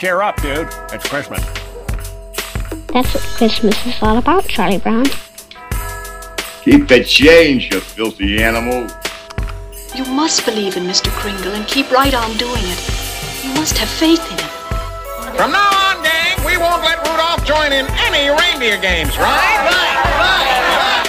Cheer 0.00 0.22
up, 0.22 0.40
dude. 0.40 0.66
It's 0.94 1.06
Christmas. 1.06 1.44
That's 2.88 3.12
what 3.12 3.22
Christmas 3.36 3.86
is 3.86 4.02
all 4.02 4.16
about, 4.16 4.48
Charlie 4.48 4.78
Brown. 4.78 5.04
Keep 6.64 6.88
the 6.88 7.04
change, 7.06 7.70
you 7.70 7.80
filthy 7.80 8.42
animal. 8.42 8.88
You 9.94 10.06
must 10.06 10.46
believe 10.46 10.78
in 10.78 10.84
Mr. 10.84 11.10
Kringle 11.10 11.52
and 11.52 11.68
keep 11.68 11.90
right 11.90 12.14
on 12.14 12.34
doing 12.38 12.62
it. 12.64 13.44
You 13.44 13.52
must 13.52 13.76
have 13.76 13.90
faith 13.90 14.24
in 14.32 14.38
him. 14.38 15.36
From 15.36 15.52
now 15.52 15.68
on, 15.68 16.02
gang, 16.02 16.46
we 16.46 16.56
won't 16.56 16.82
let 16.82 17.06
Rudolph 17.06 17.44
join 17.44 17.70
in 17.70 17.84
any 18.08 18.30
reindeer 18.30 18.80
games, 18.80 19.18
right? 19.18 19.58
Right, 19.68 20.00
right, 20.16 20.64
right. 20.80 21.08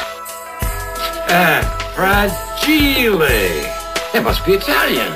Ah, 1.32 1.94
fragile. 1.96 3.22
It 4.14 4.22
must 4.22 4.46
be 4.46 4.56
Italian. 4.56 5.14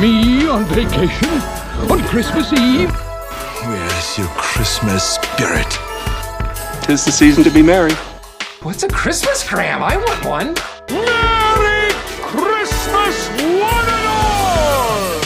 Me 0.00 0.48
on 0.48 0.64
vacation 0.64 1.67
on 1.90 2.02
Christmas 2.04 2.52
Eve. 2.52 2.90
Where's 2.90 4.18
your 4.18 4.28
Christmas 4.36 5.02
spirit? 5.14 5.70
Tis 6.82 7.04
the 7.04 7.12
season 7.12 7.44
to 7.44 7.50
be 7.50 7.62
merry. 7.62 7.92
What's 8.62 8.82
a 8.82 8.88
Christmas 8.88 9.46
cram? 9.46 9.82
I 9.82 9.96
want 9.96 10.24
one. 10.24 10.54
Merry 10.90 11.92
Christmas, 12.20 13.28
one 13.60 13.88
and 13.88 14.06
all! 14.06 15.20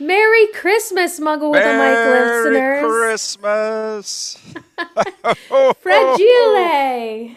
Merry 0.00 0.46
Christmas, 0.48 1.20
Muggle 1.20 1.50
with 1.52 1.62
a 1.62 1.72
Mic 1.78 1.96
listeners. 2.10 2.52
Merry 2.52 2.82
Christmas. 2.82 4.38
Fragile. 5.80 7.34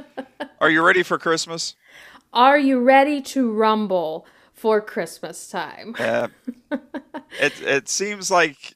Are 0.60 0.70
you 0.70 0.82
ready 0.82 1.02
for 1.02 1.18
Christmas? 1.18 1.76
Are 2.32 2.58
you 2.58 2.80
ready 2.80 3.20
to 3.22 3.52
rumble 3.52 4.26
for 4.56 4.80
Christmas 4.80 5.48
time? 5.48 5.94
Yeah. 5.98 6.26
it 7.40 7.52
it 7.62 7.88
seems 7.88 8.30
like 8.30 8.74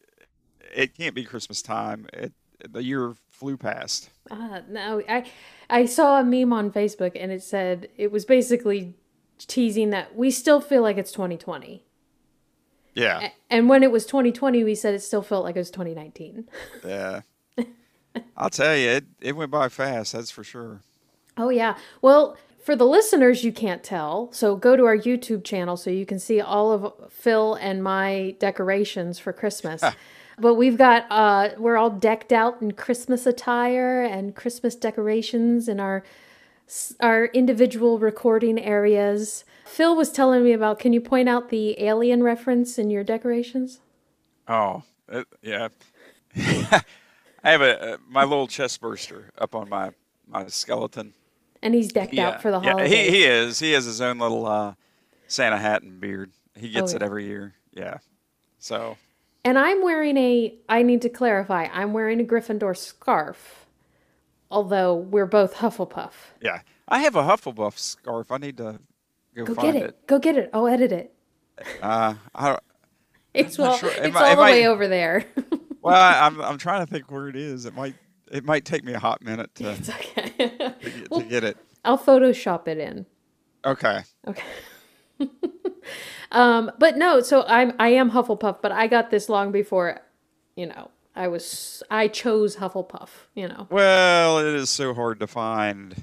it 0.74 0.96
can't 0.96 1.14
be 1.14 1.24
Christmas 1.24 1.62
time. 1.62 2.06
It 2.12 2.32
the 2.70 2.82
year 2.84 3.14
flew 3.30 3.56
past. 3.56 4.10
Uh, 4.30 4.60
no, 4.68 5.02
I 5.08 5.24
I 5.68 5.86
saw 5.86 6.20
a 6.20 6.24
meme 6.24 6.52
on 6.52 6.70
Facebook 6.70 7.12
and 7.18 7.32
it 7.32 7.42
said 7.42 7.88
it 7.96 8.12
was 8.12 8.24
basically 8.24 8.94
teasing 9.38 9.90
that 9.90 10.14
we 10.14 10.30
still 10.30 10.60
feel 10.60 10.82
like 10.82 10.98
it's 10.98 11.12
2020. 11.12 11.82
Yeah. 12.94 13.20
A- 13.20 13.32
And 13.48 13.68
when 13.68 13.82
it 13.82 13.90
was 13.90 14.04
2020, 14.04 14.64
we 14.64 14.74
said 14.74 14.94
it 14.94 15.00
still 15.02 15.22
felt 15.22 15.44
like 15.44 15.56
it 15.56 15.60
was 15.60 15.70
2019. 15.70 16.48
Yeah. 16.84 17.22
I'll 18.36 18.50
tell 18.50 18.76
you, 18.76 18.88
it, 18.90 19.04
it 19.20 19.36
went 19.36 19.50
by 19.50 19.68
fast, 19.68 20.12
that's 20.12 20.30
for 20.30 20.44
sure. 20.44 20.80
Oh, 21.36 21.48
yeah. 21.48 21.76
Well, 22.02 22.36
for 22.62 22.76
the 22.76 22.86
listeners, 22.86 23.44
you 23.44 23.52
can't 23.52 23.82
tell. 23.82 24.30
So 24.32 24.56
go 24.56 24.76
to 24.76 24.84
our 24.84 24.96
YouTube 24.96 25.44
channel 25.44 25.76
so 25.76 25.90
you 25.90 26.06
can 26.06 26.18
see 26.18 26.40
all 26.40 26.72
of 26.72 27.12
Phil 27.12 27.54
and 27.54 27.82
my 27.82 28.36
decorations 28.38 29.18
for 29.18 29.32
Christmas. 29.32 29.82
but 30.38 30.54
we've 30.54 30.78
got, 30.78 31.06
uh, 31.10 31.50
we're 31.58 31.76
all 31.76 31.90
decked 31.90 32.32
out 32.32 32.60
in 32.60 32.72
Christmas 32.72 33.26
attire 33.26 34.02
and 34.02 34.34
Christmas 34.34 34.74
decorations 34.74 35.68
in 35.68 35.80
our 35.80 36.04
our 37.00 37.26
individual 37.26 37.98
recording 37.98 38.58
areas. 38.58 39.44
Phil 39.64 39.96
was 39.96 40.12
telling 40.12 40.44
me 40.44 40.52
about. 40.52 40.78
Can 40.78 40.92
you 40.92 41.00
point 41.00 41.28
out 41.28 41.48
the 41.48 41.80
alien 41.82 42.22
reference 42.22 42.78
in 42.78 42.90
your 42.90 43.04
decorations? 43.04 43.80
Oh, 44.46 44.82
it, 45.08 45.26
yeah. 45.42 45.68
I 46.36 47.50
have 47.50 47.62
a, 47.62 47.94
uh, 47.94 47.96
my 48.08 48.24
little 48.24 48.46
chest 48.46 48.80
burster 48.80 49.30
up 49.38 49.54
on 49.54 49.68
my, 49.68 49.90
my 50.28 50.46
skeleton. 50.46 51.14
And 51.62 51.74
he's 51.74 51.92
decked 51.92 52.16
out 52.18 52.40
for 52.40 52.50
the 52.50 52.60
yeah, 52.60 52.70
holidays. 52.70 52.90
he, 52.92 53.10
he 53.18 53.24
is. 53.24 53.58
He 53.58 53.72
has 53.72 53.84
his 53.84 54.00
own 54.00 54.18
little 54.18 54.46
uh, 54.46 54.74
Santa 55.26 55.58
hat 55.58 55.82
and 55.82 56.00
beard. 56.00 56.30
He 56.56 56.70
gets 56.70 56.92
Oh, 56.92 56.96
it 56.96 57.02
yeah. 57.02 57.06
every 57.06 57.26
year. 57.26 57.54
Yeah. 57.72 57.98
So, 58.58 58.96
And 59.44 59.58
I'm 59.58 59.82
wearing 59.82 60.16
a, 60.16 60.54
I 60.68 60.82
need 60.82 61.02
to 61.02 61.08
clarify, 61.08 61.68
I'm 61.72 61.92
wearing 61.92 62.20
a 62.20 62.24
Gryffindor 62.24 62.76
scarf, 62.76 63.66
although 64.50 64.94
we're 64.94 65.26
both 65.26 65.54
Hufflepuff. 65.56 66.12
yeah. 66.40 66.60
I 66.88 67.00
have 67.00 67.14
a 67.14 67.22
Hufflepuff 67.22 67.78
scarf. 67.78 68.32
I 68.32 68.38
need 68.38 68.56
to 68.56 68.80
go, 69.36 69.44
Go 69.44 69.54
find 69.54 69.74
get 69.74 69.82
it. 69.82 70.06
Go 70.08 70.18
get 70.18 70.36
it. 70.36 70.50
I'll 70.52 70.66
edit 70.66 70.90
it. 70.92 71.14
Uh, 71.80 72.14
I 72.34 72.48
don't, 72.48 72.60
It's, 73.34 73.56
well, 73.58 73.76
sure. 73.76 73.90
It's 73.90 74.12
might- 74.12 74.22
all 74.22 74.32
it 74.32 74.36
the 74.36 74.42
way 74.42 74.66
over 74.66 74.88
there. 74.88 75.24
well, 75.82 75.94
I, 75.94 76.26
I'm 76.26 76.40
I'm 76.40 76.58
trying 76.58 76.84
to 76.84 76.92
think 76.92 77.08
where 77.12 77.28
it 77.28 77.36
is. 77.36 77.64
It 77.64 77.74
might 77.76 77.94
it 78.30 78.44
might 78.44 78.64
take 78.64 78.84
me 78.84 78.92
a 78.92 78.98
hot 78.98 79.22
minute 79.22 79.54
to, 79.56 79.70
it's 79.72 79.90
okay. 79.90 80.30
to, 80.38 80.90
get, 80.90 81.12
to 81.12 81.22
get 81.24 81.44
it. 81.44 81.56
I'll 81.84 81.98
Photoshop 81.98 82.68
it 82.68 82.78
in. 82.78 83.06
Okay. 83.64 84.02
Okay. 84.26 84.42
um, 86.32 86.70
but 86.78 86.96
no, 86.96 87.20
so 87.20 87.44
I'm 87.46 87.72
I 87.78 87.88
am 87.88 88.10
Hufflepuff, 88.10 88.62
but 88.62 88.72
I 88.72 88.86
got 88.86 89.10
this 89.10 89.28
long 89.28 89.52
before, 89.52 90.00
you 90.56 90.66
know, 90.66 90.90
I 91.14 91.28
was 91.28 91.82
I 91.90 92.08
chose 92.08 92.56
Hufflepuff. 92.56 93.08
You 93.34 93.48
know. 93.48 93.66
Well, 93.70 94.38
it 94.38 94.54
is 94.54 94.70
so 94.70 94.94
hard 94.94 95.20
to 95.20 95.26
find, 95.26 96.02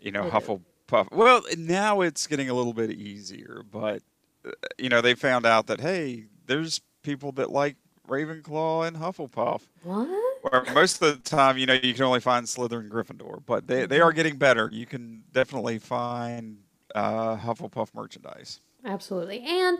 you 0.00 0.10
know, 0.10 0.24
It 0.24 0.26
is. 0.26 0.32
Hufflepuff. 0.32 1.12
Well, 1.12 1.42
now 1.56 2.00
it's 2.00 2.26
getting 2.26 2.50
a 2.50 2.54
little 2.54 2.72
bit 2.72 2.90
easier, 2.90 3.62
but 3.70 4.02
uh, 4.44 4.50
you 4.78 4.88
know, 4.88 5.00
they 5.00 5.14
found 5.14 5.46
out 5.46 5.66
that 5.68 5.80
hey, 5.80 6.26
there's 6.46 6.80
people 7.02 7.32
that 7.32 7.50
like 7.50 7.76
Ravenclaw 8.08 8.88
and 8.88 8.96
Hufflepuff. 8.96 9.62
What? 9.84 10.29
Or 10.42 10.64
most 10.72 11.02
of 11.02 11.22
the 11.22 11.28
time, 11.30 11.58
you 11.58 11.66
know, 11.66 11.74
you 11.74 11.92
can 11.94 12.04
only 12.04 12.20
find 12.20 12.46
Slytherin, 12.46 12.88
Gryffindor, 12.88 13.42
but 13.46 13.66
they 13.66 13.86
they 13.86 14.00
are 14.00 14.12
getting 14.12 14.36
better. 14.36 14.68
You 14.72 14.86
can 14.86 15.22
definitely 15.32 15.78
find 15.78 16.58
uh, 16.94 17.36
Hufflepuff 17.36 17.94
merchandise. 17.94 18.60
Absolutely. 18.84 19.42
And 19.46 19.78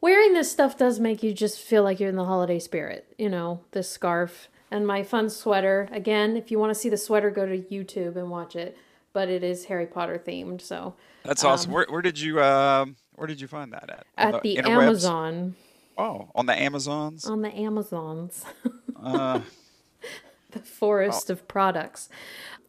wearing 0.00 0.34
this 0.34 0.50
stuff 0.50 0.76
does 0.76 0.98
make 0.98 1.22
you 1.22 1.32
just 1.32 1.60
feel 1.60 1.82
like 1.84 2.00
you're 2.00 2.08
in 2.08 2.16
the 2.16 2.24
holiday 2.24 2.58
spirit. 2.58 3.14
You 3.18 3.28
know, 3.28 3.60
this 3.70 3.88
scarf 3.88 4.48
and 4.70 4.86
my 4.86 5.02
fun 5.02 5.30
sweater. 5.30 5.88
Again, 5.92 6.36
if 6.36 6.50
you 6.50 6.58
want 6.58 6.70
to 6.70 6.74
see 6.78 6.88
the 6.88 6.96
sweater, 6.96 7.30
go 7.30 7.46
to 7.46 7.58
YouTube 7.58 8.16
and 8.16 8.30
watch 8.30 8.56
it. 8.56 8.76
But 9.12 9.28
it 9.28 9.42
is 9.42 9.64
Harry 9.66 9.86
Potter 9.86 10.22
themed, 10.24 10.60
so 10.60 10.94
That's 11.24 11.42
awesome. 11.44 11.72
Where 11.72 11.86
where 11.88 12.02
did 12.02 12.20
you 12.20 12.42
um 12.42 12.96
where 13.14 13.26
did 13.26 13.40
you 13.40 13.46
find 13.48 13.72
that 13.72 13.88
at? 13.90 14.06
At 14.16 14.42
the 14.42 14.56
interwebs? 14.56 14.82
Amazon, 14.82 15.56
Oh, 15.96 16.28
on 16.34 16.46
the 16.46 16.52
Amazons. 16.60 17.24
on 17.24 17.42
the 17.42 17.52
Amazons, 17.56 18.44
Uh, 19.02 19.40
the 20.50 20.60
forest 20.60 21.30
of 21.30 21.46
products. 21.48 22.08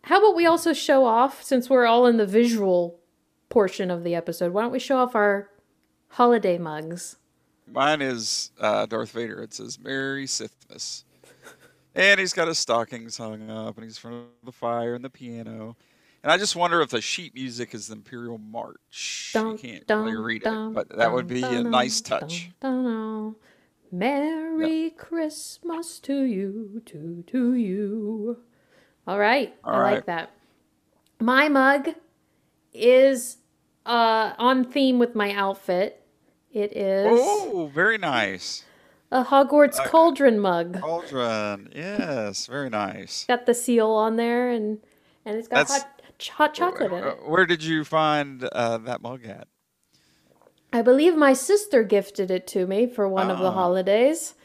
How 0.04 0.20
about 0.20 0.36
we 0.36 0.46
also 0.46 0.74
show 0.74 1.06
off, 1.06 1.44
since 1.44 1.70
we're 1.70 1.86
all 1.86 2.06
in 2.06 2.18
the 2.18 2.26
visual 2.26 3.00
portion 3.50 3.92
of 3.92 4.04
the 4.04 4.16
episode, 4.16 4.54
why 4.54 4.62
don't 4.62 4.72
we 4.72 4.80
show 4.80 4.98
off 4.98 5.16
our 5.16 5.50
holiday 6.10 6.58
mugs? 6.58 7.18
Mine 7.72 8.02
is 8.02 8.52
uh, 8.60 8.86
Darth 8.86 9.12
Vader. 9.12 9.42
It 9.44 9.54
says 9.54 9.80
Merry 9.80 10.26
Sithmas. 10.26 11.04
And 11.96 12.20
he's 12.20 12.34
got 12.34 12.48
his 12.48 12.60
stockings 12.60 13.18
hung 13.18 13.50
up, 13.50 13.76
and 13.76 13.84
he's 13.84 13.98
in 13.98 14.02
front 14.02 14.16
of 14.16 14.46
the 14.46 14.52
fire 14.52 14.96
and 14.96 15.04
the 15.04 15.10
piano. 15.10 15.76
And 16.24 16.32
I 16.32 16.38
just 16.38 16.56
wonder 16.56 16.82
if 16.82 16.90
the 16.90 17.02
sheet 17.02 17.34
music 17.34 17.74
is 17.74 17.88
the 17.88 17.96
Imperial 17.96 18.38
March. 18.38 19.32
Dun, 19.34 19.52
you 19.52 19.58
can't 19.58 19.88
dun, 19.88 20.06
really 20.06 20.18
read 20.18 20.44
dun, 20.44 20.72
it, 20.72 20.74
but 20.74 20.90
that 20.98 21.12
would 21.12 21.28
be 21.28 21.44
a 21.44 21.64
nice 21.64 22.02
touch. 22.02 22.52
dun, 22.62 23.36
Merry 23.92 24.92
Christmas 24.92 26.00
to 26.02 26.22
you, 26.22 26.82
to 26.86 27.24
to 27.28 27.54
you. 27.56 28.38
All 29.08 29.18
right, 29.20 29.54
All 29.64 29.74
I 29.76 29.80
right. 29.80 29.94
like 29.96 30.06
that. 30.06 30.32
My 31.20 31.50
mug 31.50 31.90
is 32.74 33.38
uh, 33.86 34.34
on 34.38 34.64
theme 34.66 35.00
with 35.00 35.16
my 35.16 35.34
outfit. 35.34 36.04
It 36.52 36.76
is 36.76 37.08
Oh, 37.10 37.72
very 37.74 37.98
nice. 37.98 38.64
a 39.12 39.24
Hogwarts 39.24 39.80
Uh, 39.80 39.86
cauldron 39.88 40.40
mug. 40.40 40.80
Cauldron. 40.80 41.72
Yes, 41.76 42.46
very 42.46 42.70
nice. 42.70 43.26
Got 43.26 43.46
the 43.48 43.54
seal 43.56 43.90
on 43.92 44.16
there, 44.18 44.50
and 44.50 44.80
and 45.26 45.36
it's 45.38 45.48
got 45.48 45.68
That's- 45.68 45.82
hot, 45.82 46.02
hot 46.32 46.54
chocolate 46.54 46.92
in 46.92 47.04
Uh, 47.04 47.08
it. 47.10 47.28
Where 47.28 47.46
did 47.48 47.64
you 47.64 47.84
find 47.84 48.44
uh, 48.52 48.78
that 48.80 49.02
mug 49.02 49.26
at? 49.26 49.48
I 50.72 50.82
believe 50.82 51.16
my 51.16 51.34
sister 51.34 51.84
gifted 51.84 52.30
it 52.30 52.46
to 52.48 52.68
me 52.68 52.86
for 52.88 53.08
one 53.08 53.32
of 53.32 53.40
the 53.40 53.48
Ah. 53.48 53.52
holidays. 53.54 54.36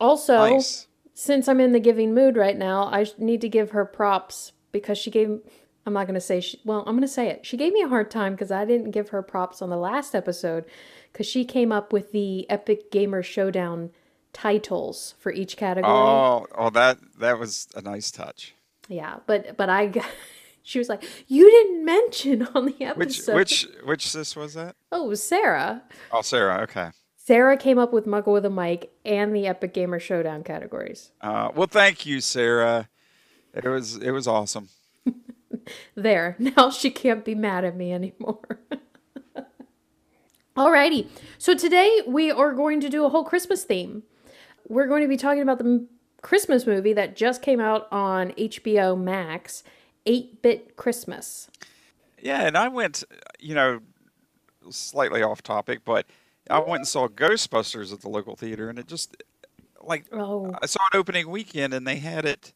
Also, 0.00 0.36
Nice. 0.36 0.88
since 1.14 1.48
I'm 1.48 1.60
in 1.60 1.72
the 1.72 1.80
giving 1.80 2.12
mood 2.14 2.36
right 2.36 2.56
now, 2.56 2.84
I 2.92 3.06
need 3.18 3.40
to 3.42 3.48
give 3.48 3.70
her 3.70 3.84
props 3.84 4.52
because 4.72 4.98
she 4.98 5.10
gave. 5.10 5.40
I'm 5.86 5.92
not 5.92 6.06
going 6.08 6.14
to 6.14 6.20
say 6.20 6.40
she. 6.40 6.60
Well, 6.64 6.80
I'm 6.80 6.96
going 6.96 7.02
to 7.02 7.08
say 7.08 7.28
it. 7.28 7.46
She 7.46 7.56
gave 7.56 7.72
me 7.72 7.80
a 7.82 7.88
hard 7.88 8.10
time 8.10 8.32
because 8.34 8.50
I 8.50 8.64
didn't 8.64 8.90
give 8.90 9.10
her 9.10 9.22
props 9.22 9.62
on 9.62 9.70
the 9.70 9.76
last 9.76 10.16
episode 10.16 10.64
because 11.12 11.26
she 11.26 11.44
came 11.44 11.70
up 11.70 11.92
with 11.92 12.10
the 12.10 12.44
Epic 12.50 12.90
Gamer 12.90 13.22
Showdown 13.22 13.90
titles 14.32 15.14
for 15.20 15.30
each 15.30 15.56
category. 15.56 15.92
Oh, 15.94 16.46
oh, 16.56 16.70
that 16.70 16.98
that 17.20 17.38
was 17.38 17.68
a 17.76 17.80
nice 17.82 18.10
touch. 18.10 18.54
Yeah, 18.88 19.18
but 19.26 19.56
but 19.56 19.68
I. 19.70 19.92
She 20.66 20.80
was 20.80 20.88
like, 20.88 21.04
"You 21.28 21.48
didn't 21.48 21.84
mention 21.84 22.48
on 22.54 22.66
the 22.66 22.84
episode." 22.84 23.36
which 23.36 23.68
which 23.84 24.08
sis 24.08 24.34
was 24.34 24.54
that? 24.54 24.74
Oh, 24.90 25.06
it 25.06 25.08
was 25.08 25.22
Sarah. 25.22 25.84
Oh, 26.10 26.22
Sarah. 26.22 26.62
Okay. 26.62 26.90
Sarah 27.16 27.56
came 27.56 27.78
up 27.78 27.92
with 27.92 28.04
Muggle 28.04 28.32
with 28.32 28.44
a 28.44 28.50
Mic 28.50 28.90
and 29.04 29.34
the 29.34 29.46
Epic 29.46 29.74
Gamer 29.74 30.00
Showdown 30.00 30.42
categories. 30.42 31.12
Uh, 31.20 31.50
well, 31.54 31.68
thank 31.68 32.04
you, 32.04 32.20
Sarah. 32.20 32.88
It 33.54 33.64
was 33.64 33.96
it 33.96 34.10
was 34.10 34.26
awesome. 34.26 34.68
There. 35.96 36.36
Now 36.38 36.70
she 36.70 36.90
can't 36.90 37.24
be 37.24 37.34
mad 37.34 37.64
at 37.64 37.76
me 37.76 37.92
anymore. 37.92 38.60
Alrighty. 40.56 41.08
So 41.38 41.54
today 41.54 42.02
we 42.06 42.30
are 42.30 42.52
going 42.52 42.80
to 42.80 42.88
do 42.88 43.04
a 43.04 43.08
whole 43.08 43.24
Christmas 43.24 43.64
theme. 43.64 44.04
We're 44.68 44.86
going 44.86 45.02
to 45.02 45.08
be 45.08 45.16
talking 45.16 45.42
about 45.42 45.58
the 45.58 45.86
Christmas 46.22 46.66
movie 46.66 46.92
that 46.92 47.16
just 47.16 47.42
came 47.42 47.60
out 47.60 47.88
on 47.90 48.30
HBO 48.32 48.96
Max, 48.96 49.64
8 50.06 50.42
Bit 50.42 50.76
Christmas. 50.76 51.50
Yeah, 52.20 52.46
and 52.46 52.56
I 52.56 52.68
went, 52.68 53.04
you 53.38 53.54
know, 53.54 53.80
slightly 54.70 55.22
off 55.22 55.42
topic, 55.42 55.80
but 55.84 56.06
I 56.50 56.58
went 56.60 56.76
and 56.80 56.88
saw 56.88 57.08
Ghostbusters 57.08 57.92
at 57.92 58.00
the 58.00 58.08
local 58.08 58.36
theater, 58.36 58.68
and 58.70 58.78
it 58.78 58.86
just 58.86 59.16
like 59.82 60.06
Oh. 60.12 60.54
I 60.62 60.66
saw 60.66 60.80
it 60.92 60.96
opening 60.96 61.30
weekend, 61.30 61.74
and 61.74 61.86
they 61.86 61.96
had 61.96 62.24
it 62.24 62.52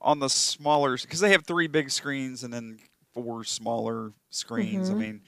on 0.00 0.20
the 0.20 0.30
smaller 0.30 0.96
because 0.98 1.20
they 1.20 1.32
have 1.32 1.46
three 1.46 1.68
big 1.68 1.90
screens 1.90 2.44
and 2.44 2.52
then 2.52 2.78
four 3.14 3.44
smaller 3.44 4.12
screens. 4.30 4.90
I 4.90 4.94
Mhm. 4.94 4.98
mean, 4.98 5.22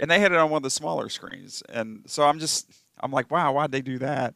and 0.00 0.10
they 0.10 0.20
had 0.20 0.32
it 0.32 0.38
on 0.38 0.50
one 0.50 0.58
of 0.58 0.64
the 0.64 0.70
smaller 0.70 1.08
screens, 1.08 1.62
and 1.68 2.04
so 2.08 2.24
I'm 2.24 2.38
just 2.38 2.72
I'm 3.00 3.12
like, 3.12 3.30
wow, 3.30 3.52
why'd 3.54 3.72
they 3.72 3.82
do 3.82 3.98
that? 3.98 4.34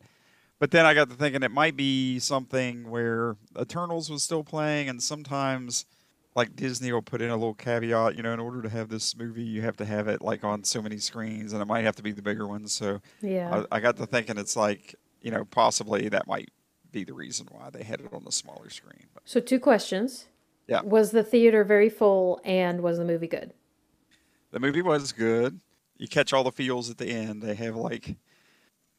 But 0.61 0.71
then 0.73 0.87
I 0.87 0.95
got 0.95 1.11
to 1.11 1.17
thinking 1.17 1.43
it 1.45 1.51
might 1.53 1.77
be 1.77 2.19
something 2.21 2.91
where 2.91 3.37
Eternals 3.61 4.11
was 4.11 4.23
still 4.25 4.45
playing, 4.45 4.89
and 4.89 5.03
sometimes 5.03 5.87
like 6.35 6.55
Disney 6.55 6.93
will 6.93 7.03
put 7.03 7.21
in 7.21 7.31
a 7.31 7.37
little 7.37 7.55
caveat, 7.55 8.17
you 8.17 8.23
know, 8.23 8.33
in 8.33 8.39
order 8.41 8.63
to 8.63 8.69
have 8.69 8.89
this 8.89 9.17
movie, 9.17 9.43
you 9.43 9.63
have 9.63 9.77
to 9.79 9.85
have 9.85 10.09
it 10.09 10.23
like 10.23 10.45
on 10.45 10.63
so 10.65 10.81
many 10.81 10.99
screens, 10.99 11.53
and 11.53 11.61
it 11.61 11.65
might 11.65 11.85
have 11.85 11.97
to 11.97 12.03
be 12.03 12.13
the 12.13 12.23
bigger 12.23 12.47
ones. 12.47 12.73
So 12.73 13.01
Yeah. 13.21 13.65
I, 13.71 13.77
I 13.77 13.81
got 13.81 13.97
to 13.97 14.07
thinking 14.07 14.39
it's 14.39 14.55
like, 14.57 14.95
you 15.21 15.31
know, 15.31 15.45
possibly 15.45 16.09
that 16.11 16.27
might 16.27 16.51
be 16.93 17.05
the 17.05 17.13
reason 17.15 17.49
why 17.51 17.71
they 17.71 17.83
had 17.83 18.01
it 18.01 18.13
on 18.13 18.25
the 18.25 18.33
smaller 18.33 18.71
screen. 18.71 19.07
But 19.13 19.25
So, 19.27 19.41
two 19.41 19.59
questions. 19.59 20.27
Yeah. 20.67 20.83
Was 20.83 21.11
the 21.11 21.25
theater 21.25 21.65
very 21.65 21.89
full 21.89 22.41
and 22.45 22.83
was 22.83 22.99
the 22.99 23.05
movie 23.05 23.27
good? 23.29 23.53
the 24.51 24.61
movie 24.61 24.81
was 24.83 25.13
good. 25.13 25.61
You 25.99 26.09
catch 26.09 26.33
all 26.33 26.45
the 26.45 26.53
feels 26.53 26.89
at 26.89 26.99
the 26.99 27.07
end. 27.07 27.43
They 27.43 27.55
have 27.55 27.77
like. 27.77 28.11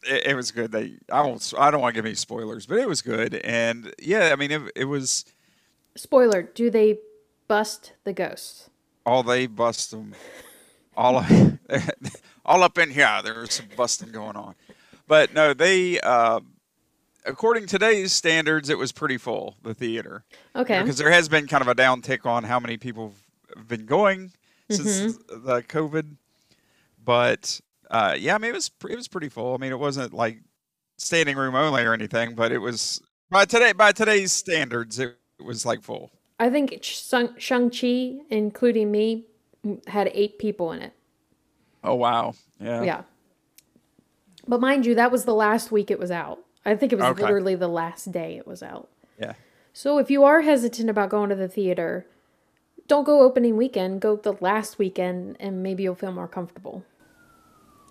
It, 0.04 0.28
it 0.28 0.36
was 0.36 0.52
good. 0.52 0.72
They 0.72 0.94
I 1.12 1.22
won't. 1.22 1.54
I 1.58 1.72
don't 1.72 1.82
want 1.82 1.94
to 1.96 1.98
give 1.98 2.06
any 2.06 2.16
spoilers, 2.16 2.66
but 2.66 2.78
it 2.78 2.88
was 2.88 3.02
good. 3.02 3.36
And 3.36 3.94
yeah, 4.00 4.30
I 4.32 4.36
mean, 4.36 4.52
it, 4.52 4.62
it 4.76 4.86
was 4.86 5.26
Spoiler 5.96 6.44
Do 6.44 6.70
they 6.70 7.00
bust 7.50 7.92
the 8.06 8.14
ghosts? 8.14 8.70
all 9.10 9.24
they 9.24 9.48
bust 9.48 9.92
them. 9.92 10.14
All 10.96 11.18
up, 11.18 11.30
all 12.46 12.64
up 12.64 12.78
in 12.78 12.92
here 12.92 13.22
there's 13.24 13.54
some 13.54 13.68
busting 13.76 14.12
going 14.12 14.36
on. 14.36 14.56
But 15.08 15.34
no 15.34 15.54
they 15.54 16.00
uh, 16.00 16.42
according 17.26 17.66
to 17.68 17.80
today's 17.80 18.12
standards 18.12 18.70
it 18.70 18.78
was 18.78 18.92
pretty 18.92 19.18
full 19.18 19.58
the 19.64 19.74
theater. 19.74 20.24
Okay. 20.56 20.80
because 20.82 20.98
there 20.98 21.12
has 21.12 21.28
been 21.28 21.48
kind 21.48 21.62
of 21.62 21.68
a 21.68 21.76
downtick 21.76 22.26
on 22.26 22.44
how 22.44 22.60
many 22.60 22.78
people 22.78 23.14
have 23.56 23.68
been 23.68 23.86
going 23.86 24.32
since 24.70 25.18
the 25.28 25.64
covid. 25.64 26.16
But 27.04 27.60
uh, 27.90 28.16
yeah 28.20 28.36
i 28.36 28.38
mean 28.38 28.52
it 28.52 28.56
was 28.56 28.70
it 28.90 28.96
was 28.96 29.08
pretty 29.08 29.30
full. 29.30 29.56
I 29.56 29.58
mean 29.58 29.72
it 29.72 29.80
wasn't 29.80 30.14
like 30.14 30.40
standing 30.98 31.38
room 31.38 31.56
only 31.56 31.84
or 31.84 31.94
anything 31.94 32.36
but 32.36 32.52
it 32.52 32.58
was 32.60 33.02
by 33.30 33.46
today 33.46 33.72
by 33.72 33.94
today's 33.94 34.34
standards 34.34 35.00
it, 35.00 35.18
it 35.40 35.46
was 35.46 35.66
like 35.66 35.82
full 35.82 36.12
I 36.40 36.50
think 36.50 36.80
Shang- 36.82 37.36
Shang-Chi, 37.38 38.20
including 38.30 38.92
me, 38.92 39.26
had 39.88 40.10
eight 40.14 40.40
people 40.40 40.72
in 40.72 40.82
it. 40.82 40.94
oh 41.84 41.96
wow 41.96 42.34
yeah 42.60 42.82
Yeah. 42.84 43.02
But 44.48 44.62
mind 44.62 44.86
you, 44.86 44.96
that 44.96 45.12
was 45.12 45.26
the 45.26 45.34
last 45.36 45.72
week 45.72 45.92
it 45.92 46.00
was 46.00 46.10
out. 46.12 46.40
I 46.66 46.76
think 46.76 46.92
it 46.94 46.96
was 46.98 47.06
Okay. 47.08 47.22
literally 47.24 47.56
the 47.56 47.68
last 47.68 48.12
day 48.12 48.38
it 48.38 48.48
was 48.48 48.64
out. 48.64 48.90
yeah 49.20 49.34
So 49.74 49.98
if 50.00 50.10
you 50.10 50.24
are 50.24 50.42
hesitant 50.42 50.90
about 50.90 51.10
going 51.10 51.30
to 51.30 51.36
the 51.36 51.48
theater, 51.50 52.08
don't 52.88 53.04
go 53.04 53.22
opening 53.22 53.56
weekend, 53.58 54.02
go 54.02 54.16
the 54.16 54.34
last 54.42 54.80
weekend 54.80 55.36
and 55.40 55.62
maybe 55.62 55.84
you'll 55.84 55.96
feel 55.96 56.12
more 56.14 56.28
comfortable. 56.28 56.84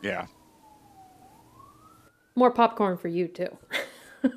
yeah 0.02 0.26
More 2.34 2.50
popcorn 2.50 2.96
for 2.96 3.08
you 3.08 3.28
too. 3.28 3.56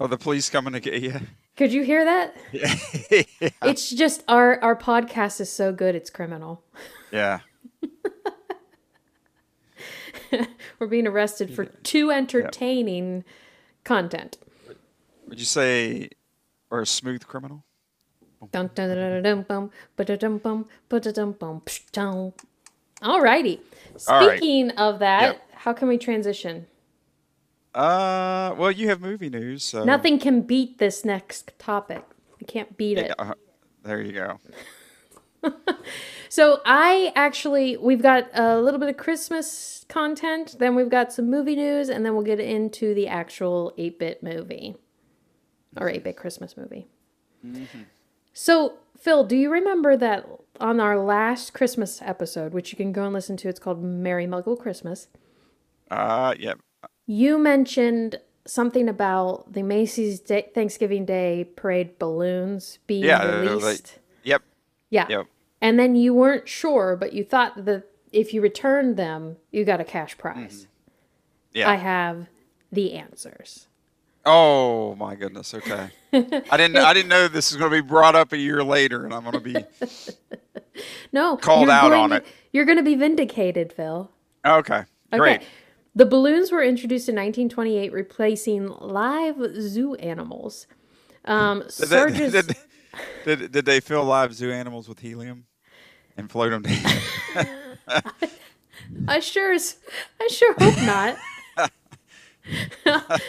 Oh, 0.00 0.06
the 0.06 0.16
police 0.16 0.48
coming 0.48 0.74
to 0.74 0.80
get 0.80 1.02
you. 1.02 1.20
Could 1.58 1.72
you 1.72 1.82
hear 1.82 2.04
that? 2.04 2.36
yeah. 2.52 3.50
It's 3.64 3.90
just 3.90 4.22
our 4.28 4.62
our 4.62 4.76
podcast 4.76 5.40
is 5.40 5.50
so 5.52 5.72
good 5.72 5.96
it's 5.96 6.08
criminal. 6.08 6.62
yeah. 7.10 7.40
We're 10.78 10.86
being 10.86 11.08
arrested 11.08 11.52
for 11.54 11.64
too 11.64 12.12
entertaining 12.12 13.24
content. 13.82 14.38
Would 15.26 15.40
you 15.40 15.44
say, 15.44 16.10
or 16.70 16.82
a 16.82 16.86
smooth 16.86 17.26
criminal? 17.26 17.64
Alrighty. 23.02 23.58
All 24.06 24.26
right. 24.26 24.38
Speaking 24.38 24.70
of 24.72 25.00
that, 25.00 25.22
Yep. 25.22 25.42
how 25.54 25.72
can 25.72 25.88
we 25.88 25.98
transition? 25.98 26.66
Uh, 27.74 28.54
well, 28.56 28.70
you 28.70 28.88
have 28.88 29.00
movie 29.00 29.30
news, 29.30 29.62
so 29.62 29.84
Nothing 29.84 30.18
can 30.18 30.42
beat 30.42 30.78
this 30.78 31.04
next 31.04 31.52
topic. 31.58 32.04
We 32.40 32.46
can't 32.46 32.76
beat 32.76 32.98
it. 32.98 33.14
Uh, 33.18 33.34
there 33.82 34.00
you 34.00 34.12
go. 34.12 34.40
So 36.28 36.60
I 36.66 37.12
actually 37.16 37.76
we've 37.78 38.02
got 38.02 38.28
a 38.34 38.60
little 38.60 38.78
bit 38.78 38.90
of 38.90 38.96
Christmas 38.96 39.86
content, 39.88 40.56
then 40.58 40.74
we've 40.74 40.90
got 40.90 41.12
some 41.12 41.30
movie 41.30 41.56
news, 41.56 41.88
and 41.88 42.04
then 42.04 42.14
we'll 42.14 42.24
get 42.24 42.38
into 42.38 42.94
the 42.94 43.08
actual 43.08 43.72
8-bit 43.78 44.22
movie. 44.22 44.76
Or 45.76 45.88
8-bit 45.90 46.16
Christmas 46.16 46.56
movie. 46.56 46.86
So, 48.32 48.74
Phil, 48.98 49.24
do 49.24 49.36
you 49.36 49.50
remember 49.50 49.96
that 49.96 50.26
on 50.60 50.80
our 50.80 50.98
last 50.98 51.54
Christmas 51.54 52.02
episode, 52.02 52.52
which 52.52 52.72
you 52.72 52.76
can 52.76 52.92
go 52.92 53.04
and 53.04 53.14
listen 53.14 53.36
to, 53.38 53.48
it's 53.48 53.60
called 53.60 53.82
Merry 53.82 54.26
Muggle 54.26 54.58
Christmas, 54.58 55.08
Uh, 55.90 56.34
yeah. 56.38 56.54
You 57.10 57.38
mentioned 57.38 58.20
something 58.46 58.88
about 58.88 59.52
the 59.52 59.62
Macy's 59.62 60.20
Day- 60.20 60.50
Thanksgiving 60.54 61.04
Day 61.04 61.48
parade 61.56 61.98
balloons 61.98 62.78
being 62.86 63.04
Yeah. 63.04 63.40
released. 63.40 63.98
yep. 64.22 64.42
yeah. 64.90 65.06
Yep. 65.08 65.26
And 65.60 65.78
then 65.78 65.96
you 65.96 66.14
weren't 66.14 66.48
sure, 66.48 66.94
but 66.96 67.12
you 67.14 67.24
thought 67.24 67.64
that 67.64 67.84
if 68.12 68.32
you 68.32 68.40
returned 68.40 68.96
them, 68.96 69.36
you 69.50 69.64
got 69.64 69.80
a 69.80 69.84
cash 69.84 70.16
prize. 70.16 70.66
Mm-hmm. 70.66 71.58
Yeah. 71.58 71.70
I 71.70 71.74
have 71.76 72.26
the 72.70 72.92
answers. 72.94 73.66
Oh 74.24 74.94
my 74.96 75.14
goodness. 75.14 75.54
Okay. 75.54 75.88
I 76.12 76.56
didn't. 76.56 76.76
I 76.76 76.92
didn't 76.92 77.08
know 77.08 77.26
this 77.28 77.50
was 77.50 77.56
going 77.58 77.70
to 77.70 77.82
be 77.82 77.86
brought 77.86 78.14
up 78.14 78.32
a 78.32 78.36
year 78.38 78.62
later, 78.62 79.04
and 79.06 79.14
I'm 79.14 79.22
going 79.22 79.32
to 79.32 79.40
be 79.40 79.56
No, 81.12 81.36
Called 81.36 81.70
out 81.70 81.92
on 81.92 82.10
to- 82.10 82.16
it. 82.16 82.26
You're 82.52 82.64
going 82.66 82.78
to 82.78 82.84
be 82.84 82.94
vindicated, 82.94 83.72
Phil. 83.72 84.10
okay. 84.44 84.84
Great. 85.12 85.36
Okay. 85.38 85.46
The 85.94 86.06
balloons 86.06 86.52
were 86.52 86.62
introduced 86.62 87.08
in 87.08 87.14
1928, 87.14 87.92
replacing 87.92 88.68
live 88.80 89.36
zoo 89.60 89.94
animals. 89.96 90.66
Um, 91.24 91.64
Did 91.78 91.88
they, 91.88 92.30
did, 92.30 92.56
did, 93.24 93.52
did 93.52 93.64
they 93.64 93.80
fill 93.80 94.04
live 94.04 94.32
zoo 94.32 94.50
animals 94.50 94.88
with 94.88 95.00
helium 95.00 95.46
and 96.16 96.30
float 96.30 96.50
them 96.50 96.62
down? 96.62 97.66
I 99.08 99.20
sure, 99.20 99.54
I 99.54 100.28
sure 100.28 100.54
hope 100.58 100.82
not. 100.82 101.16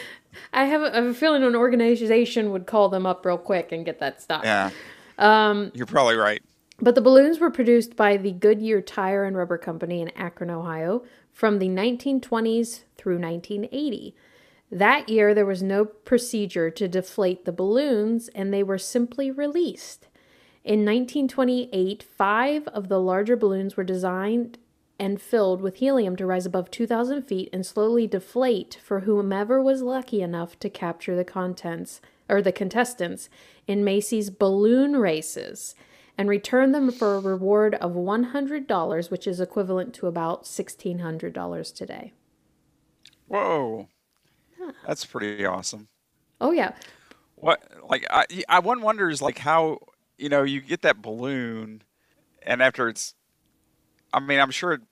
I 0.52 0.64
have 0.64 0.82
a, 0.82 0.92
I 0.92 0.96
have 0.96 1.04
a 1.06 1.14
feeling 1.14 1.42
an 1.44 1.54
organization 1.54 2.50
would 2.52 2.66
call 2.66 2.88
them 2.88 3.06
up 3.06 3.24
real 3.24 3.38
quick 3.38 3.72
and 3.72 3.84
get 3.84 4.00
that 4.00 4.20
stopped. 4.22 4.44
yeah. 4.44 4.70
Um, 5.18 5.70
You're 5.74 5.86
probably 5.86 6.16
right. 6.16 6.42
But 6.80 6.94
the 6.94 7.02
balloons 7.02 7.38
were 7.38 7.50
produced 7.50 7.94
by 7.94 8.16
the 8.16 8.32
Goodyear 8.32 8.80
Tire 8.80 9.24
and 9.24 9.36
Rubber 9.36 9.58
Company 9.58 10.00
in 10.00 10.08
Akron, 10.16 10.48
Ohio, 10.50 11.02
from 11.40 11.58
the 11.58 11.68
1920s 11.68 12.82
through 12.98 13.18
1980. 13.18 14.14
That 14.70 15.08
year, 15.08 15.32
there 15.32 15.46
was 15.46 15.62
no 15.62 15.86
procedure 15.86 16.68
to 16.72 16.86
deflate 16.86 17.46
the 17.46 17.50
balloons, 17.50 18.28
and 18.34 18.52
they 18.52 18.62
were 18.62 18.76
simply 18.76 19.30
released. 19.30 20.06
In 20.64 20.80
1928, 20.80 22.02
five 22.02 22.68
of 22.68 22.90
the 22.90 23.00
larger 23.00 23.36
balloons 23.36 23.74
were 23.74 23.84
designed 23.84 24.58
and 24.98 25.18
filled 25.18 25.62
with 25.62 25.76
helium 25.76 26.14
to 26.16 26.26
rise 26.26 26.44
above 26.44 26.70
2,000 26.70 27.22
feet 27.22 27.48
and 27.54 27.64
slowly 27.64 28.06
deflate 28.06 28.78
for 28.84 29.00
whomever 29.00 29.62
was 29.62 29.80
lucky 29.80 30.20
enough 30.20 30.58
to 30.58 30.68
capture 30.68 31.16
the 31.16 31.24
contents 31.24 32.02
or 32.28 32.42
the 32.42 32.52
contestants 32.52 33.30
in 33.66 33.82
Macy's 33.82 34.28
balloon 34.28 34.94
races 34.98 35.74
and 36.20 36.28
return 36.28 36.72
them 36.72 36.92
for 36.92 37.14
a 37.14 37.18
reward 37.18 37.76
of 37.76 37.92
$100, 37.92 39.10
which 39.10 39.26
is 39.26 39.40
equivalent 39.40 39.94
to 39.94 40.06
about 40.06 40.44
$1,600 40.44 41.74
today. 41.74 42.12
Whoa. 43.26 43.88
That's 44.86 45.06
pretty 45.06 45.46
awesome. 45.46 45.88
Oh, 46.38 46.50
yeah. 46.52 46.72
What 47.36 47.62
like 47.88 48.06
I 48.10 48.26
I 48.50 48.58
one 48.58 48.82
wonders 48.82 49.22
like 49.22 49.38
how 49.38 49.78
you 50.18 50.28
know 50.28 50.42
you 50.42 50.60
get 50.60 50.82
that 50.82 51.00
balloon 51.00 51.82
and 52.42 52.62
after 52.62 52.86
it's 52.90 53.14
I 54.12 54.20
mean 54.20 54.38
I'm 54.38 54.50
sure 54.50 54.74
it, 54.74 54.82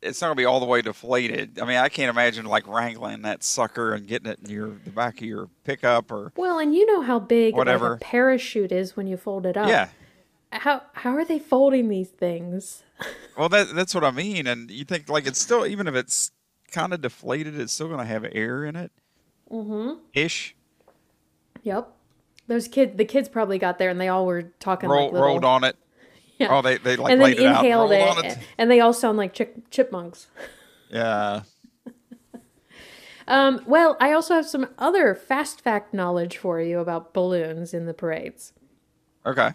it's 0.00 0.22
not 0.22 0.28
gonna 0.28 0.36
be 0.36 0.46
all 0.46 0.60
the 0.60 0.66
way 0.66 0.80
deflated. 0.80 1.58
I 1.60 1.66
mean 1.66 1.76
I 1.76 1.90
can't 1.90 2.08
imagine 2.08 2.46
like 2.46 2.66
wrangling 2.66 3.20
that 3.22 3.42
sucker 3.44 3.92
and 3.92 4.06
getting 4.06 4.32
it 4.32 4.38
in 4.42 4.48
your 4.48 4.70
the 4.82 4.90
back 4.90 5.18
of 5.20 5.26
your 5.26 5.50
pickup 5.64 6.10
or 6.10 6.32
Well, 6.36 6.58
and 6.58 6.74
you 6.74 6.86
know 6.86 7.02
how 7.02 7.18
big 7.18 7.52
like, 7.52 7.58
Whatever. 7.58 7.94
a 7.94 7.98
parachute 7.98 8.72
is 8.72 8.96
when 8.96 9.06
you 9.06 9.18
fold 9.18 9.44
it 9.44 9.58
up. 9.58 9.68
yeah 9.68 9.90
how 10.52 10.82
how 10.92 11.14
are 11.16 11.24
they 11.24 11.38
folding 11.38 11.88
these 11.88 12.08
things? 12.08 12.82
Well, 13.38 13.48
that 13.48 13.74
that's 13.74 13.94
what 13.94 14.04
I 14.04 14.10
mean. 14.10 14.46
And 14.46 14.70
you 14.70 14.84
think 14.84 15.08
like 15.08 15.26
it's 15.26 15.40
still 15.40 15.64
even 15.64 15.88
if 15.88 15.94
it's 15.94 16.30
kind 16.70 16.92
of 16.92 17.00
deflated, 17.00 17.58
it's 17.58 17.72
still 17.72 17.86
going 17.86 18.00
to 18.00 18.04
have 18.04 18.26
air 18.32 18.66
in 18.66 18.76
it, 18.76 18.92
Mm-hmm. 19.50 20.00
ish. 20.12 20.54
Yep. 21.62 21.90
Those 22.48 22.68
kids, 22.68 22.96
the 22.98 23.06
kids 23.06 23.30
probably 23.30 23.58
got 23.58 23.78
there 23.78 23.88
and 23.88 23.98
they 23.98 24.08
all 24.08 24.26
were 24.26 24.42
talking 24.60 24.90
Roll, 24.90 25.04
like 25.04 25.12
little, 25.12 25.26
rolled 25.26 25.44
on 25.46 25.64
it. 25.64 25.76
Yeah. 26.38 26.48
Oh, 26.50 26.60
they 26.62 26.76
they 26.78 26.96
like 26.96 27.12
and 27.12 27.20
then 27.20 27.28
laid 27.28 27.38
it 27.38 27.46
out, 27.46 27.56
and 27.58 27.66
inhaled 27.66 27.92
it, 27.92 28.00
on 28.02 28.24
it. 28.26 28.38
and 28.58 28.70
they 28.70 28.80
all 28.80 28.92
sound 28.92 29.16
like 29.16 29.32
chip, 29.32 29.70
chipmunks. 29.70 30.26
Yeah. 30.90 31.42
Um, 33.28 33.62
well, 33.66 33.96
I 34.00 34.12
also 34.12 34.34
have 34.34 34.46
some 34.46 34.68
other 34.76 35.14
fast 35.14 35.60
fact 35.60 35.94
knowledge 35.94 36.36
for 36.36 36.60
you 36.60 36.80
about 36.80 37.14
balloons 37.14 37.72
in 37.72 37.86
the 37.86 37.94
parades. 37.94 38.52
Okay. 39.24 39.50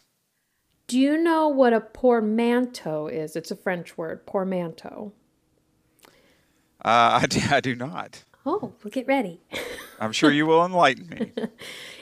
Do 0.88 1.00
you 1.00 1.18
know 1.18 1.48
what 1.48 1.74
a 1.74 1.82
portmanteau 1.82 3.08
is? 3.08 3.36
It's 3.36 3.52
a 3.52 3.56
French 3.56 3.98
word, 3.98 4.26
portmanteau. 4.26 5.14
Uh, 6.84 7.20
I 7.22 7.26
do, 7.28 7.42
I 7.50 7.60
do 7.60 7.76
not. 7.76 8.24
Oh, 8.46 8.74
well, 8.84 8.92
get 8.92 9.08
ready. 9.08 9.42
I'm 10.00 10.12
sure 10.12 10.32
you 10.32 10.46
will 10.46 10.64
enlighten 10.64 11.10
me. 11.10 11.32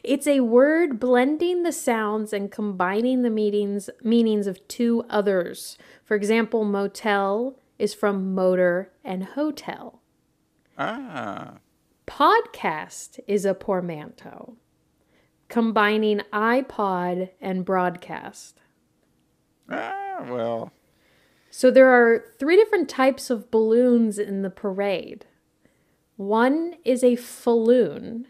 It's 0.03 0.27
a 0.27 0.41
word 0.41 0.99
blending 0.99 1.63
the 1.63 1.71
sounds 1.71 2.33
and 2.33 2.51
combining 2.51 3.21
the 3.21 3.29
meanings 3.29 3.89
meanings 4.03 4.47
of 4.47 4.67
two 4.67 5.05
others. 5.09 5.77
For 6.03 6.15
example, 6.15 6.65
motel 6.65 7.57
is 7.79 7.93
from 7.93 8.35
motor 8.35 8.91
and 9.01 9.23
hotel. 9.23 10.01
Ah. 10.77 11.53
Podcast 12.05 13.21
is 13.27 13.45
a 13.45 13.53
portmanteau, 13.53 14.57
combining 15.47 16.19
iPod 16.33 17.29
and 17.39 17.63
broadcast. 17.63 18.59
Ah, 19.69 20.25
well. 20.27 20.71
So 21.49 21.69
there 21.69 21.89
are 21.89 22.23
three 22.39 22.55
different 22.55 22.89
types 22.89 23.29
of 23.29 23.51
balloons 23.51 24.17
in 24.17 24.41
the 24.41 24.49
parade. 24.49 25.25
One 26.17 26.75
is 26.83 27.03
a 27.03 27.15
falloon. 27.15 28.27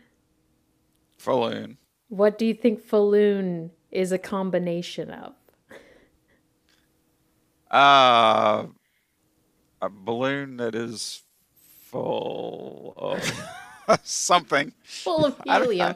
Falloon. 1.17 1.77
What 2.09 2.37
do 2.37 2.45
you 2.45 2.53
think 2.53 2.81
falloon 2.81 3.71
is 3.91 4.11
a 4.11 4.17
combination 4.17 5.09
of? 5.09 5.33
Uh, 7.71 8.67
a 9.81 9.89
balloon 9.89 10.57
that 10.57 10.75
is 10.75 11.23
full 11.89 12.93
of 12.97 13.99
something. 14.03 14.73
Full 14.83 15.25
of 15.25 15.41
helium. 15.45 15.95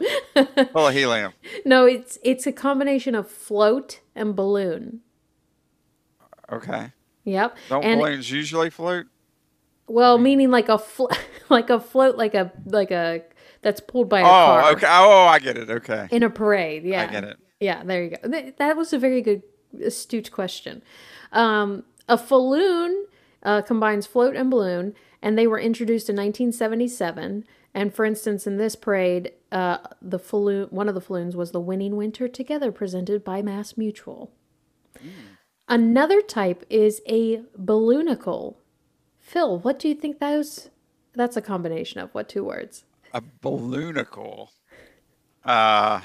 Full 0.73 0.87
of 0.87 0.93
helium. 0.93 1.33
no, 1.65 1.85
it's 1.85 2.17
it's 2.23 2.47
a 2.47 2.51
combination 2.51 3.15
of 3.15 3.29
float 3.29 3.99
and 4.15 4.35
balloon. 4.35 5.01
Okay. 6.51 6.91
Yep. 7.25 7.57
Don't 7.69 7.83
and 7.83 7.99
balloons 8.01 8.31
usually 8.31 8.69
float? 8.69 9.07
well, 9.87 10.17
meaning 10.17 10.49
like 10.51 10.69
a 10.69 10.77
fl- 10.77 11.07
like 11.49 11.69
a 11.69 11.79
float 11.79 12.15
like 12.17 12.33
a 12.35 12.51
like 12.65 12.91
a 12.91 13.21
that's 13.61 13.79
pulled 13.81 14.07
by 14.09 14.19
a 14.21 14.23
Oh, 14.23 14.27
car 14.27 14.71
okay. 14.73 14.87
Oh, 14.89 15.25
I 15.27 15.39
get 15.39 15.57
it. 15.57 15.69
Okay. 15.69 16.07
in 16.11 16.23
a 16.23 16.29
parade. 16.29 16.83
Yeah. 16.83 17.03
I 17.03 17.07
get 17.07 17.23
it. 17.23 17.37
Yeah, 17.59 17.83
there 17.83 18.03
you 18.03 18.09
go. 18.11 18.29
Th- 18.29 18.55
That 18.57 18.77
was 18.77 18.93
a 18.93 18.99
very 18.99 19.21
good, 19.21 19.41
astute 19.83 20.31
question. 20.31 20.83
Um, 21.31 21.83
a 22.07 22.17
falloon 22.17 23.07
uh, 23.43 23.61
combines 23.63 24.05
float 24.05 24.35
and 24.35 24.49
balloon, 24.51 24.93
and 25.23 25.37
they 25.37 25.47
were 25.47 25.59
introduced 25.59 26.07
in 26.09 26.15
1977. 26.15 27.45
And 27.73 27.93
for 27.93 28.05
instance, 28.05 28.45
in 28.47 28.57
this 28.57 28.75
parade, 28.75 29.31
uh, 29.51 29.79
the 30.01 30.19
falloon, 30.19 30.67
one 30.69 30.87
of 30.87 30.93
the 30.95 31.01
falloons 31.01 31.35
was 31.35 31.51
the 31.51 31.59
Winning 31.59 31.95
Winter 31.95 32.27
Together, 32.27 32.71
presented 32.71 33.23
by 33.23 33.41
Mass 33.41 33.75
Mutual. 33.75 34.31
Another 35.69 36.21
type 36.21 36.65
is 36.69 37.01
a 37.07 37.41
balloonicle. 37.59 38.55
Phil, 39.19 39.59
what 39.59 39.79
do 39.79 39.89
you 39.89 39.95
think 39.95 40.19
those? 40.19 40.69
That's 41.13 41.35
a 41.35 41.41
combination 41.41 41.99
of 41.99 42.13
what 42.13 42.29
two 42.29 42.43
words? 42.43 42.85
A 43.13 43.21
balloonicle. 43.41 44.49
Uh, 45.43 46.01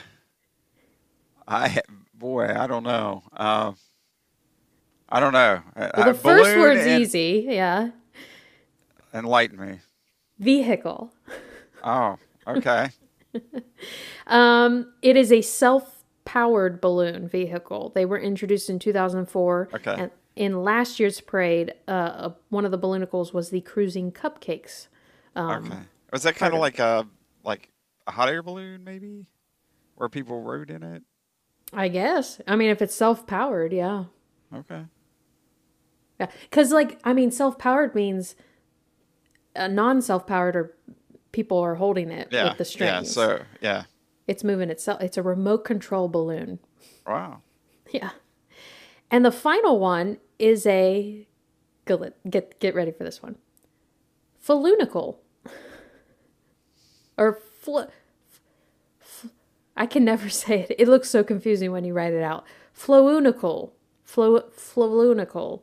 I 1.47 1.81
boy, 2.15 2.47
I 2.47 2.67
don't 2.67 2.83
know. 2.85 3.23
Uh, 3.37 3.73
I 5.09 5.21
don't 5.21 5.33
know. 5.33 5.61
Well, 5.77 5.91
Uh, 5.95 6.05
the 6.07 6.15
first 6.15 6.57
word's 6.57 6.87
and- 6.87 7.03
easy. 7.03 7.45
Yeah, 7.49 7.91
Enlighten 9.15 9.61
me. 9.61 9.81
vehicle. 10.39 11.13
Oh, 11.85 12.19
okay. 12.47 12.91
Um, 14.27 14.93
it 15.03 15.17
is 15.17 15.33
a 15.33 15.41
self-powered 16.25 16.81
balloon 16.81 17.29
vehicle. 17.29 17.93
They 17.95 18.05
were 18.05 18.19
introduced 18.19 18.71
in 18.71 18.79
2004. 18.79 19.69
Okay. 19.75 19.95
And 19.99 20.11
in 20.37 20.63
last 20.63 20.99
year's 21.01 21.21
parade, 21.21 21.75
uh, 21.87 21.91
uh, 21.91 22.33
one 22.49 22.65
of 22.65 22.71
the 22.71 22.79
balloonicles 22.79 23.33
was 23.33 23.51
the 23.51 23.61
Cruising 23.61 24.13
Cupcakes. 24.13 24.89
Um, 25.37 25.67
okay. 25.67 25.79
Was 26.13 26.23
that 26.25 26.37
kind 26.37 26.55
of 26.55 26.61
like 26.61 26.79
a 26.79 27.07
like 27.45 27.71
a 28.07 28.13
hot 28.13 28.29
air 28.29 28.43
balloon, 28.43 28.85
maybe, 28.85 29.27
where 29.97 30.09
people 30.09 30.43
rode 30.43 30.71
in 30.71 30.83
it? 30.83 31.03
I 31.73 31.89
guess. 31.89 32.41
I 32.47 32.57
mean, 32.57 32.71
if 32.71 32.83
it's 32.83 32.95
self-powered, 32.95 33.73
yeah. 33.73 34.05
Okay. 34.55 34.83
Yeah. 36.21 36.27
Because, 36.51 36.71
like, 36.71 37.01
I 37.05 37.15
mean, 37.15 37.31
self-powered 37.31 37.95
means 37.95 38.37
uh, 39.57 39.69
non-self-powered 39.69 40.55
or 40.55 40.77
people 41.33 41.59
are 41.59 41.77
holding 41.77 42.11
it 42.11 42.29
Yeah. 42.31 42.51
with 42.51 42.59
the 42.59 42.65
strings. 42.67 43.17
Yeah. 43.17 43.25
So 43.27 43.43
yeah. 43.63 43.83
It's 44.27 44.45
moving 44.45 44.71
itself. 44.71 45.01
It's 45.01 45.17
a 45.17 45.23
remote 45.23 45.65
control 45.65 46.09
balloon. 46.09 46.59
Wow. 47.07 47.43
Yeah. 47.91 48.11
And 49.11 49.25
the 49.25 49.33
final 49.33 49.79
one 49.79 50.19
is 50.39 50.67
a 50.67 51.27
get 51.87 52.31
get 52.31 52.59
get 52.61 52.75
ready 52.75 52.93
for 52.93 53.05
this 53.05 53.23
one. 53.23 53.37
Falloonicle. 54.45 55.17
Or 57.19 57.39
fl, 57.61 57.81
f- 59.01 59.27
I 59.77 59.85
can 59.87 60.03
never 60.05 60.29
say 60.31 60.61
it. 60.61 60.75
It 60.79 60.89
looks 60.89 61.11
so 61.11 61.23
confusing 61.23 61.71
when 61.71 61.85
you 61.85 61.93
write 61.93 62.15
it 62.15 62.23
out. 62.23 62.45
Floonicle. 62.77 63.71
Flo 64.03 64.41
floonicle. 64.57 65.61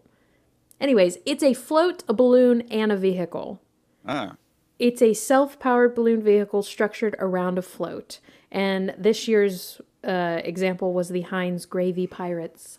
Anyways, 0.80 1.18
it's 1.26 1.44
a 1.44 1.54
float, 1.54 2.04
a 2.08 2.14
balloon, 2.14 2.62
and 2.70 2.92
a 2.92 2.96
vehicle. 2.98 3.62
Ah. 4.08 4.36
It's 4.78 5.02
a 5.02 5.14
self-powered 5.14 5.94
balloon 5.94 6.22
vehicle 6.22 6.64
structured 6.64 7.16
around 7.20 7.58
a 7.58 7.62
float. 7.62 8.20
And 8.52 8.94
this 8.98 9.28
year's 9.28 9.80
uh, 10.04 10.42
example 10.44 10.94
was 10.94 11.10
the 11.10 11.22
Heinz 11.22 11.66
Gravy 11.66 12.08
Pirates. 12.08 12.78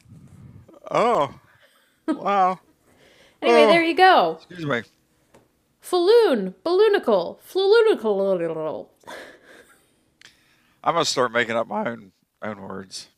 Oh. 0.91 1.39
Wow. 2.09 2.59
Anyway, 3.43 3.63
Oh. 3.65 3.67
there 3.69 3.83
you 3.83 3.95
go. 3.95 4.39
Excuse 4.49 4.67
me. 4.67 4.83
Falloon, 5.81 6.55
balloonicle, 6.65 7.39
falloonicle. 7.41 8.87
I'm 10.83 10.95
gonna 10.95 11.05
start 11.05 11.33
making 11.33 11.57
up 11.57 11.67
my 11.69 11.89
own 11.89 12.13
own 12.43 12.61
words. 12.63 13.09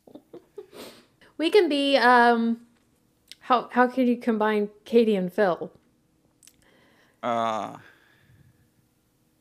We 1.38 1.50
can 1.50 1.68
be 1.68 1.96
um 1.96 2.60
how 3.40 3.68
how 3.72 3.86
can 3.88 4.06
you 4.06 4.16
combine 4.16 4.68
Katie 4.84 5.16
and 5.16 5.32
Phil? 5.32 5.72
Uh. 7.22 7.76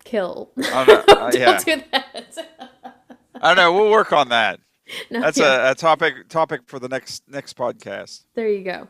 Kill. 0.04 0.52
Don't 0.58 0.88
know. 0.88 1.04
Uh, 1.08 1.32
Don't 1.32 1.66
do 1.66 1.82
that. 1.92 2.70
I 3.42 3.54
don't 3.54 3.58
know. 3.58 3.74
We'll 3.74 3.92
work 3.92 4.14
on 4.14 4.30
that. 4.30 4.60
No, 5.10 5.22
That's 5.22 5.38
yeah. 5.38 5.70
a, 5.70 5.72
a 5.72 5.76
topic 5.76 6.28
topic 6.28 6.62
for 6.66 6.78
the 6.78 6.90
next 6.90 7.24
next 7.30 7.56
podcast. 7.56 8.26
There 8.34 8.50
you 8.50 8.62
go. 8.62 8.90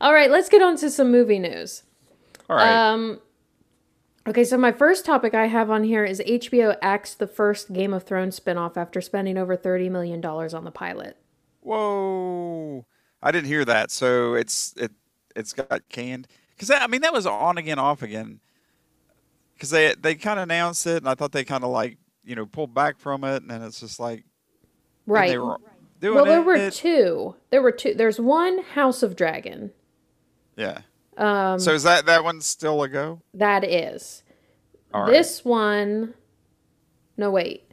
All 0.00 0.12
right, 0.12 0.32
let's 0.32 0.48
get 0.48 0.62
on 0.62 0.76
to 0.78 0.90
some 0.90 1.12
movie 1.12 1.38
news. 1.38 1.84
All 2.50 2.56
right. 2.56 2.90
Um 2.90 3.20
Okay, 4.26 4.42
so 4.42 4.58
my 4.58 4.72
first 4.72 5.06
topic 5.06 5.32
I 5.34 5.46
have 5.46 5.70
on 5.70 5.84
here 5.84 6.04
is 6.04 6.20
HBO 6.20 6.76
axed 6.82 7.18
the 7.20 7.26
first 7.28 7.72
Game 7.72 7.94
of 7.94 8.02
Thrones 8.02 8.38
spinoff 8.38 8.76
after 8.76 9.00
spending 9.00 9.38
over 9.38 9.56
$30 9.56 9.90
million 9.90 10.24
on 10.24 10.64
the 10.64 10.70
pilot. 10.70 11.16
Whoa! 11.60 12.84
I 13.22 13.30
didn't 13.30 13.46
hear 13.46 13.64
that. 13.64 13.90
So 13.90 14.34
it's 14.34 14.74
it 14.76 14.92
it's 15.36 15.52
got 15.52 15.88
canned 15.88 16.26
because 16.50 16.70
I 16.70 16.86
mean 16.88 17.02
that 17.02 17.12
was 17.12 17.26
on 17.26 17.58
again, 17.58 17.78
off 17.78 18.02
again. 18.02 18.40
Because 19.54 19.70
they 19.70 19.94
they 19.94 20.14
kind 20.14 20.38
of 20.38 20.44
announced 20.44 20.86
it, 20.86 20.98
and 20.98 21.08
I 21.08 21.14
thought 21.14 21.32
they 21.32 21.44
kind 21.44 21.64
of 21.64 21.70
like 21.70 21.98
you 22.28 22.34
know 22.36 22.46
pulled 22.46 22.74
back 22.74 22.98
from 22.98 23.24
it, 23.24 23.42
and 23.42 23.50
then 23.50 23.62
it's 23.62 23.80
just 23.80 23.98
like 23.98 24.24
Right. 25.06 25.30
they 25.30 25.38
were 25.38 25.56
doing 26.00 26.14
Well, 26.16 26.24
there 26.26 26.40
it, 26.40 26.44
were 26.44 26.54
it- 26.54 26.74
two. 26.74 27.34
There 27.50 27.62
were 27.62 27.72
two. 27.72 27.94
There's 27.94 28.20
one 28.20 28.58
House 28.62 29.02
of 29.02 29.16
Dragon. 29.16 29.72
Yeah. 30.56 30.80
Um, 31.16 31.58
so 31.58 31.72
is 31.72 31.82
that 31.82 32.06
that 32.06 32.22
one 32.22 32.40
still 32.40 32.82
a 32.82 32.88
go? 32.88 33.22
that 33.34 33.64
is. 33.64 34.22
All 34.94 35.02
right. 35.02 35.10
This 35.12 35.44
one. 35.44 36.14
No, 37.16 37.30
wait. 37.30 37.64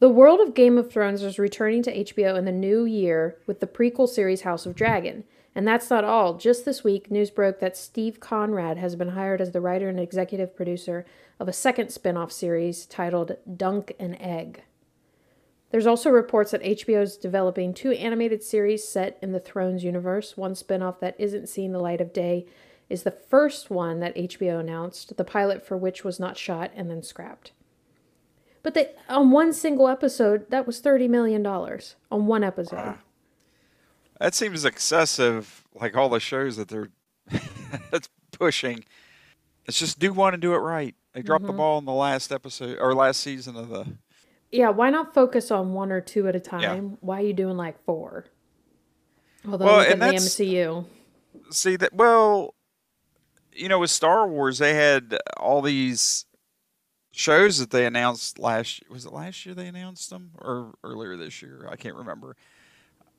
The 0.00 0.08
world 0.08 0.40
of 0.40 0.54
Game 0.54 0.76
of 0.78 0.90
Thrones 0.90 1.22
is 1.22 1.38
returning 1.38 1.82
to 1.84 1.92
HBO 2.04 2.36
in 2.36 2.44
the 2.46 2.52
new 2.52 2.84
year 2.84 3.36
with 3.46 3.60
the 3.60 3.66
prequel 3.66 4.08
series 4.08 4.42
House 4.42 4.66
of 4.66 4.74
Dragon. 4.74 5.24
And 5.54 5.66
that's 5.66 5.90
not 5.90 6.04
all. 6.04 6.34
Just 6.34 6.64
this 6.64 6.84
week, 6.84 7.10
news 7.10 7.30
broke 7.30 7.58
that 7.60 7.76
Steve 7.76 8.20
Conrad 8.20 8.76
has 8.78 8.94
been 8.96 9.10
hired 9.10 9.40
as 9.40 9.50
the 9.52 9.60
writer 9.60 9.88
and 9.88 9.98
executive 9.98 10.54
producer 10.56 11.04
of 11.40 11.48
a 11.48 11.52
second 11.52 11.90
spin 11.90 12.18
off 12.18 12.30
series 12.30 12.84
titled 12.86 13.36
Dunk 13.56 13.96
and 13.98 14.20
Egg. 14.20 14.62
There's 15.70 15.86
also 15.86 16.10
reports 16.10 16.50
that 16.50 16.62
HBO 16.62 17.02
is 17.02 17.16
developing 17.16 17.72
two 17.72 17.92
animated 17.92 18.42
series 18.42 18.86
set 18.86 19.18
in 19.22 19.32
the 19.32 19.40
Thrones 19.40 19.82
universe. 19.82 20.36
One 20.36 20.54
spin-off 20.54 21.00
that 21.00 21.16
isn't 21.18 21.48
seeing 21.48 21.72
the 21.72 21.78
light 21.78 22.00
of 22.00 22.12
day 22.12 22.46
is 22.90 23.04
the 23.04 23.10
first 23.10 23.70
one 23.70 24.00
that 24.00 24.16
HBO 24.16 24.60
announced, 24.60 25.16
the 25.16 25.24
pilot 25.24 25.64
for 25.64 25.76
which 25.76 26.04
was 26.04 26.20
not 26.20 26.36
shot 26.36 26.72
and 26.74 26.90
then 26.90 27.02
scrapped. 27.02 27.52
But 28.62 28.74
they, 28.74 28.90
on 29.08 29.30
one 29.30 29.52
single 29.54 29.88
episode, 29.88 30.50
that 30.50 30.66
was 30.66 30.82
$30 30.82 31.08
million 31.08 31.46
on 31.46 32.26
one 32.26 32.44
episode. 32.44 32.76
Wow. 32.76 32.98
That 34.18 34.34
seems 34.34 34.66
excessive, 34.66 35.64
like 35.74 35.96
all 35.96 36.10
the 36.10 36.20
shows 36.20 36.56
that 36.56 36.68
they're 36.68 36.90
that's 37.90 38.10
pushing. 38.32 38.84
Let's 39.66 39.78
just 39.78 39.98
do 39.98 40.12
one 40.12 40.34
and 40.34 40.42
do 40.42 40.52
it 40.52 40.58
right. 40.58 40.94
They 41.12 41.22
dropped 41.22 41.42
mm-hmm. 41.42 41.52
the 41.52 41.56
ball 41.56 41.78
in 41.78 41.84
the 41.84 41.92
last 41.92 42.32
episode 42.32 42.78
or 42.80 42.94
last 42.94 43.20
season 43.20 43.56
of 43.56 43.68
the. 43.68 43.86
Yeah, 44.50 44.70
why 44.70 44.90
not 44.90 45.14
focus 45.14 45.50
on 45.50 45.72
one 45.72 45.92
or 45.92 46.00
two 46.00 46.28
at 46.28 46.36
a 46.36 46.40
time? 46.40 46.60
Yeah. 46.60 46.80
Why 47.00 47.20
are 47.20 47.26
you 47.26 47.32
doing 47.32 47.56
like 47.56 47.82
four? 47.84 48.26
Although 49.46 49.64
well, 49.64 49.80
in 49.80 49.98
the 49.98 50.06
MCU. 50.06 50.86
See 51.50 51.76
that 51.76 51.92
well, 51.92 52.54
you 53.52 53.68
know, 53.68 53.78
with 53.78 53.90
Star 53.90 54.28
Wars, 54.28 54.58
they 54.58 54.74
had 54.74 55.16
all 55.36 55.62
these 55.62 56.26
shows 57.12 57.58
that 57.58 57.70
they 57.70 57.86
announced 57.86 58.38
last. 58.38 58.82
Was 58.90 59.06
it 59.06 59.12
last 59.12 59.46
year 59.46 59.54
they 59.54 59.66
announced 59.66 60.10
them 60.10 60.32
or 60.38 60.74
earlier 60.84 61.16
this 61.16 61.42
year? 61.42 61.68
I 61.70 61.76
can't 61.76 61.96
remember 61.96 62.36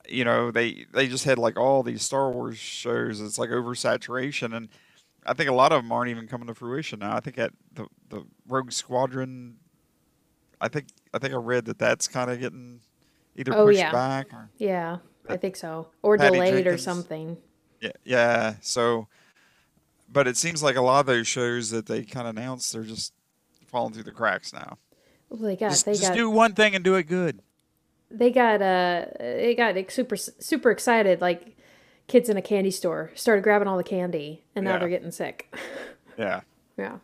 you 0.08 0.24
know 0.24 0.50
they 0.50 0.86
they 0.92 1.08
just 1.08 1.24
had 1.24 1.38
like 1.38 1.58
all 1.58 1.82
these 1.82 2.02
Star 2.02 2.30
Wars 2.30 2.58
shows. 2.58 3.20
It's 3.20 3.38
like 3.38 3.50
oversaturation, 3.50 4.54
and 4.54 4.68
I 5.24 5.34
think 5.34 5.48
a 5.48 5.54
lot 5.54 5.72
of 5.72 5.82
them 5.82 5.92
aren't 5.92 6.10
even 6.10 6.26
coming 6.26 6.48
to 6.48 6.54
fruition 6.54 7.00
now. 7.00 7.16
I 7.16 7.20
think 7.20 7.38
at 7.38 7.52
the 7.72 7.86
the 8.08 8.24
Rogue 8.48 8.72
Squadron, 8.72 9.56
I 10.60 10.68
think 10.68 10.88
I 11.14 11.18
think 11.18 11.34
I 11.34 11.36
read 11.36 11.66
that 11.66 11.78
that's 11.78 12.08
kind 12.08 12.30
of 12.30 12.40
getting 12.40 12.80
either 13.36 13.54
oh, 13.54 13.66
pushed 13.66 13.78
yeah. 13.78 13.92
back 13.92 14.32
or 14.32 14.50
yeah, 14.58 14.98
I 15.28 15.36
think 15.36 15.56
so, 15.56 15.88
or 16.02 16.16
Patty 16.16 16.32
delayed 16.32 16.54
Jenkins. 16.54 16.74
or 16.74 16.78
something. 16.78 17.36
Yeah, 17.80 17.92
yeah. 18.04 18.54
So, 18.60 19.08
but 20.10 20.26
it 20.26 20.36
seems 20.36 20.62
like 20.62 20.76
a 20.76 20.82
lot 20.82 21.00
of 21.00 21.06
those 21.06 21.26
shows 21.26 21.70
that 21.70 21.86
they 21.86 22.02
kind 22.02 22.26
of 22.26 22.36
announced, 22.36 22.72
they're 22.72 22.82
just 22.82 23.12
falling 23.66 23.92
through 23.92 24.04
the 24.04 24.12
cracks 24.12 24.52
now. 24.52 24.78
Well, 25.28 25.40
they 25.40 25.56
got 25.56 25.70
just, 25.70 25.86
they 25.86 25.92
just 25.92 26.08
got, 26.08 26.14
do 26.14 26.30
one 26.30 26.54
thing 26.54 26.74
and 26.74 26.84
do 26.84 26.94
it 26.96 27.04
good 27.04 27.42
they 28.12 28.30
got 28.30 28.60
uh 28.60 29.06
they 29.18 29.54
got 29.56 29.74
super 29.90 30.16
super 30.16 30.70
excited 30.70 31.20
like 31.20 31.51
kids 32.06 32.28
in 32.28 32.36
a 32.36 32.42
candy 32.42 32.70
store 32.70 33.10
started 33.14 33.42
grabbing 33.42 33.68
all 33.68 33.76
the 33.76 33.84
candy 33.84 34.44
and 34.54 34.64
now 34.64 34.72
yeah. 34.72 34.78
they're 34.78 34.88
getting 34.88 35.10
sick 35.10 35.54
yeah 36.18 36.40
yeah 36.76 36.96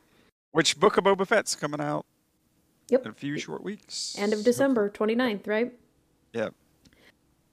which 0.53 0.79
book 0.79 0.97
of 0.97 1.05
boba 1.05 1.27
fett's 1.27 1.55
coming 1.55 1.81
out 1.81 2.05
yep 2.89 3.05
in 3.05 3.11
a 3.11 3.15
few 3.15 3.39
short 3.39 3.63
weeks 3.63 4.17
end 4.19 4.33
of 4.33 4.45
december 4.45 4.91
29th 4.91 5.47
right 5.47 5.73
Yeah. 6.33 6.51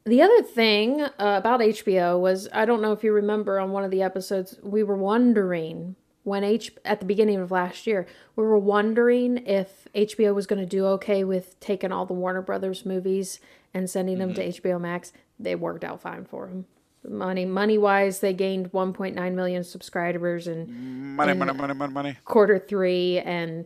the 0.05 0.21
other 0.21 0.41
thing 0.41 1.01
uh, 1.01 1.09
about 1.17 1.59
hbo 1.59 2.19
was 2.19 2.47
i 2.53 2.65
don't 2.65 2.81
know 2.81 2.91
if 2.91 3.03
you 3.03 3.13
remember 3.13 3.59
on 3.59 3.71
one 3.71 3.83
of 3.83 3.91
the 3.91 4.01
episodes 4.01 4.57
we 4.63 4.83
were 4.83 4.97
wondering 4.97 5.95
when 6.25 6.43
H 6.43 6.71
at 6.83 6.99
the 6.99 7.05
beginning 7.05 7.39
of 7.39 7.51
last 7.51 7.85
year, 7.85 8.07
we 8.35 8.43
were 8.43 8.57
wondering 8.57 9.37
if 9.45 9.87
HBO 9.93 10.33
was 10.33 10.47
going 10.47 10.59
to 10.59 10.65
do 10.65 10.87
okay 10.87 11.23
with 11.23 11.57
taking 11.59 11.91
all 11.91 12.07
the 12.07 12.15
Warner 12.15 12.41
Brothers 12.41 12.83
movies 12.83 13.39
and 13.75 13.87
sending 13.87 14.17
them 14.17 14.33
mm-hmm. 14.33 14.51
to 14.51 14.61
HBO 14.61 14.81
Max. 14.81 15.13
They 15.39 15.53
worked 15.53 15.83
out 15.83 16.01
fine 16.01 16.25
for 16.25 16.47
them. 16.47 16.65
Money, 17.07 17.45
money 17.45 17.77
wise, 17.77 18.19
they 18.19 18.33
gained 18.33 18.71
1.9 18.71 19.33
million 19.33 19.63
subscribers 19.63 20.47
and 20.47 20.67
money, 21.15 21.33
money, 21.33 21.53
money, 21.53 21.73
money, 21.73 21.93
money. 21.93 22.17
Quarter 22.25 22.59
three, 22.59 23.19
and 23.19 23.65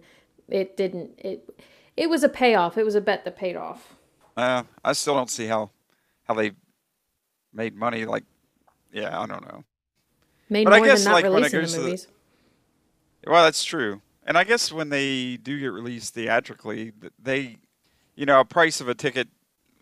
it 0.49 0.75
didn't. 0.75 1.11
It 1.17 1.49
it 1.95 2.09
was 2.09 2.23
a 2.23 2.29
payoff. 2.29 2.77
It 2.77 2.85
was 2.85 2.95
a 2.95 3.01
bet 3.01 3.25
that 3.25 3.35
paid 3.37 3.55
off. 3.55 3.95
Uh, 4.35 4.63
I 4.83 4.93
still 4.93 5.15
don't 5.15 5.29
see 5.29 5.47
how 5.47 5.71
how 6.23 6.33
they 6.33 6.51
made 7.53 7.75
money. 7.75 8.05
Like, 8.05 8.23
yeah, 8.91 9.19
I 9.19 9.25
don't 9.25 9.45
know. 9.45 9.63
Made 10.49 10.63
but 10.63 10.71
more 10.71 10.85
I 10.85 10.87
guess, 10.87 11.03
than 11.03 11.11
not 11.13 11.23
like, 11.23 11.51
releasing 11.53 11.61
the 11.61 11.85
movies. 11.85 12.07
The, 13.23 13.31
well, 13.31 13.43
that's 13.43 13.63
true. 13.63 14.01
And 14.25 14.37
I 14.37 14.43
guess 14.43 14.71
when 14.71 14.89
they 14.89 15.37
do 15.37 15.59
get 15.59 15.67
released 15.67 16.13
theatrically, 16.13 16.91
they, 17.21 17.57
you 18.15 18.25
know, 18.25 18.39
a 18.39 18.45
price 18.45 18.79
of 18.79 18.87
a 18.87 18.95
ticket, 18.95 19.27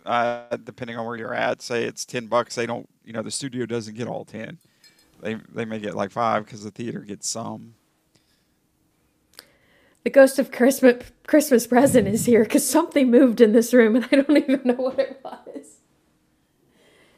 uh, 0.05 0.57
depending 0.63 0.97
on 0.97 1.05
where 1.05 1.17
you're 1.17 1.33
at, 1.33 1.61
say 1.61 1.83
it's 1.83 2.05
ten 2.05 2.27
bucks. 2.27 2.55
They 2.55 2.65
don't, 2.65 2.89
you 3.07 3.13
know, 3.13 3.21
the 3.21 3.31
studio 3.31 3.65
doesn't 3.65 3.95
get 3.95 4.07
all 4.07 4.25
ten. 4.25 4.59
They 5.21 5.35
they 5.35 5.63
may 5.63 5.79
get 5.79 5.95
like 5.95 6.11
five 6.11 6.43
because 6.43 6.63
the 6.63 6.71
theater 6.71 6.99
gets 6.99 7.27
some. 7.27 7.75
The 10.03 10.09
ghost 10.09 10.39
of 10.39 10.51
Christmas 10.51 11.09
Christmas 11.25 11.65
present 11.65 12.07
is 12.07 12.25
here 12.25 12.43
because 12.43 12.67
something 12.67 13.09
moved 13.09 13.39
in 13.39 13.53
this 13.53 13.73
room 13.73 13.95
and 13.95 14.07
I 14.11 14.17
don't 14.17 14.37
even 14.37 14.61
know 14.65 14.73
what 14.73 14.99
it 14.99 15.21
was. 15.23 15.77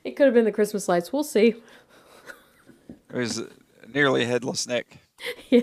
It 0.03 0.15
could 0.15 0.27
have 0.27 0.35
been 0.35 0.45
the 0.45 0.51
Christmas 0.51 0.87
lights. 0.87 1.11
We'll 1.11 1.23
see. 1.23 1.55
It 3.11 3.17
was 3.17 3.41
nearly 3.91 4.25
headless 4.25 4.67
Nick. 4.67 4.99
Yeah. 5.49 5.61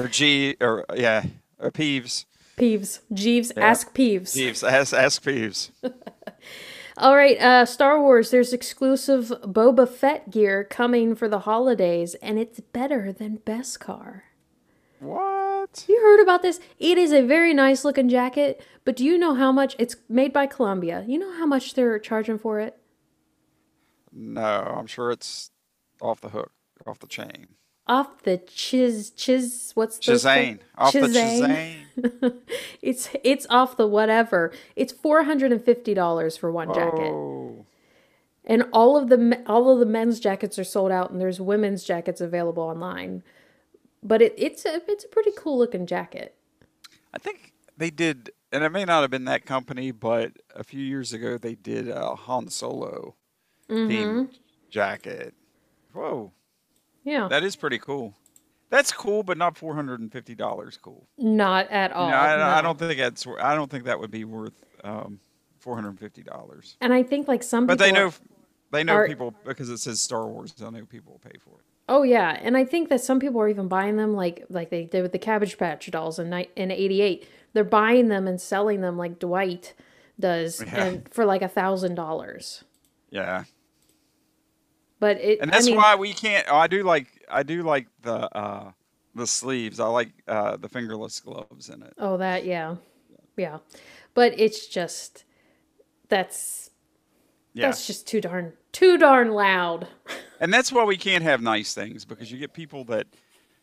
or 0.00 0.08
G 0.08 0.56
or 0.60 0.84
yeah, 0.96 1.24
or 1.58 1.70
Peeves. 1.70 2.24
Peeves. 2.56 3.00
Jeeves. 3.12 3.52
Yeah. 3.56 3.64
Ask 3.64 3.94
Peeves. 3.94 4.34
Peeves. 4.34 4.68
Ask 4.68 4.94
ask 4.94 5.22
Peeves. 5.22 5.70
All 6.98 7.16
right, 7.16 7.38
uh, 7.40 7.64
Star 7.64 8.00
Wars. 8.00 8.30
There's 8.30 8.52
exclusive 8.52 9.32
Boba 9.42 9.88
Fett 9.88 10.30
gear 10.30 10.62
coming 10.62 11.14
for 11.14 11.28
the 11.28 11.40
holidays, 11.40 12.14
and 12.16 12.38
it's 12.38 12.60
better 12.60 13.12
than 13.12 13.38
Beskar. 13.38 14.22
What? 15.00 15.86
You 15.88 16.00
heard 16.00 16.20
about 16.22 16.42
this? 16.42 16.60
It 16.78 16.98
is 16.98 17.12
a 17.12 17.22
very 17.22 17.54
nice 17.54 17.84
looking 17.84 18.08
jacket, 18.08 18.64
but 18.84 18.96
do 18.96 19.04
you 19.04 19.16
know 19.16 19.34
how 19.34 19.50
much 19.50 19.74
it's 19.78 19.96
made 20.08 20.32
by 20.32 20.46
Columbia? 20.46 21.04
You 21.06 21.18
know 21.18 21.32
how 21.32 21.46
much 21.46 21.74
they're 21.74 21.98
charging 21.98 22.38
for 22.38 22.60
it? 22.60 22.76
No, 24.12 24.42
I'm 24.42 24.86
sure 24.86 25.10
it's 25.10 25.50
off 26.00 26.20
the 26.20 26.28
hook, 26.28 26.52
off 26.86 26.98
the 26.98 27.06
chain 27.06 27.48
off 27.92 28.22
the 28.22 28.38
chiz 28.38 29.10
chiz 29.10 29.72
what's 29.74 29.98
the 29.98 30.12
Chizane. 30.12 30.60
Off 30.78 30.94
Chizane. 30.94 31.84
the 31.92 31.98
Chizane. 32.00 32.34
it's 32.82 33.10
it's 33.22 33.46
off 33.50 33.76
the 33.76 33.86
whatever. 33.86 34.50
It's 34.76 34.92
four 34.92 35.24
hundred 35.24 35.52
and 35.52 35.62
fifty 35.62 35.92
dollars 35.92 36.36
for 36.38 36.50
one 36.50 36.72
jacket. 36.72 37.12
Oh. 37.12 37.66
And 38.46 38.64
all 38.72 38.96
of 38.96 39.10
the 39.10 39.42
all 39.46 39.70
of 39.70 39.78
the 39.78 39.86
men's 39.86 40.20
jackets 40.20 40.58
are 40.58 40.64
sold 40.64 40.90
out, 40.90 41.10
and 41.10 41.20
there's 41.20 41.38
women's 41.38 41.84
jackets 41.84 42.22
available 42.22 42.62
online. 42.62 43.22
But 44.02 44.22
it, 44.22 44.34
it's 44.38 44.64
a 44.64 44.80
it's 44.88 45.04
a 45.04 45.08
pretty 45.08 45.32
cool 45.36 45.58
looking 45.58 45.86
jacket. 45.86 46.34
I 47.12 47.18
think 47.18 47.52
they 47.76 47.90
did, 47.90 48.30
and 48.50 48.64
it 48.64 48.70
may 48.70 48.86
not 48.86 49.02
have 49.02 49.10
been 49.10 49.26
that 49.26 49.44
company, 49.44 49.90
but 49.90 50.32
a 50.56 50.64
few 50.64 50.80
years 50.82 51.12
ago 51.12 51.36
they 51.36 51.54
did 51.54 51.90
a 51.90 52.14
Han 52.14 52.48
Solo 52.48 53.16
mm-hmm. 53.68 53.90
themed 53.90 54.38
jacket. 54.70 55.34
Whoa. 55.92 56.32
Yeah. 57.04 57.28
That 57.28 57.44
is 57.44 57.56
pretty 57.56 57.78
cool. 57.78 58.14
That's 58.72 58.90
cool, 58.90 59.22
but 59.22 59.36
not 59.36 59.58
four 59.58 59.74
hundred 59.74 60.00
and 60.00 60.10
fifty 60.10 60.34
dollars. 60.34 60.78
Cool. 60.80 61.06
Not 61.18 61.70
at 61.70 61.92
all. 61.92 62.08
No, 62.08 62.16
I, 62.16 62.36
no. 62.36 62.44
I, 62.44 62.62
don't 62.62 62.78
think 62.78 62.98
that's. 62.98 63.26
I 63.38 63.54
don't 63.54 63.70
think 63.70 63.84
that 63.84 64.00
would 64.00 64.10
be 64.10 64.24
worth 64.24 64.54
um, 64.82 65.20
four 65.58 65.74
hundred 65.74 65.90
and 65.90 66.00
fifty 66.00 66.22
dollars. 66.22 66.78
And 66.80 66.92
I 66.92 67.02
think 67.02 67.28
like 67.28 67.42
some. 67.42 67.66
But 67.66 67.78
they 67.78 67.92
know, 67.92 68.12
they 68.70 68.82
know 68.82 68.94
are, 68.94 69.06
people 69.06 69.34
because 69.44 69.68
it 69.68 69.76
says 69.76 70.00
Star 70.00 70.26
Wars. 70.26 70.54
They 70.54 70.70
know 70.70 70.86
people 70.86 71.12
will 71.12 71.30
pay 71.30 71.38
for 71.38 71.58
it. 71.58 71.66
Oh 71.86 72.02
yeah, 72.02 72.38
and 72.40 72.56
I 72.56 72.64
think 72.64 72.88
that 72.88 73.02
some 73.02 73.20
people 73.20 73.42
are 73.42 73.48
even 73.48 73.68
buying 73.68 73.96
them 73.96 74.14
like 74.14 74.46
like 74.48 74.70
they 74.70 74.84
did 74.84 75.02
with 75.02 75.12
the 75.12 75.18
Cabbage 75.18 75.58
Patch 75.58 75.90
dolls 75.90 76.18
in 76.18 76.32
in 76.56 76.70
'88. 76.70 77.28
They're 77.52 77.64
buying 77.64 78.08
them 78.08 78.26
and 78.26 78.40
selling 78.40 78.80
them 78.80 78.96
like 78.96 79.18
Dwight 79.18 79.74
does, 80.18 80.62
yeah. 80.66 80.84
and 80.84 81.08
for 81.12 81.26
like 81.26 81.42
a 81.42 81.48
thousand 81.48 81.96
dollars. 81.96 82.64
Yeah. 83.10 83.44
But 85.02 85.20
it, 85.20 85.40
and 85.40 85.52
that's 85.52 85.66
I 85.66 85.70
mean, 85.70 85.78
why 85.78 85.96
we 85.96 86.12
can't. 86.12 86.46
Oh, 86.48 86.54
I 86.54 86.68
do 86.68 86.84
like 86.84 87.08
I 87.28 87.42
do 87.42 87.64
like 87.64 87.88
the 88.02 88.32
uh, 88.38 88.70
the 89.16 89.26
sleeves. 89.26 89.80
I 89.80 89.86
like 89.88 90.10
uh, 90.28 90.56
the 90.58 90.68
fingerless 90.68 91.18
gloves 91.18 91.70
in 91.70 91.82
it. 91.82 91.92
Oh, 91.98 92.16
that 92.18 92.44
yeah, 92.44 92.76
yeah. 93.36 93.58
But 94.14 94.38
it's 94.38 94.68
just 94.68 95.24
that's 96.08 96.70
yeah. 97.52 97.66
that's 97.66 97.84
just 97.84 98.06
too 98.06 98.20
darn 98.20 98.52
too 98.70 98.96
darn 98.96 99.32
loud. 99.32 99.88
and 100.40 100.54
that's 100.54 100.70
why 100.70 100.84
we 100.84 100.96
can't 100.96 101.24
have 101.24 101.42
nice 101.42 101.74
things 101.74 102.04
because 102.04 102.30
you 102.30 102.38
get 102.38 102.52
people 102.52 102.84
that 102.84 103.08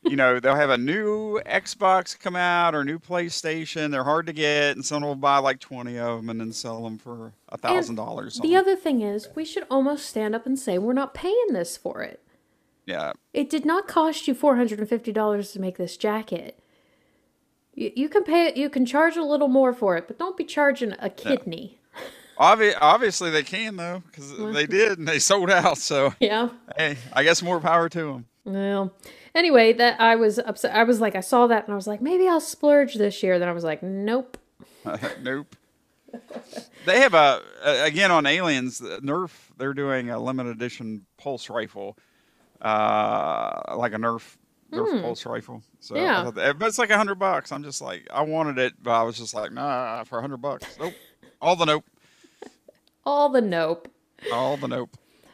you 0.03 0.15
know, 0.15 0.39
they'll 0.39 0.55
have 0.55 0.69
a 0.69 0.77
new 0.77 1.41
Xbox 1.45 2.17
come 2.17 2.35
out 2.35 2.73
or 2.73 2.83
new 2.83 2.99
PlayStation. 2.99 3.91
They're 3.91 4.03
hard 4.03 4.27
to 4.27 4.33
get, 4.33 4.75
and 4.75 4.85
someone 4.85 5.09
will 5.09 5.15
buy 5.15 5.39
like 5.39 5.59
20 5.59 5.97
of 5.99 6.17
them 6.17 6.29
and 6.29 6.39
then 6.39 6.53
sell 6.53 6.83
them 6.83 6.97
for 6.97 7.33
a 7.49 7.57
$1,000. 7.57 8.41
The 8.41 8.55
other 8.55 8.75
thing 8.75 9.01
is, 9.01 9.27
we 9.35 9.43
should 9.43 9.65
almost 9.69 10.05
stand 10.05 10.35
up 10.35 10.45
and 10.45 10.57
say, 10.57 10.77
we're 10.77 10.93
not 10.93 11.13
paying 11.13 11.47
this 11.51 11.75
for 11.75 12.01
it. 12.01 12.21
Yeah. 12.85 13.13
It 13.33 13.49
did 13.49 13.65
not 13.65 13.87
cost 13.87 14.27
you 14.27 14.33
$450 14.33 15.53
to 15.53 15.59
make 15.59 15.77
this 15.77 15.97
jacket. 15.97 16.59
You, 17.75 17.91
you 17.95 18.09
can 18.09 18.23
pay 18.23 18.47
it, 18.47 18.57
you 18.57 18.69
can 18.69 18.85
charge 18.85 19.15
a 19.15 19.23
little 19.23 19.47
more 19.47 19.73
for 19.73 19.95
it, 19.97 20.07
but 20.07 20.17
don't 20.17 20.37
be 20.37 20.43
charging 20.45 20.95
a 20.99 21.09
kidney. 21.09 21.79
Obvi- 22.39 22.75
obviously, 22.79 23.29
they 23.29 23.43
can, 23.43 23.75
though, 23.75 24.01
because 24.07 24.35
they 24.53 24.65
did 24.65 24.97
and 24.97 25.05
they 25.05 25.19
sold 25.19 25.51
out. 25.51 25.77
So, 25.77 26.13
yeah. 26.21 26.49
Hey, 26.77 26.97
I 27.11 27.23
guess 27.23 27.43
more 27.43 27.59
power 27.59 27.89
to 27.89 27.99
them. 27.99 28.25
Well, 28.45 28.93
anyway, 29.35 29.73
that 29.73 29.99
I 29.99 30.15
was 30.15 30.39
upset. 30.39 30.75
I 30.75 30.83
was 30.83 30.99
like, 31.01 31.15
I 31.15 31.21
saw 31.21 31.47
that 31.47 31.65
and 31.65 31.73
I 31.73 31.75
was 31.75 31.87
like, 31.87 32.01
maybe 32.01 32.27
I'll 32.27 32.39
splurge 32.41 32.95
this 32.95 33.21
year. 33.23 33.39
Then 33.39 33.47
I 33.47 33.51
was 33.51 33.63
like, 33.63 33.81
nope. 33.83 34.37
nope. 35.21 35.55
They 36.85 37.01
have 37.01 37.13
a, 37.13 37.41
again 37.63 38.11
on 38.11 38.25
Aliens. 38.25 38.81
Nerf. 38.81 39.31
They're 39.57 39.73
doing 39.73 40.09
a 40.09 40.19
limited 40.19 40.55
edition 40.55 41.05
pulse 41.17 41.49
rifle, 41.49 41.97
uh, 42.61 43.75
like 43.77 43.93
a 43.93 43.97
Nerf 43.97 44.37
Nerf 44.71 44.89
Hmm. 44.91 45.01
pulse 45.01 45.25
rifle. 45.25 45.63
So, 45.79 45.95
Yeah. 45.95 46.31
That- 46.31 46.57
but 46.59 46.67
it's 46.67 46.77
like 46.79 46.89
a 46.89 46.97
hundred 46.97 47.15
bucks. 47.15 47.51
I'm 47.51 47.63
just 47.63 47.81
like, 47.81 48.07
I 48.13 48.21
wanted 48.21 48.57
it, 48.57 48.73
but 48.81 48.91
I 48.91 49.03
was 49.03 49.17
just 49.17 49.33
like, 49.33 49.51
nah, 49.51 50.03
for 50.03 50.17
a 50.19 50.21
hundred 50.21 50.37
bucks. 50.37 50.65
Nope. 50.79 50.93
All 51.41 51.55
the 51.55 51.65
nope. 51.65 51.85
All 53.05 53.29
the 53.29 53.41
nope. 53.41 53.87
All 54.33 54.57
the 54.57 54.67
nope. 54.67 54.89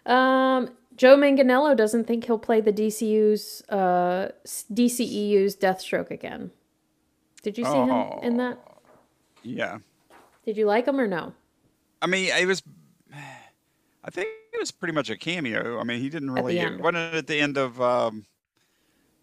Um, 0.05 0.69
Joe 0.95 1.17
Manganiello 1.17 1.75
doesn't 1.75 2.05
think 2.05 2.25
he'll 2.25 2.39
play 2.39 2.61
the 2.61 2.71
DCU's 2.71 3.61
uh, 3.69 4.31
DCEU's 4.45 5.55
Deathstroke 5.55 6.09
again. 6.11 6.51
Did 7.43 7.57
you 7.57 7.65
see 7.65 7.71
him 7.71 7.89
in 8.23 8.37
that? 8.37 8.57
Yeah. 9.43 9.79
Did 10.45 10.57
you 10.57 10.65
like 10.65 10.87
him 10.87 10.99
or 10.99 11.07
no? 11.07 11.33
I 12.01 12.07
mean, 12.07 12.29
it 12.35 12.45
was. 12.45 12.63
I 13.11 14.11
think 14.11 14.27
it 14.53 14.59
was 14.59 14.71
pretty 14.71 14.93
much 14.93 15.09
a 15.09 15.17
cameo. 15.17 15.79
I 15.79 15.83
mean, 15.83 15.99
he 15.99 16.09
didn't 16.09 16.31
really. 16.31 16.59
end. 16.59 16.79
Wasn't 16.79 16.97
it 16.97 17.13
at 17.15 17.27
the 17.27 17.39
end 17.39 17.57
of? 17.57 17.81
Um, 17.81 18.25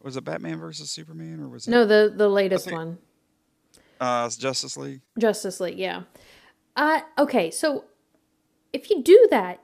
was 0.03 0.17
it 0.17 0.25
Batman 0.25 0.59
versus 0.59 0.91
Superman 0.91 1.41
or 1.41 1.49
was 1.49 1.67
it? 1.67 1.71
No, 1.71 1.85
the 1.87 2.13
the 2.15 2.29
latest 2.29 2.67
think- 2.67 2.77
one, 2.77 2.99
Uh, 4.01 4.29
Justice 4.29 4.77
League. 4.77 5.01
Justice 5.19 5.61
League. 5.61 5.79
Yeah. 5.79 6.03
Uh, 6.77 7.01
okay, 7.19 7.51
so 7.51 7.85
if 8.73 8.89
you 8.91 9.03
do 9.03 9.29
that, 9.31 9.61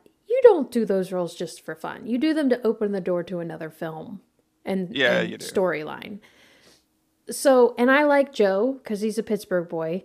don't 0.48 0.70
do 0.70 0.84
those 0.84 1.12
roles 1.12 1.34
just 1.34 1.64
for 1.64 1.74
fun. 1.74 2.06
You 2.06 2.18
do 2.18 2.32
them 2.34 2.48
to 2.50 2.66
open 2.66 2.92
the 2.92 3.00
door 3.00 3.22
to 3.24 3.40
another 3.40 3.68
film 3.70 4.20
and, 4.64 4.94
Yeah, 4.96 5.20
and 5.20 5.38
storyline. 5.40 6.20
So, 7.30 7.74
and 7.76 7.90
I 7.90 8.04
like 8.04 8.32
Joe 8.32 8.80
because 8.82 9.00
he's 9.02 9.18
a 9.18 9.22
Pittsburgh 9.22 9.68
boy. 9.68 10.04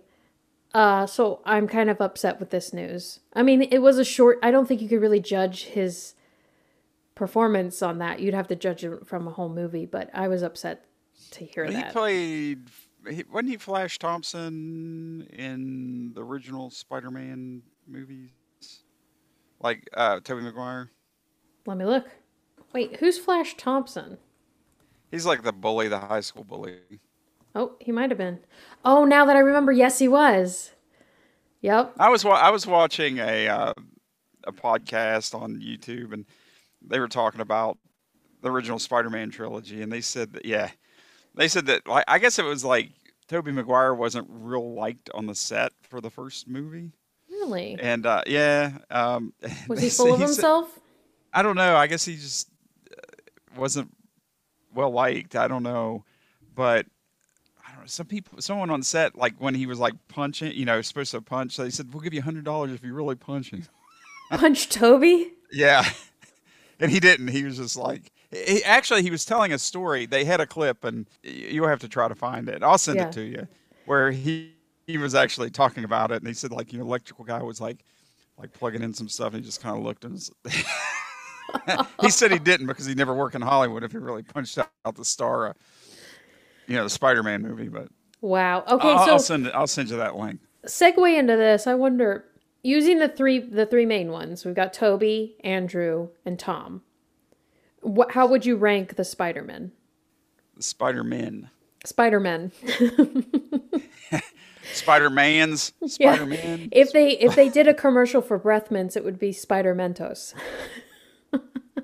Uh, 0.74 1.06
so 1.06 1.40
I'm 1.44 1.66
kind 1.68 1.88
of 1.88 2.00
upset 2.00 2.38
with 2.40 2.50
this 2.50 2.72
news. 2.72 3.20
I 3.32 3.42
mean, 3.42 3.62
it 3.62 3.78
was 3.78 3.96
a 3.98 4.04
short. 4.04 4.38
I 4.42 4.50
don't 4.50 4.66
think 4.66 4.82
you 4.82 4.88
could 4.88 5.00
really 5.00 5.20
judge 5.20 5.64
his 5.64 6.14
performance 7.14 7.80
on 7.80 7.98
that. 7.98 8.20
You'd 8.20 8.34
have 8.34 8.48
to 8.48 8.56
judge 8.56 8.84
it 8.84 9.06
from 9.06 9.26
a 9.28 9.30
whole 9.30 9.48
movie. 9.48 9.86
But 9.86 10.10
I 10.12 10.28
was 10.28 10.42
upset 10.42 10.84
to 11.30 11.44
hear 11.44 11.64
He 11.64 11.72
that. 11.74 11.92
played. 11.92 12.68
He, 13.08 13.22
played, 13.22 13.30
wasn't 13.30 13.50
he 13.50 13.56
Flash 13.56 13.98
Thompson 13.98 15.26
in 15.32 16.12
the 16.14 16.22
original 16.22 16.70
Spider-Man 16.70 17.62
movies? 17.86 18.30
Like 19.60 19.88
uh, 19.94 20.20
Tobey 20.20 20.42
Maguire. 20.42 20.90
Let 21.66 21.78
me 21.78 21.84
look. 21.84 22.06
Wait, 22.72 22.96
who's 22.96 23.18
Flash 23.18 23.56
Thompson? 23.56 24.18
He's 25.10 25.26
like 25.26 25.42
the 25.42 25.52
bully, 25.52 25.88
the 25.88 26.00
high 26.00 26.20
school 26.20 26.44
bully. 26.44 26.78
Oh, 27.54 27.76
he 27.78 27.92
might 27.92 28.10
have 28.10 28.18
been. 28.18 28.40
Oh, 28.84 29.04
now 29.04 29.24
that 29.26 29.36
I 29.36 29.40
remember, 29.40 29.70
yes, 29.70 29.98
he 30.00 30.08
was. 30.08 30.72
Yep. 31.60 31.94
I 31.98 32.10
was 32.10 32.24
wa- 32.24 32.32
I 32.32 32.50
was 32.50 32.66
watching 32.66 33.18
a 33.18 33.48
uh, 33.48 33.74
a 34.44 34.52
podcast 34.52 35.34
on 35.34 35.60
YouTube, 35.60 36.12
and 36.12 36.26
they 36.82 36.98
were 36.98 37.08
talking 37.08 37.40
about 37.40 37.78
the 38.42 38.50
original 38.50 38.78
Spider-Man 38.78 39.30
trilogy, 39.30 39.80
and 39.80 39.90
they 39.90 40.00
said 40.00 40.32
that 40.34 40.44
yeah, 40.44 40.70
they 41.34 41.48
said 41.48 41.66
that 41.66 41.86
like 41.88 42.04
I 42.08 42.18
guess 42.18 42.38
it 42.38 42.44
was 42.44 42.64
like 42.64 42.90
Tobey 43.28 43.52
Maguire 43.52 43.94
wasn't 43.94 44.26
real 44.28 44.74
liked 44.74 45.08
on 45.14 45.26
the 45.26 45.34
set 45.34 45.72
for 45.82 46.00
the 46.00 46.10
first 46.10 46.48
movie, 46.48 46.90
Really? 47.44 47.76
and 47.80 48.06
uh, 48.06 48.22
yeah, 48.26 48.78
um, 48.90 49.32
Was 49.68 49.80
he 49.80 49.88
full 49.90 50.14
of 50.14 50.20
himself? 50.20 50.78
I 51.32 51.42
don't 51.42 51.56
know. 51.56 51.76
I 51.76 51.86
guess 51.86 52.04
he 52.04 52.14
just 52.16 52.48
uh, 52.90 53.00
wasn't 53.56 53.92
well 54.74 54.90
liked. 54.90 55.36
I 55.36 55.48
don't 55.48 55.62
know, 55.62 56.04
but 56.54 56.86
I 57.66 57.70
don't 57.72 57.80
know. 57.80 57.86
Some 57.86 58.06
people, 58.06 58.40
someone 58.40 58.70
on 58.70 58.82
set, 58.82 59.16
like 59.16 59.34
when 59.38 59.54
he 59.54 59.66
was 59.66 59.78
like 59.78 59.94
punching, 60.08 60.52
you 60.52 60.64
know, 60.64 60.80
supposed 60.82 61.10
to 61.12 61.20
punch, 61.20 61.56
they 61.56 61.70
said, 61.70 61.92
"We'll 61.92 62.02
give 62.02 62.14
you 62.14 62.20
a 62.20 62.24
hundred 62.24 62.44
dollars 62.44 62.72
if 62.72 62.84
you 62.84 62.94
really 62.94 63.16
punch 63.16 63.50
him." 63.50 63.64
Punch 64.30 64.68
Toby? 64.70 65.32
Yeah, 65.52 65.84
and 66.80 66.90
he 66.90 66.98
didn't. 66.98 67.28
He 67.28 67.44
was 67.44 67.58
just 67.58 67.76
like, 67.76 68.10
he, 68.32 68.64
actually, 68.64 69.02
he 69.02 69.10
was 69.10 69.24
telling 69.24 69.52
a 69.52 69.58
story. 69.58 70.06
They 70.06 70.24
had 70.24 70.40
a 70.40 70.46
clip, 70.46 70.82
and 70.82 71.06
you'll 71.22 71.68
have 71.68 71.80
to 71.80 71.88
try 71.88 72.08
to 72.08 72.14
find 72.14 72.48
it. 72.48 72.62
I'll 72.62 72.78
send 72.78 72.98
Yeah. 72.98 73.08
it 73.08 73.12
to 73.12 73.22
you, 73.22 73.46
where 73.84 74.10
he 74.10 74.53
he 74.86 74.98
was 74.98 75.14
actually 75.14 75.50
talking 75.50 75.84
about 75.84 76.10
it, 76.10 76.16
and 76.16 76.26
he 76.26 76.34
said 76.34 76.50
like, 76.50 76.72
you 76.72 76.78
know, 76.78 76.84
electrical 76.84 77.24
guy 77.24 77.42
was 77.42 77.60
like, 77.60 77.84
like 78.38 78.52
plugging 78.52 78.82
in 78.82 78.94
some 78.94 79.08
stuff, 79.08 79.34
and 79.34 79.42
he 79.42 79.46
just 79.46 79.62
kind 79.62 79.76
of 79.76 79.84
looked 79.84 80.04
and. 80.04 80.14
Was, 80.14 80.30
he 82.00 82.10
said 82.10 82.32
he 82.32 82.38
didn't 82.38 82.66
because 82.66 82.86
he 82.86 82.94
never 82.94 83.14
worked 83.14 83.34
in 83.34 83.42
Hollywood 83.42 83.84
if 83.84 83.92
he 83.92 83.98
really 83.98 84.22
punched 84.22 84.58
out, 84.58 84.96
the 84.96 85.04
star, 85.04 85.48
uh, 85.48 85.52
you 86.66 86.76
know, 86.76 86.84
the 86.84 86.90
Spider-Man 86.90 87.42
movie. 87.42 87.68
But 87.68 87.88
Wow. 88.24 88.64
Okay, 88.66 88.88
I'll, 88.88 89.04
so 89.04 89.12
I'll 89.12 89.18
send. 89.18 89.50
I'll 89.52 89.66
send 89.66 89.90
you 89.90 89.98
that 89.98 90.16
link. 90.16 90.40
segue 90.64 91.18
into 91.18 91.36
this. 91.36 91.66
I 91.66 91.74
wonder, 91.74 92.24
using 92.62 92.98
the 92.98 93.08
three 93.08 93.38
the 93.38 93.66
three 93.66 93.84
main 93.84 94.10
ones, 94.10 94.46
we've 94.46 94.54
got 94.54 94.72
Toby, 94.72 95.36
Andrew, 95.44 96.08
and 96.24 96.38
Tom. 96.38 96.82
What? 97.82 98.12
How 98.12 98.26
would 98.26 98.46
you 98.46 98.56
rank 98.56 98.96
the 98.96 99.04
Spider-Man? 99.04 99.72
The 100.56 100.62
Spider-Man. 100.62 101.50
Spider-Man, 101.84 102.50
Spider-Man. 104.74 105.56
Spider-Man's, 105.56 105.98
Yeah. 105.98 106.66
If 106.72 106.92
they 106.92 107.10
if 107.12 107.34
they 107.34 107.48
did 107.48 107.66
a 107.68 107.74
commercial 107.74 108.20
for 108.22 108.38
breath 108.38 108.70
mints, 108.70 108.96
it 108.96 109.04
would 109.04 109.18
be 109.18 109.32
Spider 109.32 109.74
Mentos. 109.74 110.34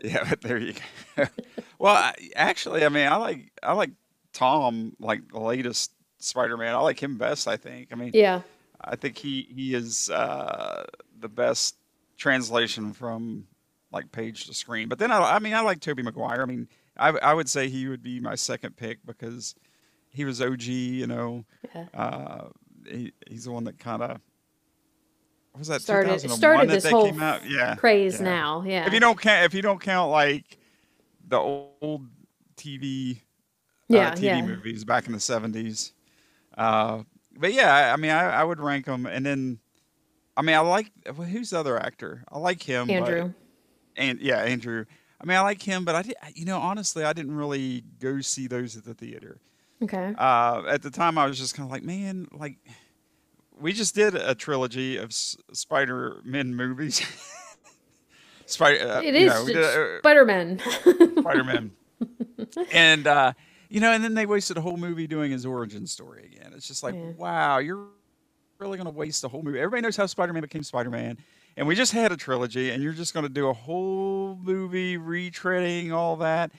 Yeah, 0.03 0.24
but 0.31 0.40
there 0.40 0.57
you 0.57 0.72
go. 1.16 1.24
well, 1.79 1.94
I, 1.94 2.14
actually, 2.35 2.87
I 2.87 2.88
mean, 2.88 3.07
I 3.07 3.16
like 3.16 3.53
I 3.62 3.72
like 3.74 3.90
Tom, 4.33 4.96
like 4.98 5.29
the 5.31 5.40
latest 5.40 5.92
Spider-Man. 6.18 6.74
I 6.74 6.79
like 6.79 7.03
him 7.03 7.18
best. 7.18 7.46
I 7.46 7.59
think. 7.59 7.88
I 7.92 7.96
mean, 7.96 8.12
Yeah. 8.14 8.40
I 8.81 8.96
think 8.96 9.18
he 9.18 9.46
he 9.55 9.74
is 9.74 10.09
uh, 10.09 10.85
the 11.18 11.29
best 11.29 11.76
translation 12.16 12.94
from 12.94 13.46
like 13.92 14.11
page 14.11 14.46
to 14.46 14.55
screen. 14.55 14.88
But 14.88 14.98
then 14.98 15.11
I, 15.11 15.35
I 15.37 15.38
mean, 15.38 15.53
I 15.53 15.61
like 15.61 15.81
Tobey 15.81 16.03
Maguire. 16.03 16.40
I 16.40 16.46
mean, 16.46 16.68
I 16.96 17.09
I 17.11 17.35
would 17.35 17.50
say 17.50 17.68
he 17.68 17.87
would 17.88 18.03
be 18.03 18.20
my 18.20 18.37
second 18.37 18.76
pick 18.76 19.05
because 19.05 19.55
he 20.09 20.24
was 20.24 20.40
OG. 20.40 20.62
You 20.62 21.09
know, 21.09 21.44
Yeah. 21.74 21.87
uh, 21.92 22.44
he, 22.90 23.12
he's 23.29 23.44
the 23.44 23.53
one 23.53 23.64
that 23.64 23.79
kind 23.79 24.03
of. 24.03 24.20
Was 25.59 25.66
that 25.68 25.83
Started 25.83 26.20
started 26.20 26.70
that 26.70 26.74
this 26.74 26.85
they 26.85 26.90
whole 26.90 27.07
came 27.07 27.20
out? 27.20 27.48
Yeah, 27.48 27.74
craze 27.74 28.18
yeah. 28.20 28.24
now. 28.24 28.62
Yeah. 28.66 28.87
If 28.87 28.92
you 28.92 29.00
don't 29.00 29.20
count, 29.20 29.44
if 29.44 29.53
you 29.53 29.62
don't 29.62 29.81
count 29.81 30.11
like 30.11 30.59
the 31.26 31.38
old 31.38 32.07
TV, 32.57 33.20
Yeah, 33.88 34.09
uh, 34.11 34.12
TV 34.14 34.22
yeah. 34.22 34.42
movies 34.46 34.85
back 34.85 35.07
in 35.07 35.12
the 35.12 35.20
seventies, 35.20 35.92
uh, 36.57 37.03
but 37.37 37.53
yeah, 37.53 37.92
I, 37.92 37.96
mean, 37.96 38.12
I, 38.12 38.31
I 38.31 38.44
would 38.44 38.61
rank 38.61 38.87
them, 38.87 39.07
and 39.07 39.26
then, 39.26 39.59
I 40.37 40.42
mean, 40.42 40.55
I 40.55 40.61
like 40.61 40.92
well, 41.16 41.26
who's 41.26 41.50
the 41.50 41.59
other 41.59 41.79
actor? 41.79 42.22
I 42.31 42.38
like 42.38 42.62
him, 42.62 42.87
but- 42.87 42.94
Andrew. 42.94 43.33
and 43.96 44.20
yeah, 44.20 44.38
Andrew. 44.38 44.85
I 45.20 45.26
mean, 45.26 45.37
I 45.37 45.40
like 45.42 45.61
him, 45.61 45.85
but 45.85 45.94
I 45.94 46.03
did, 46.03 46.14
you 46.35 46.46
know, 46.46 46.59
honestly, 46.59 47.05
I 47.05 47.12
didn't 47.12 47.37
really 47.37 47.85
go 48.00 48.20
see 48.22 48.46
those 48.46 48.76
at 48.76 48.85
the 48.85 48.94
theater. 48.94 49.38
Okay. 49.82 50.14
Uh, 50.18 50.62
at 50.68 50.82
the 50.82 50.90
time, 50.90 51.16
I 51.18 51.26
was 51.26 51.38
just 51.38 51.54
kind 51.54 51.66
of 51.66 51.70
like, 51.72 51.82
man, 51.82 52.28
like, 52.32 52.56
we 53.58 53.72
just 53.72 53.94
did 53.94 54.14
a 54.14 54.34
trilogy 54.34 54.96
of 54.98 55.10
S- 55.10 55.36
Spider-Man 55.52 56.54
movies. 56.54 57.00
Spider, 58.46 58.88
uh, 58.88 59.00
It 59.00 59.14
you 59.14 59.26
is 59.26 59.32
know, 59.32 59.44
we 59.44 59.52
did 59.54 59.62
a- 59.64 59.98
Spider 60.00 60.24
Man. 60.24 60.58
Spider-Man. 61.18 61.70
and 62.72 63.06
uh, 63.06 63.32
you 63.68 63.80
know, 63.80 63.92
and 63.92 64.02
then 64.02 64.14
they 64.14 64.26
wasted 64.26 64.56
a 64.56 64.60
whole 64.60 64.76
movie 64.76 65.06
doing 65.06 65.30
his 65.30 65.46
origin 65.46 65.86
story 65.86 66.24
again. 66.34 66.52
It's 66.56 66.66
just 66.66 66.82
like, 66.82 66.94
Yeah. 66.94 67.10
wow, 67.16 67.58
you're 67.58 67.86
really 68.58 68.76
going 68.76 68.86
to 68.92 68.98
waste 68.98 69.22
a 69.24 69.28
whole 69.28 69.42
movie. 69.42 69.60
Everybody 69.60 69.82
knows 69.82 69.96
how 69.96 70.06
Spider-Man 70.06 70.42
became 70.42 70.62
Spider-Man, 70.64 71.18
and 71.56 71.66
we 71.68 71.74
just 71.76 71.92
had 71.92 72.10
a 72.12 72.16
trilogy, 72.16 72.70
and 72.70 72.82
you're 72.82 72.92
just 72.92 73.14
going 73.14 73.24
to 73.24 73.32
do 73.32 73.48
a 73.48 73.52
whole 73.52 74.36
movie 74.42 74.98
retreading 74.98 75.92
all 75.92 76.16
that. 76.16 76.50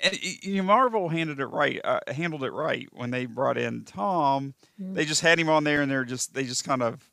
And 0.00 0.44
you 0.44 0.56
know, 0.56 0.62
Marvel 0.64 1.08
handled 1.08 1.40
it 1.40 1.46
right. 1.46 1.80
Uh, 1.82 2.00
handled 2.08 2.44
it 2.44 2.52
right 2.52 2.88
when 2.92 3.10
they 3.10 3.26
brought 3.26 3.56
in 3.56 3.84
Tom. 3.84 4.54
They 4.78 5.04
just 5.04 5.20
had 5.20 5.38
him 5.38 5.48
on 5.48 5.64
there, 5.64 5.82
and 5.82 5.90
they're 5.90 6.04
just 6.04 6.34
they 6.34 6.44
just 6.44 6.64
kind 6.64 6.82
of 6.82 7.08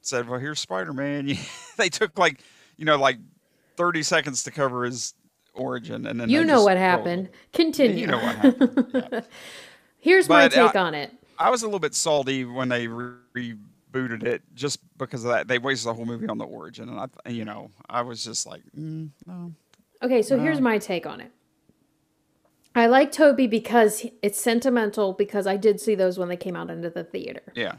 said, 0.00 0.28
"Well, 0.28 0.40
here's 0.40 0.60
Spider-Man." 0.60 1.36
they 1.76 1.88
took 1.88 2.18
like 2.18 2.40
you 2.76 2.84
know 2.84 2.96
like 2.96 3.18
30 3.76 4.02
seconds 4.02 4.42
to 4.44 4.50
cover 4.50 4.84
his 4.84 5.14
origin, 5.54 6.06
and 6.06 6.20
then 6.20 6.28
you 6.28 6.44
know 6.44 6.54
just 6.54 6.64
what 6.64 6.76
happened. 6.76 7.28
Continue. 7.52 7.98
You 7.98 8.06
know 8.08 8.18
what 8.18 8.36
happened. 8.36 9.24
Here's 10.00 10.28
my 10.28 10.48
But, 10.48 10.56
uh, 10.56 10.66
take 10.68 10.76
on 10.76 10.94
it. 10.94 11.12
I 11.38 11.50
was 11.50 11.62
a 11.62 11.66
little 11.66 11.80
bit 11.80 11.94
salty 11.94 12.44
when 12.44 12.68
they 12.68 12.86
re- 12.86 13.14
rebooted 13.92 14.22
it, 14.22 14.42
just 14.54 14.80
because 14.96 15.24
of 15.24 15.30
that. 15.30 15.48
They 15.48 15.58
wasted 15.58 15.88
the 15.88 15.94
whole 15.94 16.04
movie 16.04 16.28
on 16.28 16.38
the 16.38 16.44
origin, 16.44 16.88
and 16.88 16.98
I, 16.98 17.28
you 17.28 17.44
know, 17.44 17.70
I 17.88 18.02
was 18.02 18.24
just 18.24 18.46
like, 18.46 18.62
mm, 18.76 19.10
no. 19.26 19.52
Okay, 20.02 20.22
so 20.22 20.38
here's 20.38 20.60
my 20.60 20.78
take 20.78 21.06
on 21.06 21.20
it. 21.20 21.32
I 22.78 22.86
like 22.86 23.12
Toby 23.12 23.46
because 23.46 24.06
it's 24.22 24.40
sentimental 24.40 25.12
because 25.12 25.46
I 25.46 25.56
did 25.56 25.80
see 25.80 25.94
those 25.94 26.18
when 26.18 26.28
they 26.28 26.36
came 26.36 26.56
out 26.56 26.70
into 26.70 26.90
the 26.90 27.04
theater. 27.04 27.42
Yeah, 27.54 27.76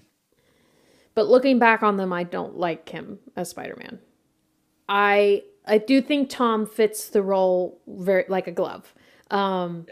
But 1.15 1.27
looking 1.27 1.59
back 1.59 1.83
on 1.83 1.97
them, 1.97 2.12
I 2.13 2.23
don't 2.23 2.57
like 2.57 2.89
him 2.89 3.19
as 3.35 3.49
Spider-Man. 3.49 3.99
I 4.88 5.43
I 5.65 5.77
do 5.77 6.01
think 6.01 6.29
Tom 6.29 6.65
fits 6.65 7.09
the 7.09 7.21
role 7.21 7.79
very 7.88 8.25
like 8.27 8.47
a 8.47 8.51
glove. 8.51 8.93
Um, 9.29 9.85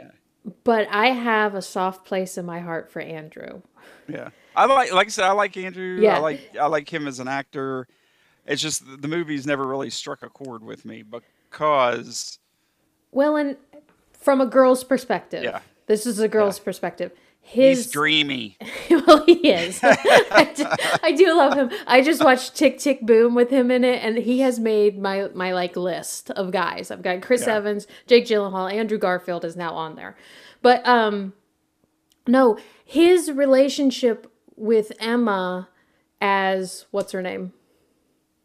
But 0.63 0.87
I 0.89 1.07
have 1.07 1.55
a 1.55 1.61
soft 1.61 2.05
place 2.05 2.37
in 2.37 2.45
my 2.45 2.59
heart 2.59 2.89
for 2.89 3.01
Andrew. 3.01 3.61
yeah. 4.07 4.29
I 4.55 4.65
like, 4.65 4.91
like 4.91 5.07
I 5.07 5.09
said, 5.09 5.25
I 5.25 5.33
like 5.33 5.55
Andrew. 5.57 5.99
Yeah. 6.01 6.15
I 6.15 6.19
like, 6.19 6.55
I 6.59 6.65
like 6.65 6.91
him 6.91 7.05
as 7.07 7.19
an 7.19 7.27
actor. 7.27 7.87
It's 8.45 8.61
just 8.61 8.83
the 9.01 9.07
movie's 9.07 9.45
never 9.45 9.67
really 9.67 9.89
struck 9.89 10.23
a 10.23 10.29
chord 10.29 10.63
with 10.63 10.83
me 10.85 11.03
because, 11.03 12.39
Well, 13.11 13.35
and 13.35 13.57
from 14.27 14.41
a 14.41 14.45
girl's 14.45 14.83
perspective, 14.83 15.41
Yeah. 15.41 15.61
this 15.85 16.05
is 16.05 16.19
a 16.19 16.27
girl's 16.27 16.59
perspective. 16.59 17.13
he's 17.39 17.77
His 17.85 17.91
dreamy. 17.91 18.57
well, 18.89 19.23
he 19.25 19.47
is. 19.49 19.79
I, 19.83 20.51
do, 20.53 20.65
I 21.01 21.11
do 21.13 21.27
love 21.37 21.53
him. 21.57 21.69
I 21.87 22.01
just 22.01 22.21
watched 22.21 22.53
Tick 22.53 22.77
Tick 22.77 22.99
Boom 23.05 23.35
with 23.35 23.49
him 23.51 23.71
in 23.71 23.85
it, 23.85 24.03
and 24.03 24.17
he 24.17 24.39
has 24.41 24.59
made 24.59 24.99
my 24.99 25.29
my 25.33 25.53
like 25.53 25.77
list 25.77 26.29
of 26.31 26.51
guys. 26.51 26.91
I've 26.91 27.01
got 27.01 27.21
Chris 27.21 27.47
Yeah. 27.47 27.55
Evans, 27.55 27.87
Jake 28.05 28.25
Gyllenhaal, 28.25 28.69
Andrew 28.69 28.97
Garfield 28.97 29.45
is 29.45 29.55
now 29.55 29.71
on 29.75 29.95
there, 29.95 30.17
but 30.61 30.85
um, 30.85 31.31
no, 32.27 32.57
his 32.83 33.31
relationship 33.31 34.29
with 34.57 34.91
Emma 34.99 35.69
as 36.19 36.85
what's 36.91 37.13
her 37.13 37.21
name, 37.21 37.53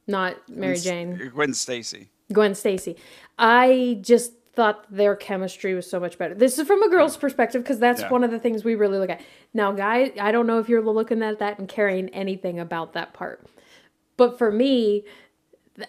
not 0.06 0.36
Mary 0.48 0.78
Jane. 0.78 1.30
Gwen 1.34 1.54
Stacy. 1.54 2.08
Gwen 2.32 2.54
Stacy. 2.54 2.94
I 3.36 3.98
just 4.00 4.32
thought 4.54 4.84
their 4.94 5.16
chemistry 5.16 5.74
was 5.74 5.88
so 5.88 5.98
much 5.98 6.18
better. 6.18 6.34
This 6.34 6.58
is 6.58 6.66
from 6.66 6.82
a 6.82 6.90
girl's 6.90 7.16
perspective 7.16 7.62
because 7.62 7.78
that's 7.78 8.02
Yeah. 8.02 8.10
one 8.10 8.22
of 8.22 8.30
the 8.30 8.38
things 8.38 8.64
we 8.64 8.74
really 8.74 8.98
look 8.98 9.08
at. 9.10 9.20
Now, 9.54 9.72
guy, 9.72 10.12
I 10.20 10.30
don't 10.30 10.46
know 10.46 10.58
if 10.58 10.68
you're 10.68 10.82
looking 10.82 11.22
at 11.22 11.38
that 11.38 11.58
and 11.58 11.68
caring 11.68 12.08
anything 12.10 12.60
about 12.60 12.92
that 12.92 13.14
part. 13.14 13.46
But 14.18 14.36
for 14.36 14.52
me, 14.52 15.04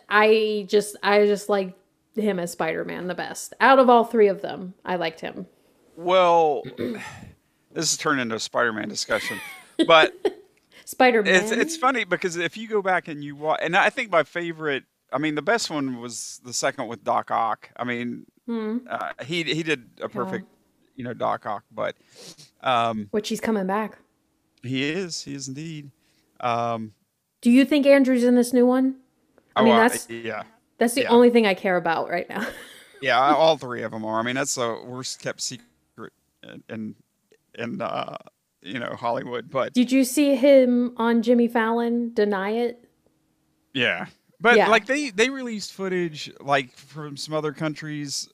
I 0.10 0.66
just 0.70 0.96
I 1.04 1.26
just 1.26 1.50
like 1.50 1.74
him 2.16 2.40
as 2.40 2.52
Spider-Man 2.52 3.08
the 3.08 3.16
best. 3.16 3.54
Out 3.60 3.80
of 3.80 3.90
all 3.90 4.06
three 4.06 4.28
of 4.28 4.42
them, 4.42 4.74
I 4.86 4.96
liked 4.96 5.20
him. 5.20 5.48
Well, 5.98 6.64
this 6.78 7.02
has 7.74 7.98
turned 7.98 8.22
into 8.22 8.36
a 8.36 8.40
Spider-Man 8.40 8.88
discussion, 8.88 9.40
but 9.86 10.14
Spider-Man. 10.86 11.34
it's 11.36 11.52
it's 11.52 11.76
funny 11.78 12.04
because 12.06 12.38
if 12.38 12.56
you 12.56 12.68
go 12.68 12.82
back 12.82 13.08
and 13.08 13.24
you 13.24 13.36
watch, 13.36 13.60
and 13.62 13.76
I 13.76 13.90
think 13.90 14.10
my 14.12 14.24
favorite, 14.24 14.84
I 15.12 15.18
mean, 15.18 15.36
the 15.36 15.42
best 15.42 15.70
one 15.70 16.00
was 16.00 16.40
the 16.46 16.54
second 16.54 16.88
with 16.88 17.04
Doc 17.04 17.30
Ock. 17.32 17.70
I 17.76 17.84
mean, 17.84 18.26
Hmm. 18.46 18.80
uh, 18.90 19.12
he 19.26 19.44
he 19.44 19.64
did 19.64 19.90
a 20.02 20.10
perfect, 20.10 20.48
you 20.96 21.04
know, 21.04 21.14
Doc 21.14 21.46
Ock, 21.46 21.64
but 21.72 21.96
um, 22.62 23.08
Which 23.12 23.30
he's 23.30 23.40
coming 23.40 23.68
back. 23.68 23.98
he 24.64 24.90
is 24.90 25.24
he 25.24 25.34
is 25.34 25.48
indeed. 25.48 25.92
Um, 26.40 26.94
Do 27.42 27.50
you 27.50 27.64
think 27.66 27.86
Andrew's 27.86 28.24
in 28.24 28.36
this 28.36 28.52
new 28.54 28.66
one? 28.66 28.96
I 29.56 29.62
oh, 29.62 29.66
mean, 29.66 29.76
that's 29.76 30.10
yeah. 30.10 30.44
that's 30.78 30.94
the 30.94 31.04
yeah. 31.04 31.10
only 31.10 31.30
thing 31.30 31.46
I 31.48 31.54
care 31.54 31.78
about 31.78 32.10
right 32.10 32.30
now. 32.30 32.46
Yeah, 33.02 33.20
all 33.20 33.58
three 33.58 33.84
of 33.84 33.92
them 33.92 34.06
are. 34.06 34.18
I 34.18 34.24
mean, 34.24 34.36
that's 34.36 34.56
the 34.56 34.82
worst 34.86 35.22
kept 35.22 35.42
secret 35.42 36.14
in 36.42 36.64
in, 36.70 36.96
in 37.56 37.82
uh, 37.82 38.16
you 38.62 38.80
know 38.80 38.96
Hollywood. 38.96 39.52
But 39.52 39.74
Did 39.74 39.92
you 39.92 40.06
see 40.06 40.36
him 40.36 40.94
on 40.96 41.22
Jimmy 41.22 41.50
Fallon 41.50 42.14
deny 42.14 42.52
it? 42.52 42.88
yeah, 43.74 44.06
but 44.44 44.58
Yeah. 44.58 44.68
like 44.68 44.86
they 44.86 45.10
they 45.10 45.30
released 45.32 45.74
footage 45.74 46.32
like 46.40 46.76
from 46.78 47.18
some 47.18 47.34
other 47.34 47.54
countries, 47.54 48.30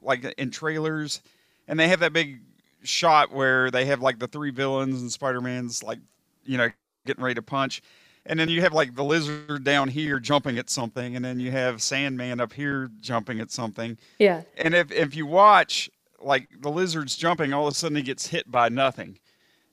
like 0.00 0.24
in 0.38 0.50
trailers, 0.50 1.20
and 1.66 1.78
they 1.78 1.88
have 1.88 2.00
that 2.00 2.12
big 2.14 2.40
shot 2.84 3.32
where 3.32 3.70
they 3.70 3.84
have 3.84 4.00
like 4.00 4.18
the 4.20 4.28
three 4.28 4.52
villains 4.52 5.02
and 5.02 5.12
Spider 5.12 5.40
Man's 5.42 5.82
like 5.82 5.98
you 6.44 6.56
know 6.56 6.70
getting 7.04 7.22
ready 7.22 7.34
to 7.34 7.42
punch. 7.42 7.82
And 8.24 8.38
then 8.38 8.48
you 8.48 8.60
have 8.60 8.72
like 8.72 8.94
the 8.94 9.02
lizard 9.04 9.64
down 9.64 9.88
here 9.88 10.20
jumping 10.20 10.58
at 10.58 10.70
something, 10.70 11.16
and 11.16 11.24
then 11.24 11.40
you 11.40 11.50
have 11.50 11.82
Sandman 11.82 12.40
up 12.40 12.52
here 12.52 12.90
jumping 13.00 13.40
at 13.40 13.50
something. 13.50 13.98
Yeah. 14.18 14.42
And 14.58 14.74
if 14.74 14.92
if 14.92 15.16
you 15.16 15.26
watch 15.26 15.90
like 16.22 16.48
the 16.60 16.70
lizard's 16.70 17.16
jumping, 17.16 17.52
all 17.52 17.66
of 17.66 17.72
a 17.72 17.76
sudden 17.76 17.96
he 17.96 18.02
gets 18.02 18.26
hit 18.28 18.50
by 18.50 18.68
nothing. 18.68 19.18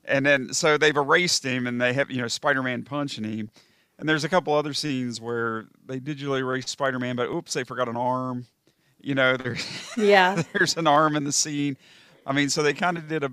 And 0.05 0.25
then 0.25 0.53
so 0.53 0.77
they've 0.77 0.95
erased 0.95 1.43
him 1.43 1.67
and 1.67 1.79
they 1.81 1.93
have 1.93 2.09
you 2.09 2.21
know 2.21 2.27
Spider-Man 2.27 2.83
punching 2.83 3.23
him. 3.23 3.49
And 3.97 4.09
there's 4.09 4.23
a 4.25 4.29
couple 4.29 4.53
other 4.53 4.73
scenes 4.73 5.21
where 5.21 5.65
they 5.85 5.99
digitally 5.99 6.39
erased 6.39 6.69
Spider-Man, 6.69 7.15
but 7.15 7.29
oops, 7.29 7.53
they 7.53 7.63
forgot 7.63 7.87
an 7.87 7.95
arm. 7.95 8.45
You 8.99 9.15
know, 9.15 9.37
there's 9.37 9.65
Yeah. 9.97 10.41
there's 10.53 10.75
an 10.77 10.87
arm 10.87 11.15
in 11.15 11.23
the 11.23 11.31
scene. 11.31 11.77
I 12.25 12.33
mean, 12.33 12.49
so 12.49 12.61
they 12.63 12.73
kind 12.73 12.97
of 12.97 13.07
did 13.07 13.23
a 13.23 13.31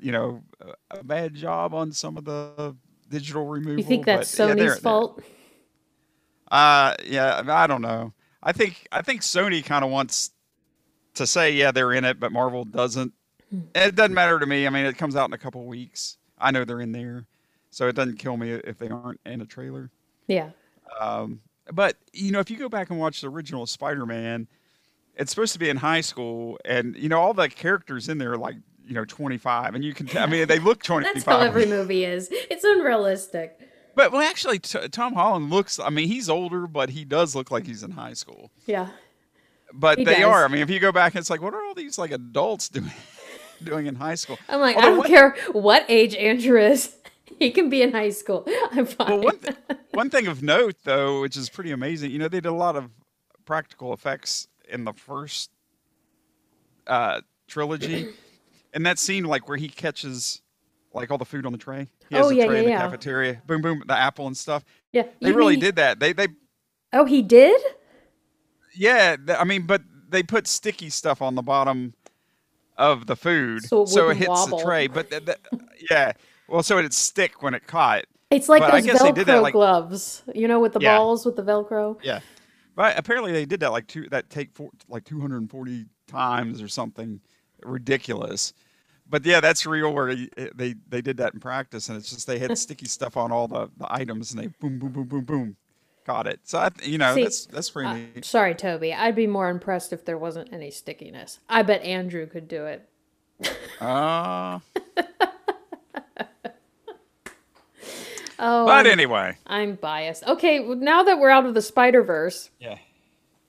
you 0.00 0.12
know 0.12 0.42
a, 0.90 1.04
bad 1.04 1.34
job 1.34 1.74
on 1.74 1.92
some 1.92 2.16
of 2.16 2.24
the 2.24 2.74
digital 3.08 3.46
removal. 3.46 3.78
You 3.78 3.84
think 3.84 4.06
that's 4.06 4.36
but, 4.36 4.42
yeah, 4.42 4.48
Sony's 4.54 4.56
they're- 4.56 4.66
they're- 4.70 4.76
fault? 4.76 5.22
uh, 6.50 6.94
yeah, 7.04 7.42
I 7.46 7.66
don't 7.66 7.82
know. 7.82 8.12
I 8.42 8.52
think 8.52 8.88
I 8.90 9.02
think 9.02 9.20
Sony 9.20 9.64
kind 9.64 9.84
of 9.84 9.90
wants 9.90 10.30
to 11.14 11.26
say 11.26 11.52
yeah 11.52 11.70
they're 11.70 11.92
in 11.92 12.04
it, 12.04 12.18
but 12.18 12.32
Marvel 12.32 12.64
doesn't. 12.64 13.12
Hmm. 13.50 13.60
It 13.74 13.94
doesn't 13.94 14.14
matter 14.14 14.38
to 14.38 14.46
me. 14.46 14.66
I 14.66 14.70
mean, 14.70 14.86
it 14.86 14.96
comes 14.96 15.16
out 15.16 15.28
in 15.28 15.34
a 15.34 15.38
couple 15.38 15.64
weeks. 15.66 16.16
I 16.38 16.50
know 16.50 16.64
they're 16.64 16.80
in 16.80 16.92
there, 16.92 17.26
so 17.70 17.86
it 17.88 17.94
doesn't 17.94 18.18
kill 18.18 18.36
me 18.38 18.52
if 18.52 18.78
they 18.78 18.88
aren't 18.88 19.20
in 19.26 19.42
a 19.42 19.46
trailer. 19.46 19.90
Yeah. 20.30 20.50
Um, 20.98 21.40
but 21.72 21.96
you 22.12 22.32
know, 22.32 22.40
if 22.40 22.50
you 22.50 22.56
go 22.56 22.68
back 22.68 22.90
and 22.90 22.98
watch 22.98 23.20
the 23.20 23.28
original 23.28 23.66
Spider-Man, 23.66 24.48
it's 25.16 25.30
supposed 25.30 25.52
to 25.52 25.58
be 25.58 25.68
in 25.68 25.76
high 25.76 26.00
school, 26.00 26.58
and 26.64 26.96
you 26.96 27.08
know 27.08 27.20
all 27.20 27.34
the 27.34 27.48
characters 27.48 28.08
in 28.08 28.18
there 28.18 28.32
are 28.32 28.38
like 28.38 28.56
you 28.86 28.94
know 28.94 29.04
25, 29.04 29.74
and 29.74 29.84
you 29.84 29.92
can. 29.94 30.08
I 30.16 30.26
mean, 30.26 30.46
they 30.48 30.58
look 30.58 30.82
25. 30.84 31.14
That's 31.14 31.26
how 31.26 31.40
every 31.40 31.66
movie 31.66 32.04
is. 32.04 32.28
It's 32.32 32.64
unrealistic. 32.64 33.58
But 33.94 34.12
well, 34.12 34.22
actually, 34.22 34.58
t- 34.60 34.88
Tom 34.88 35.14
Holland 35.14 35.50
looks. 35.50 35.78
I 35.78 35.90
mean, 35.90 36.08
he's 36.08 36.28
older, 36.30 36.66
but 36.66 36.90
he 36.90 37.04
does 37.04 37.34
look 37.34 37.50
like 37.50 37.66
he's 37.66 37.82
in 37.82 37.90
high 37.92 38.14
school. 38.14 38.50
Yeah. 38.66 38.88
But 39.72 39.98
He 39.98 40.04
they 40.04 40.14
does. 40.16 40.24
are. 40.24 40.44
I 40.44 40.48
mean, 40.48 40.62
if 40.62 40.70
you 40.70 40.80
go 40.80 40.90
back, 40.90 41.14
it's 41.14 41.30
like, 41.30 41.40
what 41.42 41.54
are 41.54 41.62
all 41.62 41.74
these 41.74 41.98
like 41.98 42.10
adults 42.10 42.68
doing 42.68 42.90
doing 43.62 43.86
in 43.86 43.94
high 43.96 44.14
school? 44.16 44.38
I'm 44.48 44.60
like, 44.60 44.76
I 44.76 44.82
don't 44.82 44.98
one- 44.98 45.06
care 45.08 45.36
what 45.52 45.84
age 45.88 46.14
Andrew 46.16 46.58
is. 46.60 46.94
He 47.40 47.50
can 47.50 47.68
be 47.70 47.82
in 47.82 47.90
high 47.92 48.10
school. 48.10 48.46
I'm 48.70 48.86
fine. 48.86 49.08
Well, 49.08 49.20
one, 49.22 49.38
th- 49.38 49.56
one 49.92 50.10
thing 50.10 50.28
of 50.28 50.42
note, 50.42 50.76
though, 50.84 51.22
which 51.22 51.36
is 51.36 51.50
pretty 51.50 51.72
amazing, 51.72 52.12
you 52.12 52.18
know, 52.18 52.28
they 52.28 52.38
did 52.40 52.46
a 52.46 52.52
lot 52.52 52.76
of 52.76 52.90
practical 53.44 53.92
effects 53.92 54.46
in 54.68 54.84
the 54.84 54.92
first 54.92 55.50
uh, 56.86 57.20
trilogy, 57.48 58.08
and 58.74 58.84
that 58.86 58.98
scene, 58.98 59.24
like 59.24 59.48
where 59.48 59.56
he 59.56 59.68
catches 59.68 60.42
like 60.92 61.10
all 61.10 61.18
the 61.18 61.24
food 61.24 61.46
on 61.46 61.52
the 61.52 61.58
tray. 61.58 61.88
He 62.08 62.16
has 62.16 62.26
Oh, 62.26 62.28
the 62.28 62.36
yeah, 62.36 62.46
tray 62.46 62.58
in 62.58 62.64
the 62.66 62.70
yeah. 62.70 62.78
cafeteria. 62.80 63.42
Boom, 63.46 63.62
boom, 63.62 63.82
the 63.86 63.96
apple 63.96 64.26
and 64.26 64.36
stuff. 64.36 64.64
yeah. 64.92 65.04
They 65.20 65.28
You 65.28 65.34
really 65.34 65.54
mean- 65.54 65.60
did 65.60 65.76
that. 65.76 65.98
They 66.00 66.12
they 66.12 66.28
Oh, 66.92 67.04
he 67.04 67.22
did? 67.22 67.60
Yeah, 68.74 69.16
th- 69.16 69.38
I 69.38 69.44
mean, 69.44 69.66
but 69.66 69.82
they 70.08 70.22
put 70.24 70.46
sticky 70.48 70.90
stuff 70.90 71.22
on 71.22 71.36
the 71.36 71.42
bottom 71.42 71.94
of 72.76 73.06
the 73.06 73.14
food, 73.16 73.62
So 73.64 73.82
it 73.82 73.88
so 73.88 74.10
it 74.10 74.16
hits 74.16 74.28
wobble. 74.28 74.58
the 74.58 74.64
tray. 74.64 74.86
But 74.88 75.10
th- 75.10 75.24
th- 75.26 75.38
yeah, 75.90 76.12
well, 76.50 76.62
so 76.62 76.78
it'd 76.78 76.92
stick 76.94 77.42
when 77.42 77.54
it 77.54 77.66
caught. 77.66 78.04
It's 78.30 78.48
like 78.48 78.60
But 78.60 78.72
those 78.72 78.84
they 78.84 78.92
Velcro 78.92 79.24
that, 79.26 79.42
like- 79.42 79.52
gloves, 79.52 80.22
you 80.34 80.46
know, 80.48 80.60
with 80.60 80.72
the 80.72 80.80
Yeah. 80.80 80.96
balls 80.98 81.24
with 81.26 81.36
the 81.36 81.42
Velcro. 81.42 81.98
Yeah, 82.02 82.20
but 82.76 82.96
apparently 82.98 83.32
they 83.32 83.44
did 83.46 83.60
that 83.60 83.72
like 83.72 83.86
two 83.86 84.08
that 84.10 84.30
take 84.30 84.52
four, 84.54 84.70
like 84.88 85.04
240 85.04 85.86
times 86.06 86.62
or 86.62 86.68
something 86.68 87.20
ridiculous. 87.62 88.52
But 89.08 89.26
yeah, 89.26 89.40
that's 89.40 89.66
real. 89.66 89.92
Where 89.92 90.08
he- 90.08 90.30
they 90.54 90.74
they 90.88 91.00
did 91.02 91.16
that 91.16 91.34
in 91.34 91.40
practice, 91.40 91.88
and 91.88 91.98
it's 91.98 92.10
just 92.10 92.26
they 92.28 92.38
had 92.38 92.56
sticky 92.58 92.86
stuff 92.86 93.16
on 93.16 93.32
all 93.32 93.48
the, 93.48 93.68
the 93.76 93.92
items, 93.92 94.30
and 94.32 94.40
they 94.40 94.46
boom 94.60 94.78
boom 94.78 94.92
boom 94.92 95.06
boom 95.08 95.24
boom, 95.24 95.56
caught 96.06 96.28
it. 96.28 96.38
So 96.44 96.58
I, 96.58 96.70
you 96.84 96.98
know 96.98 97.16
See, 97.16 97.24
that's 97.24 97.46
that's 97.46 97.70
pretty 97.70 97.88
uh, 97.90 97.94
neat. 97.94 98.24
sorry, 98.24 98.54
Toby. 98.54 98.94
I'd 98.94 99.16
be 99.16 99.26
more 99.26 99.48
impressed 99.50 99.92
if 99.92 100.04
there 100.04 100.16
wasn't 100.18 100.52
any 100.52 100.70
stickiness. 100.70 101.40
I 101.48 101.62
bet 101.62 101.82
Andrew 101.82 102.26
could 102.28 102.46
do 102.46 102.66
it. 102.66 102.88
Uh, 103.80 104.60
Oh, 108.40 108.66
but 108.66 108.86
I'm- 108.86 108.98
anyway, 108.98 109.36
I'm 109.46 109.74
biased. 109.74 110.26
Okay, 110.26 110.60
well, 110.60 110.76
now 110.76 111.02
that 111.02 111.18
we're 111.18 111.30
out 111.30 111.46
of 111.46 111.54
the 111.54 111.62
Spider 111.62 112.02
Verse, 112.02 112.50
yeah. 112.58 112.78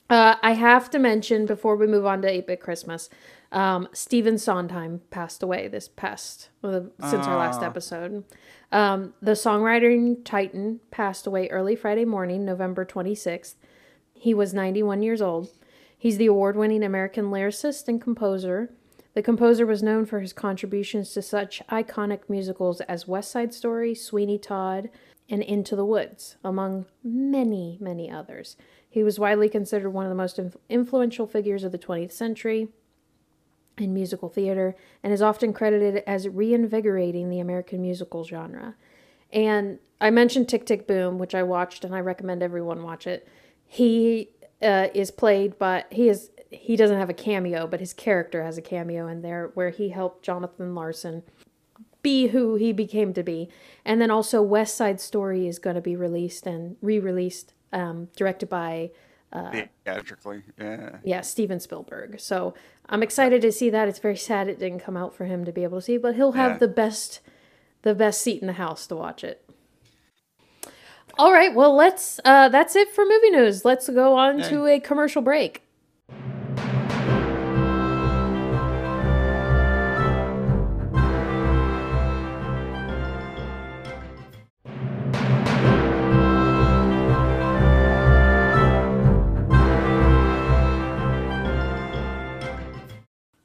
uh, 0.10 0.36
I 0.44 0.52
have 0.52 0.90
to 0.92 1.00
mention 1.00 1.46
before 1.46 1.76
we 1.78 1.88
move 1.88 2.06
on 2.06 2.22
to 2.24 2.30
8 2.30 2.46
Bit 2.48 2.60
Christmas, 2.60 3.10
um, 3.54 3.88
Stephen 3.94 4.38
Sondheim 4.38 5.02
passed 5.10 5.42
away 5.44 5.68
this 5.68 5.88
past 5.88 6.50
well, 6.62 6.90
since 7.10 7.26
our 7.26 7.38
last 7.38 7.62
Ah. 7.62 7.66
episode. 7.68 8.24
Um, 8.72 9.14
the 9.22 9.32
songwriting 9.32 10.24
titan 10.24 10.80
passed 10.92 11.28
away 11.28 11.50
early 11.50 11.76
Friday 11.76 12.06
morning, 12.06 12.46
November 12.46 12.86
26th. 12.86 13.56
He 14.14 14.34
was 14.34 14.54
91 14.54 15.02
years 15.04 15.22
old. 15.22 15.50
He's 15.98 16.18
the 16.18 16.28
award 16.28 16.56
winning 16.56 16.84
American 16.84 17.26
lyricist 17.26 17.88
and 17.88 18.02
composer. 18.02 18.70
The 19.14 19.22
composer 19.22 19.66
was 19.66 19.84
known 19.84 20.06
for 20.06 20.22
his 20.22 20.34
contributions 20.34 21.12
to 21.14 21.22
such 21.22 21.62
iconic 21.70 22.30
musicals 22.30 22.82
as 22.82 23.08
West 23.08 23.32
Side 23.32 23.54
Story, 23.54 23.94
Sweeney 23.94 24.38
Todd, 24.38 24.90
and 25.30 25.42
Into 25.42 25.76
the 25.76 25.86
Woods, 25.86 26.38
among 26.44 26.86
many, 27.04 27.78
many 27.82 28.10
others. 28.10 28.56
He 28.90 29.04
was 29.04 29.20
widely 29.20 29.50
considered 29.50 29.90
one 29.90 30.06
of 30.06 30.10
the 30.10 30.16
most 30.16 30.40
influential 30.70 31.28
figures 31.28 31.64
of 31.64 31.72
the 31.72 31.78
20th 31.78 32.12
century 32.12 32.70
in 33.78 33.94
musical 33.94 34.30
theater 34.30 34.76
and 35.02 35.14
is 35.14 35.22
often 35.22 35.54
credited 35.54 36.04
as 36.06 36.28
reinvigorating 36.28 37.30
the 37.30 37.40
American 37.40 37.82
musical 37.82 38.24
genre. 38.24 38.76
And 39.32 39.80
I 40.00 40.10
mentioned 40.10 40.50
Tick 40.50 40.66
Tick 40.66 40.88
Boom, 40.88 41.18
which 41.18 41.36
I 41.36 41.44
watched 41.44 41.86
and 41.86 41.96
I 41.96 42.00
recommend 42.00 42.44
everyone 42.44 42.84
watch 42.84 43.08
it. 43.08 43.28
He 43.66 44.30
uh, 44.62 44.90
is 44.94 45.12
played 45.12 45.58
by 45.58 45.86
he 45.90 46.10
is 46.10 46.32
he 46.52 46.76
doesn't 46.76 47.00
have 47.00 47.10
a 47.10 47.14
cameo, 47.14 47.66
but 47.66 47.80
his 47.80 47.94
character 47.94 48.44
has 48.44 48.58
a 48.58 48.62
cameo 48.62 49.08
in 49.08 49.22
there 49.22 49.52
where 49.54 49.70
he 49.70 49.90
helped 49.90 50.24
Jonathan 50.24 50.76
Larson 50.76 51.24
be 52.02 52.28
who 52.28 52.56
he 52.56 52.74
became 52.74 53.14
to 53.14 53.24
be. 53.24 53.50
And 53.86 54.02
then 54.02 54.12
also 54.12 54.42
West 54.42 54.76
Side 54.76 55.00
Story 55.00 55.48
is 55.48 55.60
going 55.60 55.76
to 55.76 55.82
be 55.82 55.96
released 55.96 56.46
and 56.46 56.76
re-released, 56.82 57.54
um, 57.72 58.10
directed 58.16 58.50
by 58.50 58.92
uh, 59.32 59.64
Theatrically, 59.86 60.44
yeah. 60.60 60.98
yeah 61.06 61.22
Steven 61.22 61.60
Spielberg. 61.62 62.20
So 62.20 62.54
I'm 62.90 63.02
excited 63.02 63.42
to 63.44 63.52
see 63.54 63.70
that. 63.70 63.88
It's 63.88 64.00
very 64.00 64.18
sad 64.18 64.50
it 64.50 64.60
didn't 64.60 64.80
come 64.82 64.98
out 64.98 65.16
for 65.16 65.24
him 65.26 65.46
to 65.46 65.54
be 65.54 65.64
able 65.64 65.78
to 65.78 65.82
see, 65.82 65.98
but 65.98 66.16
he'll 66.16 66.34
have 66.34 66.54
Yeah. 66.54 66.58
the 66.58 66.68
best 66.68 67.22
the 67.84 67.96
best 67.96 68.22
seat 68.22 68.42
in 68.42 68.48
the 68.48 68.54
house 68.54 68.86
to 68.88 68.96
watch 68.96 69.24
it. 69.24 69.50
All 71.18 71.32
right, 71.32 71.54
well 71.54 71.74
let's 71.76 72.20
uh, 72.26 72.50
that's 72.50 72.76
it 72.76 72.90
for 72.94 73.06
movie 73.06 73.30
news. 73.30 73.64
Let's 73.64 73.90
go 73.90 74.18
on 74.18 74.40
Yay. 74.40 74.50
to 74.50 74.66
a 74.68 74.80
commercial 74.80 75.22
break. 75.22 75.64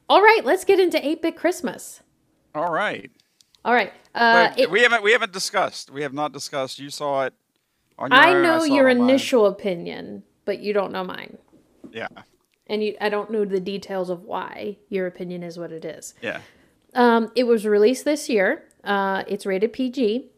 All 0.09 0.21
right, 0.21 0.41
let's 0.45 0.63
get 0.63 0.79
into 0.79 0.97
8-bit 0.97 1.35
Christmas. 1.35 2.01
All 2.55 2.71
right. 2.71 3.11
All 3.65 3.73
right. 3.73 3.91
Uh, 4.15 4.53
it- 4.57 4.71
we 4.71 4.81
haven't 4.81 5.03
we 5.03 5.11
haven't 5.11 5.33
discussed. 5.33 5.91
We 5.91 6.01
have 6.03 6.13
not 6.13 6.31
discussed. 6.31 6.79
You 6.79 6.89
saw 6.89 7.23
it 7.23 7.33
on 7.99 8.11
your 8.11 8.19
I 8.19 8.33
own, 8.33 8.41
know 8.43 8.59
saw 8.59 8.65
your 8.65 8.87
it 8.87 8.91
on 8.93 8.97
mine. 9.01 9.09
initial 9.09 9.45
opinion, 9.45 10.23
but 10.45 10.59
you 10.59 10.73
don't 10.73 10.91
know 10.91 11.03
mine. 11.03 11.37
Yeah. 11.91 12.07
And 12.67 12.83
you, 12.83 12.95
I 12.99 13.09
don't 13.09 13.29
know 13.31 13.45
the 13.45 13.59
details 13.59 14.09
of 14.09 14.23
why 14.23 14.77
your 14.89 15.07
opinion 15.07 15.43
is 15.43 15.57
what 15.59 15.71
it 15.71 15.85
is. 15.85 16.13
Yeah. 16.21 16.39
Um, 16.93 17.31
it 17.35 17.43
was 17.45 17.65
released 17.65 18.05
this 18.05 18.29
year. 18.29 18.63
Uh, 18.83 19.23
it's 19.27 19.45
rated 19.45 19.73
PG. 19.73 20.29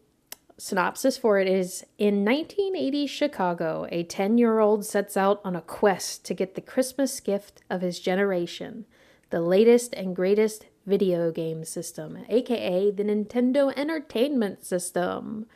Synopsis 0.58 1.16
for 1.16 1.38
it 1.38 1.48
is 1.48 1.84
In 1.96 2.24
1980 2.24 3.06
Chicago, 3.06 3.86
a 3.90 4.02
10 4.02 4.36
year 4.36 4.58
old 4.58 4.84
sets 4.84 5.16
out 5.16 5.40
on 5.44 5.56
a 5.56 5.62
quest 5.62 6.24
to 6.26 6.34
get 6.34 6.54
the 6.54 6.60
Christmas 6.60 7.18
gift 7.20 7.62
of 7.70 7.80
his 7.80 7.98
generation 7.98 8.84
the 9.30 9.40
latest 9.40 9.94
and 9.94 10.14
greatest 10.14 10.66
video 10.86 11.30
game 11.30 11.64
system, 11.64 12.18
aka 12.28 12.90
the 12.90 13.04
Nintendo 13.04 13.72
Entertainment 13.76 14.64
System. 14.64 15.46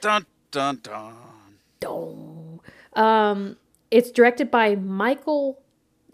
Dun 0.00 0.26
dun 0.50 0.80
dun. 0.82 1.14
Dong. 1.80 2.60
Um, 2.94 3.56
it's 3.90 4.10
directed 4.10 4.50
by 4.50 4.76
Michael. 4.76 5.60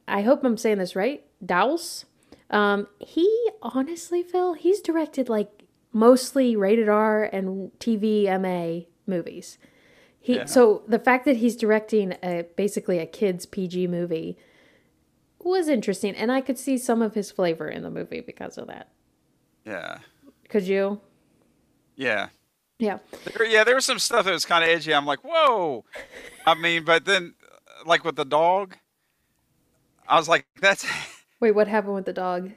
I 0.08 0.22
hope 0.22 0.42
I'm 0.44 0.56
saying 0.56 0.78
this 0.78 0.96
right. 0.96 1.24
Dowse. 1.44 2.04
Um, 2.50 2.88
he 2.98 3.28
honestly, 3.62 4.22
Phil, 4.22 4.54
he's 4.54 4.80
directed 4.80 5.28
like 5.28 5.62
mostly 5.92 6.56
rated 6.56 6.88
R 6.88 7.24
and 7.24 7.70
TV 7.78 8.24
MA 8.40 8.86
movies. 9.06 9.58
He 10.18 10.36
Yeah. 10.36 10.44
so 10.46 10.82
the 10.86 10.98
fact 10.98 11.24
that 11.24 11.36
he's 11.38 11.56
directing 11.56 12.14
a 12.22 12.44
basically 12.56 12.98
a 12.98 13.06
kids 13.06 13.46
PG 13.46 13.86
movie 13.86 14.36
was 15.44 15.68
interesting, 15.68 16.14
and 16.14 16.30
I 16.30 16.40
could 16.40 16.58
see 16.58 16.78
some 16.78 17.02
of 17.02 17.14
his 17.14 17.30
flavor 17.30 17.68
in 17.68 17.82
the 17.82 17.90
movie 17.90 18.20
because 18.20 18.58
of 18.58 18.66
that. 18.68 18.88
Yeah. 19.64 19.98
Could 20.48 20.64
you? 20.64 21.00
Yeah. 21.96 22.28
Yeah. 22.78 22.98
There, 23.36 23.46
yeah, 23.46 23.64
there 23.64 23.74
was 23.74 23.84
some 23.84 23.98
stuff 23.98 24.24
that 24.24 24.32
was 24.32 24.46
kind 24.46 24.64
of 24.64 24.70
edgy. 24.70 24.94
I'm 24.94 25.06
like, 25.06 25.20
whoa. 25.20 25.84
I 26.46 26.54
mean, 26.54 26.84
but 26.84 27.04
then, 27.04 27.34
like 27.84 28.04
with 28.04 28.16
the 28.16 28.24
dog, 28.24 28.76
I 30.08 30.16
was 30.16 30.28
like, 30.28 30.46
that's. 30.60 30.86
Wait, 31.40 31.52
what 31.52 31.68
happened 31.68 31.94
with 31.94 32.06
the 32.06 32.12
dog? 32.12 32.50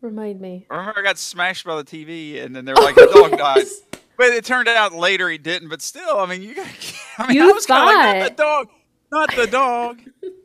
Remind 0.00 0.40
me. 0.40 0.66
I 0.70 0.76
remember 0.76 1.00
I 1.00 1.02
got 1.02 1.18
smashed 1.18 1.64
by 1.64 1.76
the 1.76 1.84
TV, 1.84 2.42
and 2.42 2.54
then 2.54 2.64
they 2.64 2.72
were 2.72 2.82
like, 2.82 2.96
the 2.96 3.10
dog 3.12 3.38
died. 3.38 3.66
But 4.14 4.26
it 4.34 4.44
turned 4.44 4.68
out 4.68 4.92
later 4.92 5.28
he 5.30 5.38
didn't. 5.38 5.70
But 5.70 5.80
still, 5.80 6.18
I 6.18 6.26
mean, 6.26 6.42
you 6.42 6.54
got. 6.54 6.66
I 7.18 7.26
mean, 7.28 7.40
I 7.40 7.46
You 7.46 7.54
was 7.54 7.66
kind 7.66 7.82
of 7.82 7.86
like, 7.96 8.18
not 8.18 8.36
the 8.36 8.42
dog, 8.42 8.68
not 9.10 9.34
the 9.34 9.46
dog. 9.46 10.00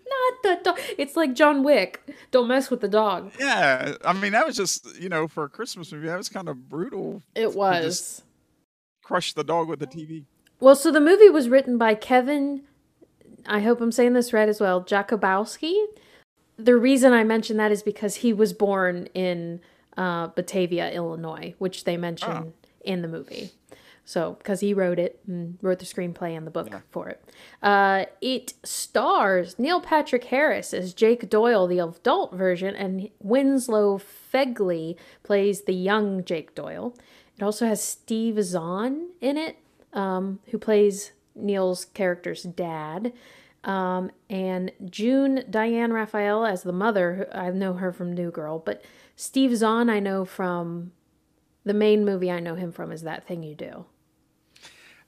Not 0.09 0.43
the 0.43 0.63
dog. 0.63 0.79
It's 0.97 1.15
like 1.15 1.33
John 1.33 1.63
Wick. 1.63 2.01
Don't 2.31 2.47
mess 2.47 2.69
with 2.69 2.81
the 2.81 2.87
dog. 2.87 3.31
Yeah, 3.39 3.95
I 4.03 4.13
mean, 4.13 4.31
that 4.31 4.45
was 4.45 4.55
just 4.55 4.99
you 4.99 5.09
know 5.09 5.27
for 5.27 5.43
a 5.43 5.49
Christmas 5.49 5.91
movie, 5.91 6.07
that 6.07 6.17
was 6.17 6.29
kind 6.29 6.49
of 6.49 6.69
brutal. 6.69 7.21
It 7.35 7.55
was. 7.55 8.23
crush 9.03 9.33
the 9.33 9.43
dog 9.43 9.69
with 9.69 9.79
the 9.79 9.87
TV. 9.87 10.25
Well, 10.59 10.75
so 10.75 10.91
the 10.91 10.99
movie 10.99 11.29
was 11.29 11.49
written 11.49 11.77
by 11.77 11.93
Kevin, 11.93 12.63
I 13.47 13.61
hope 13.61 13.81
I'm 13.81 13.91
saying 13.91 14.13
this 14.13 14.33
right 14.33 14.49
as 14.49 14.59
well, 14.59 14.83
Jakubowski. 14.83 15.73
The 16.57 16.75
reason 16.75 17.13
I 17.13 17.23
mention 17.23 17.57
that 17.57 17.71
is 17.71 17.83
because 17.83 18.15
he 18.15 18.33
was 18.33 18.53
born 18.53 19.07
in 19.13 19.61
uh, 19.95 20.27
Batavia, 20.27 20.91
Illinois, 20.91 21.55
which 21.57 21.83
they 21.83 21.97
mention 21.97 22.53
in 22.83 23.01
the 23.01 23.07
movie. 23.07 23.51
So, 24.07 24.37
because 24.37 24.61
he 24.61 24.73
wrote 24.73 24.99
it 24.99 25.19
and 25.27 25.57
wrote 25.61 25.79
the 25.79 25.85
screenplay 25.85 26.37
and 26.37 26.47
the 26.47 26.51
book 26.51 26.69
for 26.91 27.09
it. 27.09 27.21
Uh, 27.61 28.05
it 28.21 28.53
stars 28.63 29.59
Neil 29.59 29.81
Patrick 29.81 30.23
Harris 30.23 30.73
as 30.73 30.93
Jake 30.93 31.29
Doyle, 31.29 31.67
the 31.67 31.79
adult 31.79 32.33
version, 32.33 32.73
and 32.73 33.09
Winslow 33.19 33.99
Fegley 34.33 34.95
plays 35.23 35.63
the 35.63 35.73
young 35.73 36.23
Jake 36.23 36.55
Doyle. 36.55 36.95
It 37.37 37.43
also 37.43 37.65
has 37.65 37.83
Steve 37.83 38.41
Zahn 38.41 39.09
in 39.19 39.35
it, 39.35 39.57
um, 39.91 40.39
who 40.51 40.57
plays 40.57 41.11
Neil's 41.35 41.83
character's 41.83 42.43
dad. 42.43 43.11
Um, 43.65 44.11
and 44.29 44.71
June 44.89 45.43
Diane 45.49 45.91
Raphael 45.91 46.45
as 46.45 46.63
the 46.63 46.71
mother. 46.71 47.27
I 47.33 47.49
know 47.49 47.73
her 47.73 47.91
from 47.91 48.13
New 48.13 48.31
Girl, 48.31 48.57
but 48.57 48.81
Steve 49.17 49.57
Zahn 49.57 49.89
I 49.89 49.99
know 49.99 50.23
from 50.23 50.93
the 51.65 51.73
main 51.73 52.05
movie 52.05 52.31
I 52.31 52.39
know 52.39 52.55
him 52.55 52.71
from 52.71 52.93
is 52.93 53.01
That 53.01 53.27
Thing 53.27 53.43
You 53.43 53.53
Do. 53.53 53.85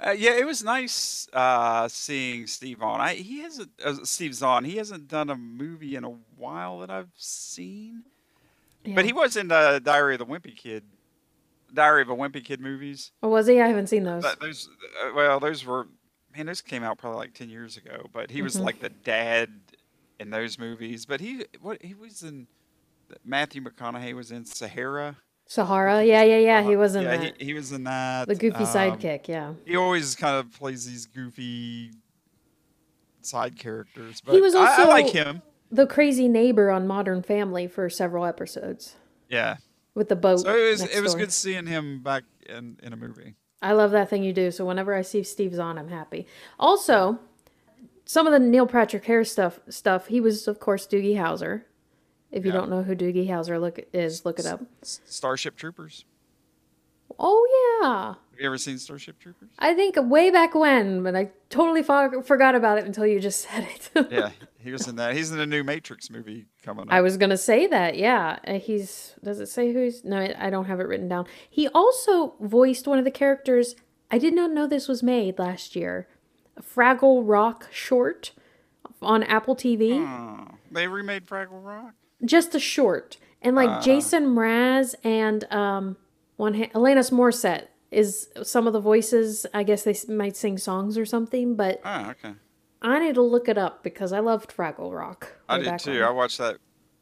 Uh, 0.06 0.12
yeah, 0.12 0.32
it 0.32 0.46
was 0.46 0.64
nice 0.64 1.28
uh, 1.34 1.88
seeing 1.90 2.48
Steve 2.48 2.82
on. 2.82 3.02
I 3.02 3.16
he 3.16 3.42
hasn't 3.42 3.70
uh, 3.84 3.96
Steve 4.04 4.34
Zahn. 4.34 4.64
He 4.64 4.78
hasn't 4.78 5.08
done 5.10 5.30
a 5.30 5.36
movie 5.36 5.96
in 5.96 6.04
a 6.06 6.12
while 6.38 6.80
that 6.80 6.90
I've 6.90 7.12
seen, 7.16 8.04
but 8.96 9.04
he 9.04 9.12
was 9.12 9.36
in 9.36 9.50
the 9.50 9.82
Diary 9.84 10.16
of 10.16 10.20
the 10.20 10.26
Wimpy 10.26 10.56
Kid, 10.56 10.84
Diary 11.74 12.02
of 12.02 12.10
a 12.10 12.16
Wimpy 12.16 12.44
Kid 12.44 12.62
movies. 12.62 13.12
Or 13.22 13.30
was 13.30 13.48
he? 13.48 13.60
I 13.60 13.68
haven't 13.68 13.88
seen 13.88 14.04
those. 14.06 14.24
But 14.24 14.40
those, 14.40 14.70
uh, 15.04 15.12
well, 15.14 15.40
those 15.42 15.66
were 15.66 15.88
man, 16.34 16.46
those 16.46 16.62
came 16.62 16.84
out 16.84 16.98
probably 16.98 17.18
like 17.20 17.34
ten 17.34 17.50
years 17.50 17.76
ago. 17.76 18.10
But 18.14 18.32
he 18.32 18.42
was 18.42 18.56
Mhm. 18.56 18.64
like 18.64 18.80
the 18.80 18.90
dad 18.90 19.50
in 20.18 20.30
those 20.30 20.58
movies. 20.58 21.06
But 21.06 21.20
he 21.20 21.44
what 21.62 21.82
he 21.84 21.94
was 21.94 22.24
in. 22.24 22.48
Matthew 23.26 23.62
McConaughey 23.62 24.14
was 24.14 24.32
in 24.32 24.46
Sahara. 24.46 25.18
Sahara, 25.50 26.04
yeah, 26.04 26.22
yeah, 26.22 26.38
yeah. 26.38 26.62
He 26.64 26.76
was 26.76 26.94
in 26.94 27.02
yeah, 27.06 27.18
that. 27.18 27.38
he, 27.42 27.46
he 27.48 27.54
was 27.56 27.72
in 27.72 27.84
that. 27.86 28.28
the 28.28 28.36
goofy 28.36 28.58
um, 28.58 28.66
sidekick, 28.66 29.28
yeah. 29.28 29.54
He 29.66 29.76
always 29.76 30.16
kind 30.16 30.36
of 30.36 30.54
plays 30.54 30.86
these 30.86 31.08
goofy 31.08 31.90
side 33.24 33.58
characters, 33.58 34.22
but 34.22 34.36
He 34.36 34.42
was 34.42 34.54
also 34.54 34.84
I, 34.84 34.86
like 34.86 35.10
him. 35.10 35.42
the 35.72 35.88
crazy 35.88 36.28
neighbor 36.28 36.70
on 36.70 36.86
Modern 36.86 37.24
Family 37.24 37.66
for 37.66 37.90
several 37.90 38.26
episodes 38.26 38.96
Yeah. 39.28 39.58
with 39.96 40.08
the 40.10 40.16
boat. 40.16 40.42
So 40.42 40.56
it 40.56 40.70
was 40.70 40.82
it 40.84 41.02
was 41.02 41.14
door. 41.14 41.22
good 41.22 41.34
seeing 41.34 41.66
him 41.66 42.04
back 42.04 42.26
in 42.48 42.78
in 42.84 42.94
a 42.94 42.96
movie. 42.96 43.34
I 43.60 43.72
love 43.72 43.90
that 43.92 44.08
thing 44.08 44.24
you 44.24 44.34
do. 44.34 44.52
So 44.52 44.66
whenever 44.66 44.94
I 44.94 45.02
see 45.02 45.24
Steve 45.24 45.56
Zahn, 45.56 45.80
I'm 45.80 45.90
happy. 45.90 46.28
Also, 46.60 47.18
some 48.06 48.28
of 48.28 48.34
the 48.34 48.40
Neil 48.40 48.68
Patrick 48.68 49.04
Harris 49.06 49.32
stuff 49.32 49.60
stuff. 49.68 50.08
He 50.08 50.22
was, 50.22 50.48
of 50.48 50.60
course, 50.60 50.86
Doogie 50.86 51.16
Howser. 51.16 51.64
If 52.32 52.46
you 52.46 52.52
Yeah. 52.52 52.58
don't 52.58 52.70
know 52.70 52.84
who 52.84 52.96
Doogie 52.96 53.28
Howser 53.28 53.60
look 53.60 53.80
is, 53.94 54.24
look 54.26 54.40
it 54.40 54.46
up. 54.46 54.62
S- 54.84 55.02
Starship 55.06 55.56
Troopers. 55.56 56.06
Oh 57.22 57.80
yeah, 57.82 58.08
Have 58.32 58.40
you 58.40 58.46
ever 58.46 58.58
seen 58.58 58.78
Starship 58.78 59.20
Troopers? 59.20 59.50
I 59.58 59.74
think 59.74 59.96
way 59.98 60.30
back 60.30 60.54
when, 60.56 61.02
but 61.04 61.16
I 61.16 61.32
totally 61.50 61.82
fo- 61.84 62.22
forgot 62.22 62.54
about 62.56 62.78
it 62.78 62.86
until 62.86 63.06
you 63.06 63.20
just 63.20 63.42
said 63.50 63.68
it. 63.96 64.08
yeah, 64.12 64.30
he 64.60 64.72
was 64.72 64.88
in 64.88 64.96
that. 64.98 65.16
He's 65.16 65.32
in 65.32 65.40
a 65.40 65.46
new 65.46 65.64
Matrix 65.64 66.10
movie 66.10 66.46
coming 66.64 66.84
up. 66.88 66.94
I 66.94 67.02
was 67.02 67.18
gonna 67.18 67.36
say 67.36 67.66
that. 67.68 67.98
Yeah, 67.98 68.38
Uh, 68.48 68.54
he's. 68.60 69.16
Does 69.24 69.40
it 69.40 69.48
say 69.48 69.74
who's? 69.74 70.06
No, 70.06 70.18
I 70.38 70.50
don't 70.50 70.66
have 70.66 70.80
it 70.80 70.88
written 70.88 71.10
down. 71.10 71.26
He 71.50 71.68
also 71.70 72.36
voiced 72.40 72.88
one 72.88 73.00
of 73.00 73.06
the 73.06 73.12
characters. 73.12 73.76
I 74.12 74.18
did 74.20 74.34
not 74.36 74.52
know 74.52 74.66
this 74.68 74.88
was 74.88 75.02
made 75.04 75.40
last 75.40 75.76
year. 75.76 76.08
A 76.56 76.62
Fraggle 76.62 77.24
Rock 77.26 77.68
short 77.72 78.32
on 79.02 79.24
Apple 79.24 79.56
TV. 79.56 80.00
Oh, 80.00 80.56
they 80.72 80.88
remade 80.88 81.26
Fraggle 81.26 81.64
Rock. 81.66 81.96
Just 82.26 82.54
a 82.56 82.60
short, 82.60 83.18
and 83.42 83.56
like 83.56 83.70
Ah. 83.70 83.80
Jason 83.82 84.26
Mraz 84.36 84.94
and 85.04 85.46
um 85.52 85.98
one 86.38 86.54
ha- 86.54 86.70
Alanis 86.76 87.12
Morissette 87.12 87.68
is 87.92 88.30
some 88.44 88.68
of 88.68 88.74
the 88.74 88.80
voices. 88.82 89.46
I 89.54 89.64
guess 89.64 89.84
they 89.84 89.96
might 90.14 90.36
sing 90.38 90.58
songs 90.58 90.98
or 90.98 91.06
something, 91.06 91.56
but 91.56 91.80
Oh, 91.86 92.10
okay. 92.12 92.34
I 92.82 93.00
need 93.00 93.16
to 93.16 93.22
look 93.22 93.50
it 93.50 93.58
up 93.58 93.84
because 93.84 94.14
I 94.14 94.20
loved 94.20 94.56
Fraggle 94.56 94.94
Rock. 94.96 95.34
I 95.50 95.60
did 95.60 95.80
too. 95.80 95.92
when. 95.92 96.04
I 96.04 96.12
watched 96.12 96.38
that 96.38 96.58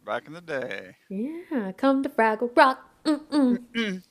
back 0.06 0.26
in 0.28 0.34
the 0.34 0.42
day. 0.42 0.96
Yeah, 1.10 1.72
come 1.78 2.02
to 2.04 2.10
Fraggle 2.10 2.56
Rock. 2.56 2.80
Mm-mm. 3.06 4.02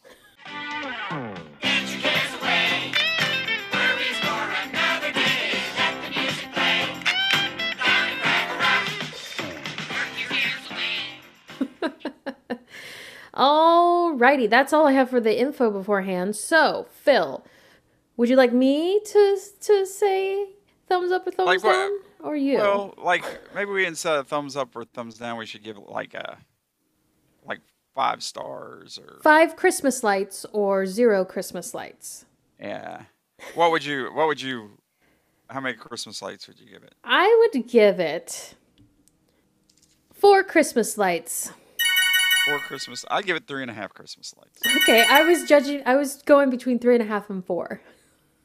Alrighty, 14.16 14.48
that's 14.48 14.72
all 14.72 14.86
I 14.86 14.92
have 14.92 15.10
for 15.10 15.20
the 15.20 15.38
info 15.38 15.70
beforehand. 15.70 16.36
So, 16.36 16.86
Phil, 16.90 17.44
would 18.16 18.28
you 18.28 18.36
like 18.36 18.52
me 18.52 19.00
to 19.04 19.38
to 19.60 19.86
say 19.86 20.46
thumbs 20.88 21.12
up 21.12 21.26
or 21.26 21.30
thumbs 21.32 21.46
Like 21.46 21.62
down, 21.62 21.90
or 22.20 22.34
you? 22.36 22.58
Well, 22.58 22.94
like 22.96 23.24
maybe 23.54 23.70
we 23.70 23.84
instead 23.86 24.16
of 24.18 24.26
thumbs 24.28 24.56
up 24.56 24.74
or 24.74 24.84
thumbs 24.84 25.18
down, 25.18 25.36
we 25.38 25.46
should 25.46 25.62
give 25.62 25.76
it 25.76 25.88
like 25.88 26.14
a 26.14 26.38
like 27.46 27.60
five 27.94 28.22
stars 28.22 28.98
or 28.98 29.20
Five 29.22 29.56
Christmas 29.56 30.02
lights 30.02 30.46
or 30.52 30.86
zero 30.86 31.24
Christmas 31.24 31.74
lights. 31.74 32.24
yeah. 32.60 33.02
What 33.54 33.70
would 33.70 33.84
you? 33.84 34.06
What 34.14 34.28
would 34.28 34.40
you? 34.40 34.70
How 35.50 35.60
many 35.60 35.76
Christmas 35.76 36.22
lights 36.22 36.48
would 36.48 36.58
you 36.58 36.66
give 36.66 36.82
it? 36.82 36.94
I 37.04 37.48
would 37.52 37.68
give 37.68 38.00
it 38.00 38.54
four 40.14 40.42
Christmas 40.42 40.96
lights. 40.96 41.52
Four 42.46 42.58
Christmas. 42.60 43.04
I'd 43.10 43.26
give 43.26 43.36
it 43.36 43.46
three 43.46 43.62
and 43.62 43.70
a 43.70 43.74
half 43.74 43.92
Christmas 43.92 44.32
lights. 44.38 44.60
Okay, 44.82 45.04
I 45.08 45.22
was 45.22 45.44
judging. 45.48 45.82
I 45.84 45.96
was 45.96 46.22
going 46.22 46.48
between 46.48 46.78
three 46.78 46.94
and 46.94 47.02
a 47.02 47.06
half 47.06 47.28
and 47.28 47.44
four. 47.44 47.80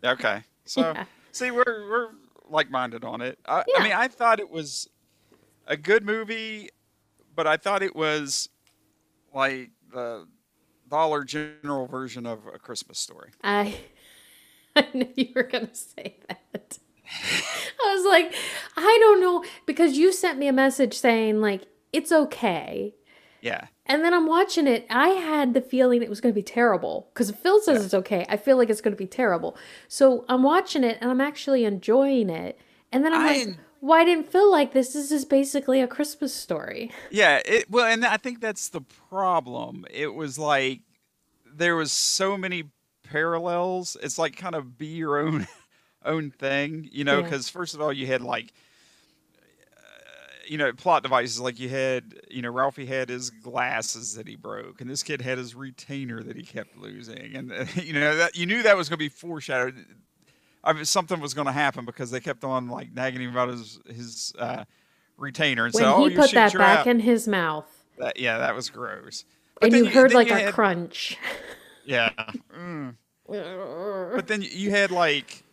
Okay. 0.03 0.43
So 0.65 0.81
Yeah. 0.81 1.05
see, 1.31 1.51
we're 1.51 1.63
we're 1.89 2.07
like 2.49 2.69
minded 2.71 3.03
on 3.05 3.21
it. 3.21 3.37
I, 3.45 3.63
Yeah. 3.67 3.79
I 3.79 3.83
mean, 3.83 3.93
I 3.93 4.07
thought 4.07 4.39
it 4.39 4.49
was 4.49 4.89
a 5.67 5.77
good 5.77 6.03
movie, 6.03 6.69
but 7.35 7.45
I 7.47 7.57
thought 7.57 7.83
it 7.83 7.95
was 7.95 8.49
like 9.33 9.69
the 9.93 10.27
Dollar 10.89 11.23
General 11.23 11.85
version 11.87 12.25
of 12.25 12.39
a 12.53 12.57
Christmas 12.59 12.97
story. 12.99 13.29
I, 13.43 13.75
I 14.75 14.87
knew 14.93 15.07
you 15.15 15.29
were 15.35 15.43
gonna 15.43 15.73
say 15.75 16.17
that. 16.27 16.79
I 17.83 17.93
was 17.95 18.05
like, 18.05 18.33
I 18.77 18.97
don't 19.01 19.21
know 19.21 19.43
because 19.67 19.97
you 19.97 20.11
sent 20.11 20.39
me 20.39 20.47
a 20.47 20.53
message 20.53 20.95
saying 20.97 21.39
like 21.41 21.63
it's 21.93 22.11
okay, 22.11 22.95
Yeah. 23.41 23.67
And 23.91 24.03
then 24.03 24.13
I'm 24.13 24.25
watching 24.27 24.67
it. 24.67 24.85
I 24.89 25.09
had 25.09 25.53
the 25.53 25.61
feeling 25.61 26.01
it 26.01 26.09
was 26.09 26.21
going 26.21 26.33
to 26.33 26.35
be 26.35 26.43
terrible 26.43 27.09
because 27.13 27.29
Phil 27.31 27.59
says 27.61 27.83
it's 27.85 27.93
okay. 27.93 28.25
I 28.29 28.37
feel 28.37 28.57
like 28.57 28.69
it's 28.69 28.81
going 28.81 28.93
to 28.93 28.97
be 28.97 29.07
terrible. 29.07 29.57
So 29.87 30.25
I'm 30.29 30.43
watching 30.43 30.83
it 30.83 30.97
and 31.01 31.11
I'm 31.11 31.21
actually 31.21 31.65
enjoying 31.65 32.29
it. 32.29 32.57
And 32.91 33.03
then 33.05 33.13
I'm 33.13 33.21
I 33.21 33.33
like, 33.33 33.57
why 33.81 34.03
didn't 34.05 34.31
Phil 34.31 34.49
like 34.51 34.73
this? 34.73 34.93
This 34.93 35.11
is 35.11 35.25
basically 35.25 35.81
a 35.81 35.87
Christmas 35.87 36.33
story. 36.33 36.91
Yeah, 37.11 37.41
it 37.45 37.69
well, 37.69 37.85
and 37.85 38.05
I 38.05 38.17
think 38.17 38.39
that's 38.41 38.69
the 38.69 38.81
problem. 38.81 39.85
It 39.91 40.13
was 40.13 40.39
like 40.39 40.81
there 41.45 41.75
was 41.75 41.91
so 41.91 42.37
many 42.37 42.65
parallels. 43.03 43.97
It's 44.01 44.17
like 44.17 44.35
kind 44.37 44.55
of 44.55 44.77
be 44.77 44.87
your 44.87 45.17
own 45.19 45.47
own 46.05 46.31
thing, 46.31 46.89
you 46.91 47.03
know, 47.03 47.17
Yeah. 47.17 47.23
because 47.23 47.49
first 47.49 47.75
of 47.75 47.81
all, 47.81 47.91
you 47.93 48.07
had 48.07 48.21
like 48.21 48.53
you 50.47 50.57
know 50.57 50.71
plot 50.73 51.03
devices 51.03 51.39
like 51.39 51.59
you 51.59 51.69
had 51.69 52.15
you 52.29 52.41
know 52.41 52.49
ralphie 52.49 52.85
had 52.85 53.09
his 53.09 53.29
glasses 53.29 54.15
that 54.15 54.27
he 54.27 54.35
broke 54.35 54.81
and 54.81 54.89
this 54.89 55.03
kid 55.03 55.21
had 55.21 55.37
his 55.37 55.53
retainer 55.55 56.21
that 56.23 56.35
he 56.35 56.43
kept 56.43 56.75
losing 56.77 57.35
and 57.35 57.51
uh, 57.51 57.65
you 57.81 57.93
know 57.93 58.15
that 58.15 58.35
you 58.35 58.45
knew 58.45 58.63
that 58.63 58.75
was 58.77 58.89
going 58.89 58.97
to 58.97 59.03
be 59.05 59.09
foreshadowed 59.09 59.85
I 60.63 60.73
mean, 60.73 60.85
something 60.85 61.19
was 61.19 61.33
going 61.33 61.47
to 61.47 61.51
happen 61.53 61.85
because 61.85 62.11
they 62.11 62.19
kept 62.19 62.43
on 62.43 62.67
like 62.69 62.93
nagging 62.93 63.21
him 63.21 63.31
about 63.31 63.49
his 63.49 63.79
his 63.87 64.31
uh, 64.37 64.65
retainer 65.17 65.65
and 65.65 65.73
When 65.73 65.83
so 65.83 65.95
oh, 65.95 66.05
he 66.05 66.13
you 66.13 66.19
put 66.19 66.31
that 66.33 66.53
back 66.53 66.79
out. 66.81 66.87
in 66.87 66.99
his 66.99 67.27
mouth, 67.27 67.65
That, 67.97 68.19
yeah, 68.19 68.37
that 68.37 68.53
was 68.55 68.69
gross. 68.69 69.25
and 69.59 69.71
then 69.73 69.85
you 69.85 69.89
heard 69.91 70.13
like 70.13 70.27
you 70.27 70.35
a 70.35 70.39
had- 70.39 70.53
crunch. 70.53 71.17
Yeah. 71.83 72.11
Mm. 72.55 72.93
But 73.27 74.27
then 74.27 74.43
you 74.43 74.69
had 74.69 74.91
like, 74.91 75.43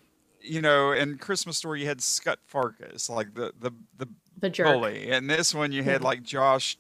you 0.43 0.61
know, 0.61 0.93
in 0.93 1.17
Christmas 1.17 1.57
Story 1.57 1.81
you 1.81 1.87
had 1.87 2.03
Scut 2.03 2.39
Farkus, 2.53 3.09
like 3.09 3.33
the 3.35 3.53
the 3.59 3.71
the, 3.97 4.09
The 4.41 4.51
jerk. 4.51 4.67
bully, 4.67 5.11
and 5.11 5.29
this 5.29 5.55
one 5.55 5.73
you 5.73 5.83
had 5.83 6.03
like 6.03 6.23
Josh 6.23 6.77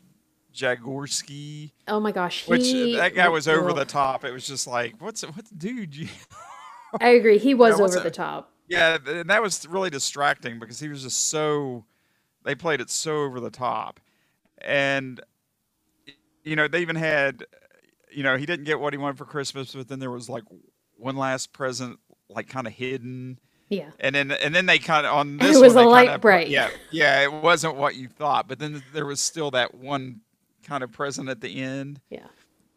Jagorsky, 0.55 1.73
Oh 1.87 2.01
my 2.01 2.13
gosh, 2.13 2.47
which 2.49 2.73
uh, 2.75 2.97
that 2.99 3.15
guy 3.15 3.29
was 3.29 3.49
over 3.49 3.73
the 3.73 3.85
top. 3.85 4.25
It 4.25 4.33
was 4.33 4.47
just 4.47 4.67
like, 4.67 5.01
what's 5.01 5.23
what's 5.23 5.51
the 5.51 5.57
dude? 5.57 5.95
You, 5.95 6.09
I 7.01 7.09
agree. 7.11 7.39
He 7.39 7.55
was 7.55 7.81
over 7.81 7.89
that- 7.95 8.03
the 8.03 8.11
top. 8.11 8.53
yeah, 8.69 8.99
and 9.07 9.29
that 9.31 9.43
was 9.43 9.67
really 9.69 9.91
distracting 9.91 10.59
because 10.59 10.81
he 10.81 10.89
was 10.89 11.03
just 11.03 11.29
so. 11.29 11.85
They 12.45 12.55
played 12.55 12.81
it 12.81 12.89
so 12.91 13.25
over 13.25 13.41
the 13.41 13.51
top, 13.51 14.01
and 14.59 15.21
you 16.45 16.57
know 16.57 16.67
they 16.69 16.81
even 16.81 16.97
had, 16.97 17.45
you 18.11 18.23
know, 18.23 18.37
he 18.37 18.47
didn't 18.47 18.65
get 18.65 18.81
what 18.81 18.93
he 18.93 18.99
wanted 18.99 19.19
for 19.19 19.25
Christmas, 19.27 19.75
but 19.75 19.89
then 19.89 19.99
there 19.99 20.11
was 20.11 20.29
like 20.29 20.45
one 20.97 21.17
last 21.17 21.53
present, 21.53 21.99
like 22.29 22.49
kind 22.49 22.67
of 22.67 22.73
hidden, 22.73 23.39
Yeah. 23.69 23.91
and 24.01 24.14
then 24.14 24.31
and 24.33 24.55
then 24.55 24.66
they 24.66 24.79
kind 24.79 25.07
of 25.07 25.12
on 25.14 25.37
this. 25.39 25.57
It 25.57 25.61
was 25.61 25.75
one, 25.75 25.85
a 25.85 25.89
light 25.89 26.05
kinda- 26.07 26.19
break. 26.21 26.49
Yeah, 26.49 26.71
yeah, 26.91 27.23
it 27.23 27.33
wasn't 27.33 27.77
what 27.77 27.97
you 27.97 28.09
thought, 28.09 28.49
but 28.49 28.59
then 28.59 28.83
there 28.93 29.07
was 29.07 29.21
still 29.21 29.51
that 29.53 29.75
one 29.75 30.21
kind 30.66 30.83
of 30.83 30.93
present 30.93 31.29
at 31.31 31.41
the 31.41 31.62
end 31.62 31.99
Yeah. 32.11 32.27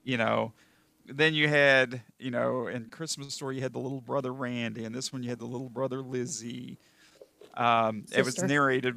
you 0.03 0.15
know 0.17 0.53
then 1.07 1.33
you 1.33 1.49
had 1.49 2.01
you 2.19 2.31
know 2.31 2.67
in 2.67 2.85
christmas 2.85 3.33
story 3.33 3.57
you 3.57 3.61
had 3.61 3.73
the 3.73 3.79
little 3.79 3.99
brother 3.99 4.31
randy 4.31 4.85
and 4.85 4.95
this 4.95 5.11
one 5.11 5.23
you 5.23 5.29
had 5.29 5.39
the 5.39 5.45
little 5.45 5.67
brother 5.67 5.99
lizzie 6.01 6.77
um 7.55 8.05
it 8.15 8.23
was 8.23 8.41
narrated 8.41 8.95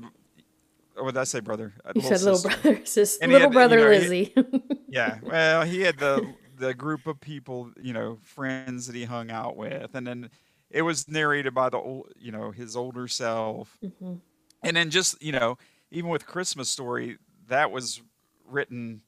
or 0.96 1.06
did 1.10 1.16
i 1.18 1.24
say 1.24 1.40
brother 1.40 1.72
You 1.96 2.02
said 2.02 2.20
little 2.22 2.40
brother, 2.42 2.80
sister, 2.86 3.26
little 3.26 3.40
had 3.40 3.50
the- 3.50 3.52
you 3.52 3.58
brother 3.58 3.76
know, 3.78 3.90
he- 3.90 3.98
Lizzie. 3.98 4.62
yeah 4.88 5.18
well 5.22 5.62
he 5.64 5.80
had 5.80 5.98
the 5.98 6.32
the 6.56 6.72
group 6.72 7.08
of 7.08 7.20
people 7.20 7.72
you 7.82 7.92
know 7.92 8.18
friends 8.22 8.86
that 8.86 8.94
he 8.94 9.04
hung 9.04 9.32
out 9.32 9.56
with 9.56 9.92
and 9.96 10.06
then 10.06 10.30
it 10.74 10.82
was 10.82 11.08
narrated 11.08 11.54
by 11.54 11.68
the 11.70 11.78
old 11.78 12.12
you 12.18 12.32
know 12.32 12.50
his 12.50 12.76
older 12.76 13.06
self 13.08 13.78
Mhm. 13.82 14.20
and 14.62 14.76
then 14.76 14.90
just 14.90 15.22
you 15.22 15.32
know 15.32 15.56
even 15.90 16.10
with 16.10 16.26
christmas 16.26 16.68
story 16.68 17.16
that 17.48 17.70
was 17.70 18.02
written 18.46 19.00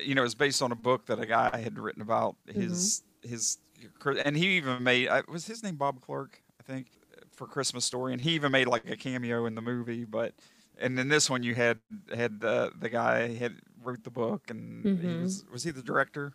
you 0.00 0.14
know 0.14 0.24
it's 0.24 0.34
based 0.34 0.62
on 0.62 0.72
a 0.72 0.76
book 0.76 1.06
that 1.06 1.18
a 1.18 1.26
guy 1.26 1.58
had 1.58 1.78
written 1.78 2.00
about 2.02 2.36
his 2.46 3.02
his 3.22 3.58
and 4.24 4.36
he 4.36 4.56
even 4.56 4.82
made 4.82 5.08
I- 5.08 5.22
was 5.28 5.46
his 5.46 5.62
name 5.62 5.76
bob 5.76 6.00
clark 6.00 6.40
i 6.60 6.62
think 6.62 6.86
for 7.32 7.46
christmas 7.46 7.84
story 7.84 8.12
and 8.12 8.20
he 8.22 8.30
even 8.32 8.52
made 8.52 8.68
like 8.68 8.88
a 8.88 8.96
cameo 8.96 9.46
in 9.46 9.54
the 9.54 9.62
movie 9.62 10.04
but 10.04 10.32
and 10.78 10.96
then 10.96 11.08
this 11.08 11.28
one 11.28 11.42
you 11.42 11.54
had 11.54 11.78
had 12.14 12.40
the 12.40 12.72
the 12.78 12.88
guy 12.88 13.34
had 13.34 13.56
wrote 13.82 14.04
the 14.04 14.10
book 14.10 14.48
and 14.50 14.84
he 15.00 15.08
Mhm. 15.08 15.22
was 15.22 15.44
was 15.52 15.62
he 15.64 15.70
the 15.72 15.82
director 15.82 16.32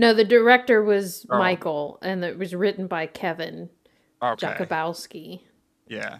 no, 0.00 0.14
the 0.14 0.24
director 0.24 0.82
was 0.82 1.26
Oh. 1.30 1.38
Michael, 1.38 1.98
and 2.02 2.24
it 2.24 2.38
was 2.38 2.54
written 2.54 2.86
by 2.86 3.06
Kevin 3.06 3.68
okay 4.22 4.46
Jakubowski. 4.46 5.40
Yeah. 5.86 6.18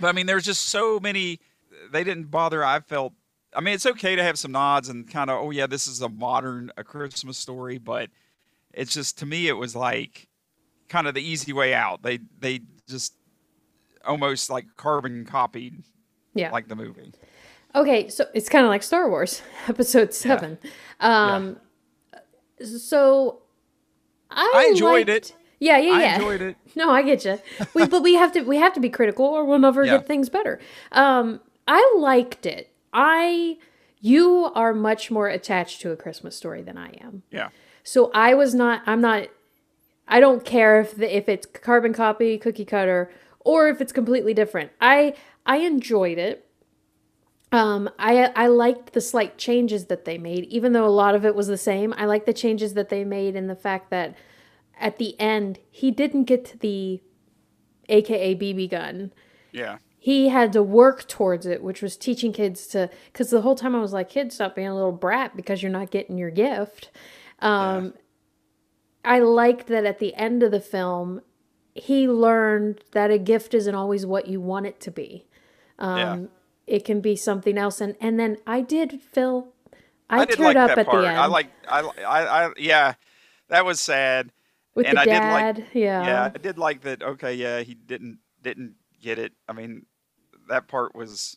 But 0.00 0.08
I 0.08 0.12
mean, 0.12 0.26
there's 0.26 0.44
just 0.44 0.62
so 0.68 0.98
many. 0.98 1.40
They 1.92 2.02
didn't 2.04 2.30
bother. 2.30 2.64
I 2.64 2.80
felt. 2.80 3.12
I 3.54 3.60
mean, 3.60 3.74
it's 3.74 3.86
okay 3.86 4.16
to 4.16 4.22
have 4.24 4.36
some 4.38 4.50
nods 4.50 4.88
and 4.88 5.08
kind 5.08 5.30
of, 5.30 5.40
oh 5.40 5.50
yeah, 5.50 5.68
this 5.68 5.86
is 5.86 6.00
a 6.00 6.08
modern 6.08 6.72
a 6.76 6.82
Christmas 6.82 7.38
story, 7.38 7.78
but 7.78 8.10
it's 8.72 8.92
just 8.92 9.18
to 9.18 9.26
me, 9.26 9.46
it 9.46 9.52
was 9.52 9.76
like 9.76 10.28
kind 10.88 11.06
of 11.06 11.14
the 11.14 11.22
easy 11.22 11.52
way 11.52 11.72
out. 11.74 12.02
They 12.02 12.18
they 12.40 12.62
just 12.88 13.14
almost 14.04 14.50
like 14.50 14.66
carbon 14.76 15.24
copied 15.24 15.84
Yeah. 16.34 16.50
like 16.50 16.66
the 16.68 16.76
movie. 16.76 17.12
Okay, 17.76 18.08
so 18.08 18.26
it's 18.34 18.48
kind 18.48 18.64
of 18.64 18.70
like 18.70 18.82
Star 18.82 19.08
Wars 19.08 19.42
Episode 19.68 20.12
Seven. 20.14 20.58
Um, 21.00 21.58
so 22.64 23.42
I, 24.30 24.52
I 24.54 24.66
enjoyed 24.70 25.08
liked- 25.08 25.30
it. 25.32 25.36
Yeah, 25.60 25.78
yeah, 25.78 25.98
yeah. 26.00 26.06
I 26.12 26.14
enjoyed 26.16 26.42
it. 26.42 26.56
No, 26.76 26.90
I 26.90 27.02
get 27.02 27.24
you. 27.24 27.38
We, 27.72 27.86
but 27.86 28.02
we 28.02 28.14
have 28.14 28.32
to 28.32 28.40
we 28.42 28.56
have 28.56 28.72
to 28.74 28.80
be 28.80 28.88
critical, 28.90 29.24
or 29.24 29.44
we'll 29.44 29.60
never 29.60 29.84
Yeah. 29.84 29.98
get 29.98 30.06
things 30.06 30.28
better. 30.28 30.58
Um, 30.92 31.40
I 31.68 31.94
liked 31.96 32.44
it. 32.46 32.70
I 32.92 33.56
you 34.00 34.50
are 34.54 34.74
much 34.74 35.10
more 35.10 35.28
attached 35.28 35.80
to 35.82 35.92
a 35.92 35.96
Christmas 35.96 36.36
story 36.36 36.60
than 36.62 36.76
I 36.76 36.90
am. 37.00 37.22
Yeah. 37.30 37.48
So 37.84 38.10
I 38.12 38.34
was 38.34 38.54
not. 38.54 38.82
I'm 38.86 39.00
not. 39.00 39.28
I 40.08 40.20
don't 40.20 40.44
care 40.44 40.80
if 40.80 40.96
the, 40.96 41.16
if 41.16 41.28
it's 41.28 41.46
carbon 41.46 41.92
copy, 41.94 42.36
cookie 42.36 42.64
cutter, 42.66 43.10
or 43.40 43.68
if 43.68 43.80
it's 43.80 43.92
completely 43.92 44.34
different. 44.34 44.72
I 44.80 45.14
I 45.46 45.58
enjoyed 45.58 46.18
it. 46.18 46.43
Um, 47.54 47.88
I 47.98 48.32
I 48.34 48.46
liked 48.48 48.92
the 48.92 49.00
slight 49.00 49.38
changes 49.38 49.86
that 49.86 50.04
they 50.04 50.18
made, 50.18 50.44
even 50.46 50.72
though 50.72 50.86
a 50.86 50.88
lot 50.88 51.14
of 51.14 51.24
it 51.24 51.34
was 51.34 51.46
the 51.46 51.56
same. 51.58 51.94
I 51.96 52.04
like 52.06 52.26
the 52.26 52.32
changes 52.32 52.74
that 52.74 52.88
they 52.88 53.04
made 53.04 53.36
in 53.36 53.46
the 53.46 53.54
fact 53.54 53.90
that 53.90 54.16
at 54.80 54.98
the 54.98 55.18
end 55.20 55.58
he 55.70 55.90
didn't 55.90 56.24
get 56.24 56.44
to 56.46 56.58
the 56.58 57.00
AKA 57.88 58.34
BB 58.36 58.70
gun 58.70 59.12
Yeah. 59.52 59.76
he 59.98 60.28
had 60.30 60.52
to 60.54 60.62
work 60.62 61.06
towards 61.06 61.46
it, 61.46 61.62
which 61.62 61.80
was 61.82 61.96
teaching 61.96 62.32
kids 62.32 62.66
to. 62.68 62.90
Because 63.12 63.30
the 63.30 63.42
whole 63.42 63.54
time 63.54 63.74
I 63.74 63.80
was 63.80 63.92
like, 63.92 64.08
kids, 64.08 64.34
stop 64.34 64.54
being 64.56 64.68
a 64.68 64.74
little 64.74 64.90
brat 64.92 65.36
because 65.36 65.62
you're 65.62 65.70
not 65.70 65.90
getting 65.90 66.18
your 66.18 66.30
gift. 66.30 66.90
Um, 67.40 67.94
I 69.04 69.18
liked 69.20 69.66
that 69.68 69.84
at 69.84 69.98
the 69.98 70.14
end 70.14 70.42
of 70.42 70.50
the 70.50 70.60
film, 70.60 71.20
he 71.74 72.08
learned 72.08 72.82
that 72.92 73.10
a 73.10 73.18
gift 73.18 73.54
isn't 73.54 73.74
always 73.74 74.04
what 74.06 74.26
you 74.28 74.40
want 74.40 74.66
it 74.66 74.80
to 74.80 74.90
be. 74.90 75.26
Um, 75.78 75.98
Yeah. 75.98 76.26
It 76.66 76.84
can 76.84 77.00
be 77.00 77.16
something 77.16 77.58
else. 77.58 77.80
And, 77.80 77.96
and 78.00 78.18
then 78.18 78.38
I 78.46 78.60
did, 78.60 79.00
Phil, 79.00 79.52
I, 80.08 80.24
did 80.24 80.38
teared 80.38 80.44
like 80.44 80.56
up 80.56 80.78
at 80.78 80.86
part. 80.86 81.02
the 81.02 81.08
end. 81.08 81.18
I 81.18 81.26
like 81.26 81.48
I, 81.68 81.80
I 81.80 82.46
I 82.46 82.52
yeah, 82.58 82.94
that 83.48 83.64
was 83.64 83.80
sad. 83.80 84.30
With 84.74 84.86
and 84.86 84.96
the 84.96 85.02
I 85.02 85.04
dad, 85.04 85.56
did 85.56 85.62
like 85.62 85.74
yeah. 85.74 86.06
yeah, 86.06 86.30
I 86.34 86.38
did 86.38 86.58
like 86.58 86.80
that. 86.82 87.02
Okay, 87.02 87.34
yeah, 87.34 87.60
he 87.60 87.74
didn't 87.74 88.18
didn't 88.42 88.74
get 89.00 89.18
it. 89.18 89.32
I 89.48 89.52
mean, 89.52 89.86
that 90.48 90.68
part 90.68 90.94
was, 90.94 91.36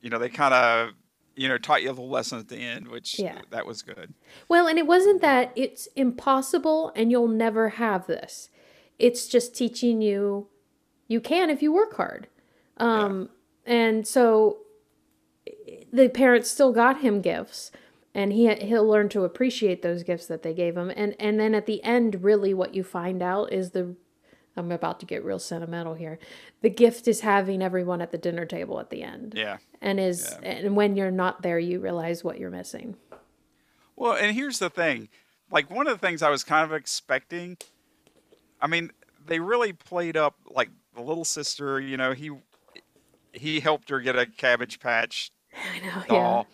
you 0.00 0.10
know, 0.10 0.18
they 0.18 0.28
kind 0.28 0.54
of 0.54 0.90
you 1.36 1.48
know, 1.48 1.56
taught 1.56 1.82
you 1.82 1.88
a 1.88 1.92
little 1.92 2.10
lesson 2.10 2.38
at 2.38 2.48
the 2.48 2.56
end, 2.58 2.88
which 2.88 3.18
Yeah. 3.18 3.40
that 3.50 3.64
was 3.64 3.80
good. 3.82 4.12
Well, 4.48 4.66
and 4.66 4.78
it 4.78 4.86
wasn't 4.86 5.22
that 5.22 5.52
it's 5.56 5.86
impossible 5.96 6.92
and 6.94 7.10
you'll 7.10 7.28
never 7.28 7.70
have 7.70 8.06
this. 8.06 8.50
It's 8.98 9.26
just 9.26 9.54
teaching 9.54 10.02
you 10.02 10.48
you 11.08 11.20
can 11.20 11.48
if 11.48 11.62
you 11.62 11.72
work 11.72 11.96
hard. 11.96 12.28
Um 12.76 13.30
and 13.70 14.06
so 14.06 14.58
the 15.92 16.08
parents 16.08 16.50
still 16.50 16.72
got 16.72 17.00
him 17.00 17.20
gifts 17.20 17.70
and 18.14 18.32
he 18.32 18.52
he'll 18.56 18.86
learn 18.86 19.08
to 19.08 19.24
appreciate 19.24 19.82
those 19.82 20.02
gifts 20.02 20.26
that 20.26 20.42
they 20.42 20.52
gave 20.52 20.76
him 20.76 20.90
and 20.96 21.14
and 21.20 21.38
then 21.38 21.54
at 21.54 21.66
the 21.66 21.82
end 21.84 22.22
really 22.22 22.52
what 22.52 22.74
you 22.74 22.82
find 22.82 23.22
out 23.22 23.52
is 23.52 23.70
the 23.70 23.94
I'm 24.56 24.72
about 24.72 24.98
to 25.00 25.06
get 25.06 25.24
real 25.24 25.38
sentimental 25.38 25.94
here. 25.94 26.18
The 26.60 26.70
gift 26.70 27.06
is 27.06 27.20
having 27.20 27.62
everyone 27.62 28.00
at 28.02 28.10
the 28.10 28.18
dinner 28.18 28.44
table 28.44 28.80
at 28.80 28.90
the 28.90 29.02
end. 29.02 29.34
Yeah. 29.36 29.58
And 29.80 30.00
is 30.00 30.36
and 30.42 30.74
when 30.76 30.96
you're 30.96 31.12
not 31.12 31.42
there 31.42 31.58
you 31.58 31.78
realize 31.78 32.24
what 32.24 32.38
you're 32.38 32.50
missing. 32.50 32.96
Well, 33.96 34.14
and 34.14 34.34
here's 34.34 34.58
the 34.58 34.68
thing. 34.68 35.08
Like 35.50 35.70
one 35.70 35.86
of 35.86 35.98
the 35.98 36.06
things 36.06 36.22
I 36.22 36.30
was 36.30 36.42
kind 36.42 36.64
of 36.64 36.72
expecting, 36.72 37.58
I 38.60 38.66
mean, 38.66 38.90
they 39.24 39.38
really 39.38 39.72
played 39.72 40.16
up 40.16 40.34
like 40.46 40.70
the 40.94 41.02
little 41.02 41.24
sister, 41.24 41.80
you 41.80 41.96
know, 41.96 42.12
he 42.12 42.30
he 43.32 43.60
helped 43.60 43.90
her 43.90 44.00
get 44.00 44.16
a 44.18 44.26
cabbage 44.26 44.80
patch 44.80 45.30
I 45.52 45.80
know, 45.80 46.02
doll. 46.08 46.46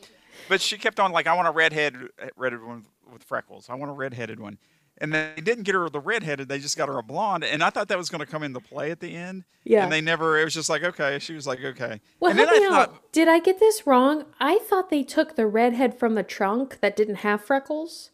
But 0.49 0.61
she 0.61 0.79
kept 0.79 1.01
on 1.01 1.13
like 1.13 1.27
I 1.27 1.35
want 1.35 1.49
a 1.49 1.53
redhead 1.53 1.97
redheaded 2.37 2.67
one 2.67 2.85
with 3.13 3.23
freckles. 3.23 3.69
I 3.69 3.75
want 3.75 3.91
a 3.91 3.95
redheaded 3.95 4.41
one. 4.41 4.59
And 4.99 5.13
they 5.13 5.35
didn't 5.43 5.65
get 5.65 5.75
her 5.75 5.91
the 5.91 6.01
redheaded, 6.01 6.49
they 6.49 6.59
just 6.59 6.77
got 6.79 6.89
her 6.89 6.97
a 6.97 7.03
blonde. 7.03 7.45
And 7.45 7.63
I 7.63 7.69
thought 7.69 7.89
that 7.89 7.99
was 7.99 8.09
going 8.09 8.21
to 8.21 8.27
come 8.27 8.43
into 8.43 8.61
play 8.61 8.91
at 8.91 9.01
the 9.01 9.15
end. 9.15 9.45
Yeah. 9.63 9.83
And 9.83 9.93
they 9.93 10.01
never, 10.01 10.39
it 10.39 10.45
was 10.45 10.55
just 10.55 10.71
like, 10.71 10.83
okay. 10.83 11.19
She 11.19 11.35
was 11.35 11.47
like, 11.47 11.63
okay. 11.63 12.01
Well, 12.19 12.31
and 12.31 12.39
help 12.39 12.51
then 12.51 12.61
me 12.61 12.67
I 12.67 12.71
thought, 12.71 12.89
out. 12.89 13.13
Did 13.13 13.29
I 13.29 13.39
get 13.41 13.61
this 13.61 13.87
wrong? 13.87 14.25
I 14.41 14.59
thought 14.59 14.89
they 14.89 15.03
took 15.03 15.37
the 15.37 15.47
redhead 15.47 15.99
from 15.99 16.15
the 16.15 16.23
trunk 16.23 16.81
that 16.81 16.97
didn't 16.97 17.17
have 17.17 17.45
freckles. 17.45 18.11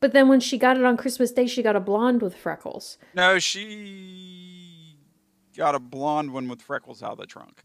But 0.00 0.12
then 0.12 0.28
when 0.28 0.40
she 0.40 0.58
got 0.58 0.76
it 0.76 0.84
on 0.84 0.98
Christmas 0.98 1.32
Day, 1.32 1.46
she 1.46 1.62
got 1.62 1.74
a 1.74 1.80
blonde 1.80 2.20
with 2.20 2.36
freckles. 2.36 2.98
no, 3.14 3.38
she 3.38 4.98
got 5.56 5.74
a 5.74 5.80
blonde 5.80 6.34
one 6.34 6.48
with 6.48 6.60
freckles 6.60 7.02
out 7.02 7.12
of 7.12 7.18
the 7.18 7.26
trunk. 7.26 7.64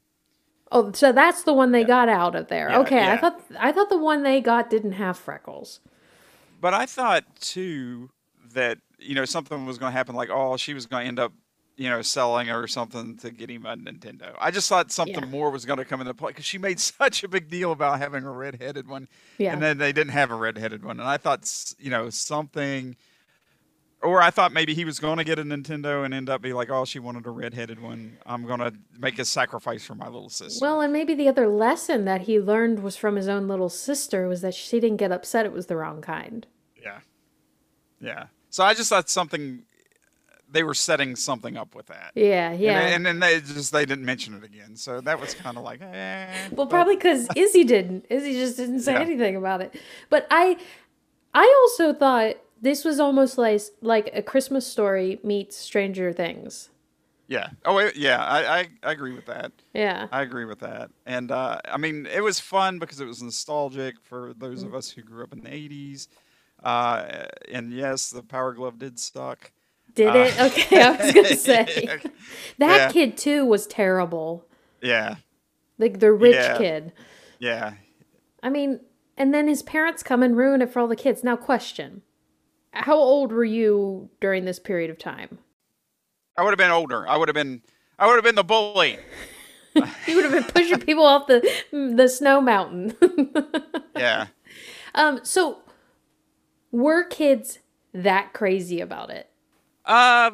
Oh, 0.72 0.91
so 0.91 1.11
that's 1.11 1.43
the 1.43 1.53
one 1.53 1.72
they 1.72 1.84
got 1.84 2.09
out 2.09 2.36
of 2.36 2.47
there. 2.47 2.70
Yeah, 2.70 2.80
okay, 2.80 3.11
I 3.11 3.17
thought 3.17 3.41
I 3.59 3.72
thought 3.72 3.89
the 3.89 3.97
one 3.97 4.24
they 4.24 4.39
got 4.41 4.70
didn't 4.70 4.93
have 4.93 5.17
freckles. 5.17 5.80
But 6.61 6.74
I 6.74 6.86
thought 6.86 7.24
too 7.39 8.09
that 8.53 8.78
you 8.99 9.15
know 9.15 9.26
something 9.26 9.65
was 9.65 9.78
going 9.78 9.91
to 9.91 9.97
happen, 9.97 10.15
like 10.15 10.30
oh, 10.32 10.57
she 10.57 10.74
was 10.74 10.86
going 10.86 11.03
to 11.03 11.07
end 11.07 11.20
up, 11.20 11.32
you 11.78 11.89
know, 11.89 12.01
selling 12.01 12.49
or 12.51 12.67
something 12.67 13.17
to 13.17 13.32
get 13.32 13.49
him 13.49 13.65
a 13.65 13.76
Nintendo. 13.78 14.36
I 14.39 14.51
just 14.51 14.70
thought 14.70 14.91
something 14.91 15.15
Yeah. 15.24 15.26
more 15.30 15.49
was 15.49 15.65
going 15.65 15.80
to 15.80 15.86
come 15.86 16.01
into 16.01 16.13
play 16.13 16.32
because 16.32 16.45
she 16.45 16.57
made 16.57 16.80
such 16.99 17.24
a 17.24 17.28
big 17.28 17.49
deal 17.49 17.72
about 17.72 17.99
having 17.99 18.24
a 18.26 18.32
red-headed 18.32 18.88
one, 18.88 19.07
Yeah. 19.38 19.53
and 19.53 19.61
then 19.61 19.78
they 19.80 19.91
didn't 19.91 20.11
have 20.13 20.30
a 20.32 20.36
red-headed 20.36 20.84
one, 20.84 20.99
and 20.99 21.07
I 21.09 21.17
thought 21.17 21.49
you 21.80 21.89
know 21.89 22.09
something. 22.09 22.95
Or 24.02 24.22
I 24.22 24.30
thought 24.32 24.54
maybe 24.54 24.74
he 24.74 24.86
was 24.86 24.97
going 24.97 25.18
to 25.18 25.26
get 25.26 25.39
a 25.39 25.43
Nintendo 25.43 26.06
and 26.06 26.14
end 26.14 26.30
up 26.30 26.41
be 26.41 26.54
like, 26.54 26.70
oh, 26.70 26.86
she 26.86 27.00
wanted 27.00 27.26
a 27.26 27.32
red-headed 27.32 27.82
one. 27.82 28.18
I'm 28.26 28.45
going 28.45 28.60
to 28.60 28.74
make 28.97 29.20
a 29.20 29.26
sacrifice 29.26 29.84
for 29.84 29.93
my 29.95 30.06
little 30.06 30.30
sister. 30.30 30.64
Well, 30.64 30.80
and 30.80 30.93
maybe 30.93 31.14
the 31.14 31.28
other 31.28 31.50
lesson 31.50 32.06
that 32.06 32.22
he 32.22 32.39
learned 32.39 32.82
was 32.82 32.95
from 32.95 33.18
his 33.18 33.28
own 33.28 33.50
little 33.50 33.68
sister 33.68 34.30
was 34.30 34.39
that 34.39 34.54
she 34.54 34.80
didn't 34.80 34.97
get 34.97 35.12
upset 35.12 35.45
it 35.45 35.52
was 35.52 35.66
the 35.66 35.76
wrong 35.76 36.02
kind. 36.02 36.47
Yeah. 36.82 37.00
Yeah. 38.00 38.28
So 38.50 38.64
I 38.64 38.74
just 38.74 38.89
thought 38.89 39.10
something 39.10 39.64
they 40.52 40.64
were 40.64 40.74
setting 40.74 41.16
something 41.16 41.58
up 41.58 41.76
with 41.76 41.88
that. 41.88 42.12
Yeah, 42.16 42.52
yeah. 42.54 42.80
And, 42.80 43.06
and 43.06 43.06
then 43.06 43.20
they 43.20 43.39
just 43.41 43.72
they 43.72 43.86
didn't 43.86 44.06
mention 44.06 44.34
it 44.34 44.43
again. 44.43 44.76
So 44.76 45.00
that 45.02 45.20
was 45.20 45.34
kind 45.36 45.58
of 45.58 45.64
like, 45.64 45.82
eh. 45.82 46.47
Well, 46.52 46.68
probably 46.68 46.95
because 46.95 47.28
Izzy 47.36 47.64
didn't. 47.64 48.06
Izzy 48.10 48.34
just 48.34 48.58
didn't 48.58 48.80
say 48.80 48.93
Yeah. 48.93 49.02
anything 49.02 49.36
about 49.36 49.62
it. 49.62 49.76
But 50.10 50.26
I, 50.32 50.58
I 51.34 51.54
also 51.62 51.93
thought 51.93 52.38
this 52.62 52.84
was 52.86 52.99
almost 52.99 53.38
like 53.38 53.62
like 53.82 54.10
a 54.14 54.22
Christmas 54.22 54.66
story 54.68 55.20
meets 55.24 55.55
Stranger 55.57 56.12
Things. 56.14 56.70
Yeah. 57.28 57.49
Oh, 57.64 57.80
yeah. 57.95 58.24
I, 58.26 58.60
I 58.62 58.68
I 58.84 58.91
agree 58.91 59.14
with 59.14 59.26
that. 59.28 59.51
Yeah. 59.74 60.07
I 60.12 60.24
agree 60.24 60.45
with 60.45 60.60
that. 60.60 60.89
And 61.05 61.32
uh, 61.32 61.60
I 61.66 61.78
mean, 61.78 62.07
it 62.07 62.24
was 62.24 62.39
fun 62.39 62.80
because 62.80 62.99
it 62.99 63.05
was 63.05 63.22
nostalgic 63.22 63.95
for 64.01 64.34
those 64.36 64.64
of 64.64 64.74
us 64.74 64.89
who 64.89 65.03
grew 65.03 65.24
up 65.24 65.34
in 65.34 65.41
the 65.41 65.49
'80s. 65.49 66.07
Uh, 66.64 67.26
and 67.51 67.72
yes, 67.72 68.10
the 68.10 68.24
Power 68.24 68.53
Glove 68.53 68.80
did 68.80 68.99
suck. 68.99 69.51
Did 69.93 70.16
Uh, 70.16 70.20
it? 70.20 70.39
Okay, 70.41 70.82
I 70.82 70.91
was 70.91 71.14
gonna 71.14 71.36
say 71.36 71.88
that 72.57 72.78
Yeah. 72.78 72.91
kid 72.91 73.16
too 73.18 73.45
was 73.45 73.68
terrible. 73.68 74.45
Yeah. 74.82 75.16
Like 75.78 75.99
the 75.99 76.12
rich 76.12 76.36
Yeah. 76.36 76.57
kid. 76.57 76.93
Yeah. 77.39 77.74
I 78.41 78.49
mean, 78.49 78.80
and 79.18 79.34
then 79.34 79.47
his 79.47 79.62
parents 79.62 80.01
come 80.03 80.24
and 80.24 80.36
ruin 80.36 80.62
it 80.62 80.72
for 80.72 80.80
all 80.80 80.88
the 80.88 80.95
kids. 80.95 81.24
Now, 81.24 81.36
question: 81.36 82.01
How 82.72 82.95
old 82.95 83.32
were 83.32 83.45
you 83.45 84.09
during 84.22 84.45
this 84.45 84.59
period 84.59 84.89
of 84.89 84.97
time? 84.97 85.39
I 86.38 86.43
would 86.43 86.51
have 86.51 86.57
been 86.57 86.72
older. 86.72 87.07
I 87.07 87.17
would 87.17 87.28
have 87.28 87.36
been. 87.36 87.61
I 87.97 88.07
would 88.07 88.15
have 88.15 88.24
been 88.24 88.36
the 88.36 88.43
bully. 88.43 88.97
You 90.07 90.15
would 90.15 90.26
have 90.26 90.34
been 90.34 90.43
pushing 90.43 90.80
people 90.80 91.05
off 91.05 91.28
the 91.28 91.47
the 91.72 92.09
snow 92.09 92.41
mountain. 92.41 92.95
Yeah. 93.95 94.28
Um, 94.95 95.20
so 95.24 95.59
were 96.72 97.03
kids 97.03 97.59
that 97.93 98.34
crazy 98.34 98.80
about 98.80 99.09
it? 99.09 99.30
Uh, 99.86 100.32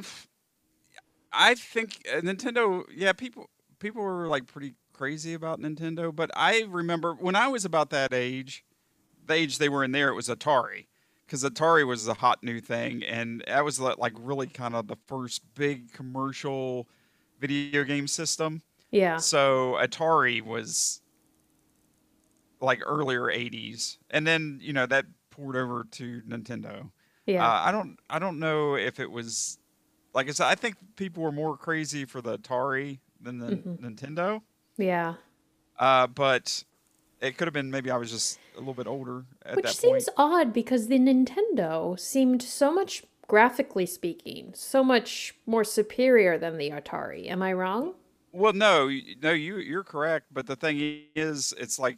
I 1.33 1.55
think 1.55 2.07
uh, 2.11 2.21
Nintendo. 2.21 2.83
Yeah, 2.95 3.13
people 3.13 3.49
people 3.79 4.03
were 4.03 4.27
like 4.27 4.47
pretty 4.47 4.75
crazy 4.93 5.33
about 5.33 5.59
Nintendo, 5.59 6.15
but 6.15 6.31
I 6.35 6.65
remember 6.69 7.13
when 7.13 7.35
I 7.35 7.47
was 7.47 7.65
about 7.65 7.89
that 7.89 8.13
age, 8.13 8.63
the 9.25 9.33
age 9.33 9.57
they 9.57 9.69
were 9.69 9.83
in 9.83 9.91
there, 9.91 10.09
it 10.09 10.15
was 10.15 10.29
Atari, 10.29 10.85
because 11.25 11.43
Atari 11.43 11.85
was 11.85 12.05
the 12.05 12.13
hot 12.13 12.43
new 12.43 12.59
thing, 12.59 13.03
and 13.03 13.43
that 13.47 13.63
was 13.65 13.79
like 13.79 14.13
really 14.19 14.47
kind 14.47 14.75
of 14.75 14.87
the 14.87 14.97
first 15.07 15.41
big 15.55 15.91
commercial 15.93 16.87
video 17.39 17.83
game 17.83 18.07
system. 18.07 18.61
Yeah. 18.91 19.17
So 19.17 19.77
Atari 19.81 20.41
was 20.41 21.01
like 22.61 22.81
earlier 22.85 23.23
'80s, 23.23 23.97
and 24.11 24.25
then 24.25 24.59
you 24.61 24.73
know 24.73 24.85
that 24.85 25.05
poured 25.31 25.55
over 25.55 25.85
to 25.91 26.21
Nintendo. 26.27 26.89
Yeah. 27.25 27.45
Uh, 27.45 27.61
I 27.65 27.71
don't. 27.71 27.97
I 28.09 28.19
don't 28.19 28.39
know 28.39 28.75
if 28.75 28.99
it 28.99 29.09
was 29.11 29.57
like 30.13 30.27
I 30.29 30.31
said. 30.31 30.47
I 30.47 30.55
think 30.55 30.75
people 30.95 31.23
were 31.23 31.31
more 31.31 31.57
crazy 31.57 32.05
for 32.05 32.21
the 32.21 32.37
Atari 32.37 32.99
than 33.19 33.39
the 33.39 33.55
Mhm. 33.57 33.79
Nintendo. 33.79 34.41
Yeah. 34.77 35.15
Uh, 35.79 36.07
but 36.07 36.63
it 37.25 37.37
could 37.37 37.47
have 37.47 37.53
been 37.53 37.71
maybe 37.71 37.89
I 37.89 37.97
was 37.97 38.11
just 38.11 38.39
a 38.55 38.59
little 38.59 38.73
bit 38.73 38.87
older 38.87 39.25
at 39.45 39.55
Which 39.55 39.65
that 39.65 39.75
seems 39.75 40.07
odd 40.15 40.53
because 40.53 40.87
the 40.87 40.99
Nintendo 40.99 41.99
seemed 41.99 42.41
so 42.41 42.71
much 42.71 43.03
graphically 43.27 43.85
speaking, 43.85 44.51
so 44.53 44.83
much 44.83 45.35
more 45.45 45.63
superior 45.63 46.37
than 46.37 46.57
the 46.57 46.69
Atari. 46.69 47.27
Am 47.29 47.41
I 47.41 47.53
wrong? 47.53 47.95
Well, 48.31 48.53
no, 48.53 48.91
no, 49.21 49.31
you 49.31 49.57
you're 49.57 49.83
correct. 49.83 50.27
But 50.31 50.45
the 50.45 50.55
thing 50.55 51.03
is, 51.15 51.53
it's 51.57 51.79
like 51.79 51.97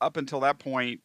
up 0.00 0.16
until 0.16 0.40
that 0.40 0.58
point 0.58 1.00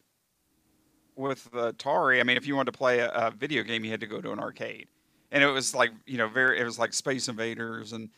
with 1.16 1.50
the 1.52 1.72
Atari. 1.72 2.20
I 2.20 2.24
mean, 2.24 2.36
if 2.36 2.46
you 2.46 2.56
wanted 2.56 2.72
to 2.72 2.78
play 2.78 2.98
a, 2.98 3.08
a 3.10 3.30
video 3.30 3.62
game, 3.62 3.84
you 3.84 3.90
had 3.90 4.00
to 4.00 4.06
go 4.06 4.20
to 4.20 4.32
an 4.32 4.38
arcade, 4.38 4.88
and 5.30 5.42
it 5.42 5.48
was 5.48 5.74
like 5.74 5.92
you 6.06 6.18
know 6.18 6.28
very. 6.28 6.60
It 6.60 6.64
was 6.64 6.78
like 6.78 6.92
Space 6.92 7.28
Invaders 7.28 7.92
and 7.92 8.10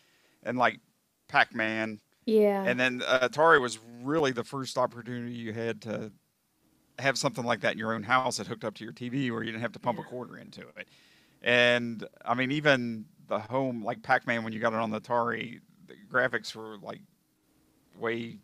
and 0.43 0.59
like 0.59 0.81
Pac 1.29 1.55
Man. 1.55 2.01
Yeah. 2.27 2.65
And 2.65 2.79
then 2.81 3.03
uh, 3.07 3.29
Atari 3.29 3.61
was 3.61 3.79
really 4.03 4.33
the 4.33 4.45
first 4.45 4.79
opportunity 4.79 5.35
you 5.35 5.53
had 5.53 5.81
to 5.83 6.13
have 6.99 7.19
something 7.19 7.45
like 7.45 7.61
that 7.61 7.73
in 7.73 7.79
your 7.79 7.95
own 7.95 8.03
house 8.05 8.39
that 8.39 8.47
hooked 8.47 8.65
up 8.65 8.75
to 8.77 8.85
your 8.85 8.93
TV 8.93 9.31
where 9.31 9.43
you 9.43 9.51
didn't 9.51 9.63
have 9.63 9.73
to 9.73 9.81
pump 9.81 9.99
a 9.99 10.03
quarter 10.03 10.39
into 10.39 10.63
it. 10.77 10.89
And 11.43 12.07
I 12.25 12.35
mean, 12.35 12.53
even 12.53 13.07
the 13.29 13.39
home, 13.41 13.85
like 13.85 14.03
Pac 14.03 14.27
Man, 14.27 14.45
when 14.45 14.53
you 14.53 14.61
got 14.61 14.73
it 14.73 14.79
on 14.79 14.91
the 14.91 15.01
Atari, 15.01 15.61
the 15.87 15.95
graphics 16.11 16.55
were 16.55 16.79
like 16.79 17.01
way 17.99 18.39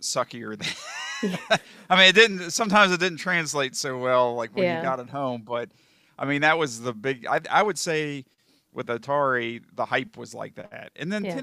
suckier 0.00 0.58
than. 0.58 1.38
I 1.90 1.96
mean, 1.96 2.08
it 2.08 2.14
didn't. 2.14 2.50
Sometimes 2.50 2.92
it 2.92 3.00
didn't 3.00 3.18
translate 3.18 3.76
so 3.76 3.98
well, 3.98 4.34
like 4.34 4.56
when 4.56 4.66
Yeah. 4.66 4.74
you 4.76 4.82
got 4.82 5.00
it 5.00 5.10
home. 5.10 5.42
But 5.42 5.70
I 6.18 6.24
mean, 6.26 6.42
that 6.42 6.58
was 6.58 6.80
the 6.82 6.92
big. 6.92 7.26
I, 7.26 7.40
I 7.50 7.62
would 7.62 7.78
say 7.78 8.24
with 8.72 8.86
Atari, 8.88 9.62
the 9.74 9.84
hype 9.86 10.16
was 10.16 10.34
like 10.34 10.54
that, 10.56 10.90
and 10.96 11.12
then 11.12 11.24
Yeah. 11.24 11.40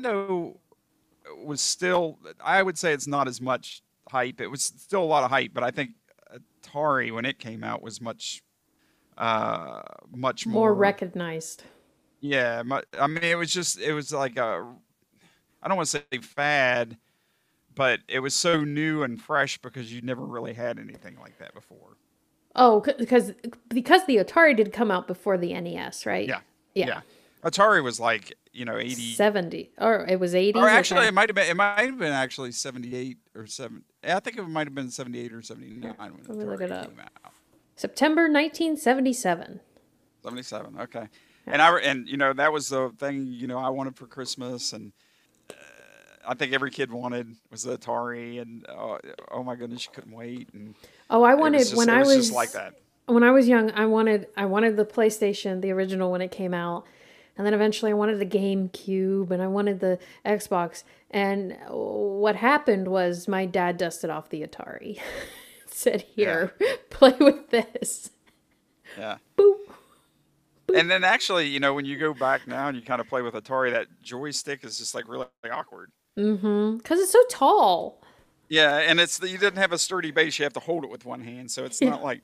Was 1.38 1.62
still. 1.62 2.20
I 2.44 2.62
would 2.62 2.78
say 2.78 2.94
it's 2.94 3.08
not 3.08 3.28
as 3.28 3.42
much 3.42 3.82
hype. 4.10 4.42
It 4.42 4.48
was 4.48 4.64
still 4.64 5.04
a 5.04 5.06
lot 5.06 5.24
of 5.24 5.30
hype, 5.30 5.54
but 5.54 5.64
I 5.64 5.72
think 5.72 5.92
Atari 6.64 7.14
when 7.14 7.26
it 7.26 7.40
came 7.40 7.64
out 7.64 7.82
was 7.82 8.02
much, 8.02 8.42
uh, 9.18 9.82
much 10.14 10.46
more 10.46 10.54
more, 10.54 10.74
recognized. 10.74 11.64
Yeah, 12.22 12.64
I 13.00 13.08
mean, 13.08 13.24
it 13.24 13.38
was 13.38 13.54
just 13.54 13.80
it 13.80 13.94
was 13.94 14.12
like 14.12 14.38
a. 14.38 14.66
I 15.62 15.68
don't 15.68 15.78
want 15.78 15.90
to 15.90 16.04
say 16.12 16.18
fad, 16.22 16.98
but 17.76 18.00
it 18.08 18.20
was 18.20 18.34
so 18.34 18.64
new 18.64 19.04
and 19.04 19.22
fresh 19.22 19.58
because 19.58 19.92
you 19.94 20.02
never 20.02 20.26
really 20.26 20.54
had 20.54 20.80
anything 20.80 21.18
like 21.20 21.38
that 21.40 21.54
before. 21.54 21.98
Oh, 22.56 22.82
because 22.82 23.34
because 23.70 24.06
the 24.06 24.18
Atari 24.18 24.56
did 24.56 24.74
come 24.74 24.92
out 24.92 25.08
before 25.08 25.38
the 25.38 25.54
NES, 25.60 26.06
right? 26.06 26.28
Yeah. 26.28 26.40
Yeah. 26.74 27.02
Atari 27.44 27.84
was 27.84 28.00
like, 28.00 28.34
you 28.52 28.66
know, 28.66 28.78
80 28.78 29.14
70 29.14 29.72
or 29.78 30.06
it 30.10 30.20
was 30.20 30.34
80 30.34 30.60
or 30.60 30.68
actually 30.68 31.02
okay. 31.02 31.08
it 31.10 31.14
might 31.14 31.30
have 31.30 31.36
been 31.36 31.48
it 31.50 31.56
might 31.56 31.82
have 31.86 31.98
been 32.00 32.12
actually 32.12 32.52
78 32.52 33.18
or 33.36 33.46
7 33.46 33.84
I 34.04 34.20
think 34.20 34.38
it 34.38 34.44
might 34.48 34.66
have 34.68 34.74
been 34.76 34.90
78 34.90 35.34
or 35.34 35.42
79 35.42 35.94
when 35.98 36.14
Let 36.28 36.38
me 36.38 36.46
look 36.46 36.62
it 36.62 36.72
up. 36.72 36.88
came 36.90 37.00
out. 37.00 37.34
September 37.76 38.24
1977. 38.24 39.60
77. 40.24 40.78
Okay. 40.82 41.08
And 41.48 41.62
I 41.62 41.78
and 41.80 42.08
you 42.08 42.18
know 42.18 42.34
that 42.34 42.52
was 42.52 42.70
the 42.70 42.90
thing 42.98 43.26
you 43.28 43.48
know 43.48 43.58
I 43.58 43.70
wanted 43.70 43.96
for 43.96 44.06
Christmas 44.08 44.74
and 44.74 44.92
uh, 45.50 45.54
I 46.28 46.34
think 46.34 46.54
every 46.54 46.72
kid 46.72 46.92
wanted 46.92 47.36
was 47.50 47.64
the 47.64 47.78
Atari 47.78 48.42
and 48.42 48.66
uh, 48.68 48.98
oh 49.32 49.44
my 49.44 49.56
goodness 49.56 49.86
you 49.86 49.92
couldn't 49.94 50.12
wait 50.14 50.50
and 50.54 50.76
Oh, 51.10 51.24
I 51.24 51.36
wanted 51.36 51.60
just- 51.60 51.76
when 51.76 51.90
I 51.90 52.00
was 52.00 52.08
was 52.08 52.18
just 52.28 52.34
like 52.36 52.52
that. 52.54 52.74
When 53.08 53.24
I 53.24 53.32
was 53.32 53.48
young, 53.48 53.72
I 53.72 53.88
wanted 53.88 54.28
I 54.38 54.46
wanted 54.46 54.78
the 54.78 54.86
PlayStation, 54.86 55.62
the 55.62 55.72
original 55.72 56.12
when 56.12 56.22
it 56.22 56.30
came 56.32 56.54
out, 56.54 56.86
and 57.40 57.46
then 57.46 57.54
eventually 57.54 57.92
I 57.92 57.94
wanted 57.94 58.20
the 58.20 58.26
GameCube 58.26 59.32
and 59.32 59.42
I 59.42 59.48
wanted 59.48 59.80
the 59.80 59.98
Xbox. 60.26 60.84
And 61.10 61.58
what 61.70 62.36
happened 62.36 62.90
was 62.90 63.30
my 63.30 63.46
dad 63.46 63.78
dusted 63.78 64.10
off 64.10 64.28
the 64.28 64.46
Atari, 64.46 65.00
said, 65.66 66.02
"Here, 66.02 66.54
play 66.90 67.16
with 67.18 67.50
this." 67.50 68.10
Yeah. 68.98 69.20
And 70.76 70.92
then 70.92 71.06
actually, 71.06 71.48
you 71.48 71.62
know, 71.62 71.74
when 71.74 71.86
you 71.86 71.98
go 71.98 72.14
back 72.14 72.46
now 72.46 72.68
and 72.68 72.76
you 72.76 72.84
kind 72.84 73.00
of 73.00 73.08
play 73.08 73.22
with 73.22 73.34
Atari, 73.36 73.72
that 73.72 73.88
joystick 74.04 74.66
is 74.66 74.78
just 74.78 74.94
like 74.94 75.08
really 75.08 75.28
awkward. 75.50 75.92
Mm-hmm. 76.18 76.76
Because 76.76 77.00
it's 77.00 77.14
so 77.14 77.24
tall. 77.30 78.02
Yeah, 78.50 78.80
and 78.80 79.00
it's 79.00 79.22
you 79.22 79.38
didn't 79.38 79.60
have 79.60 79.72
a 79.72 79.78
sturdy 79.78 80.12
base; 80.12 80.38
you 80.40 80.44
have 80.44 80.54
to 80.54 80.60
hold 80.60 80.84
it 80.84 80.90
with 80.90 81.06
one 81.06 81.22
hand, 81.22 81.52
so 81.52 81.64
it's 81.64 81.82
not 81.82 82.04
like, 82.04 82.20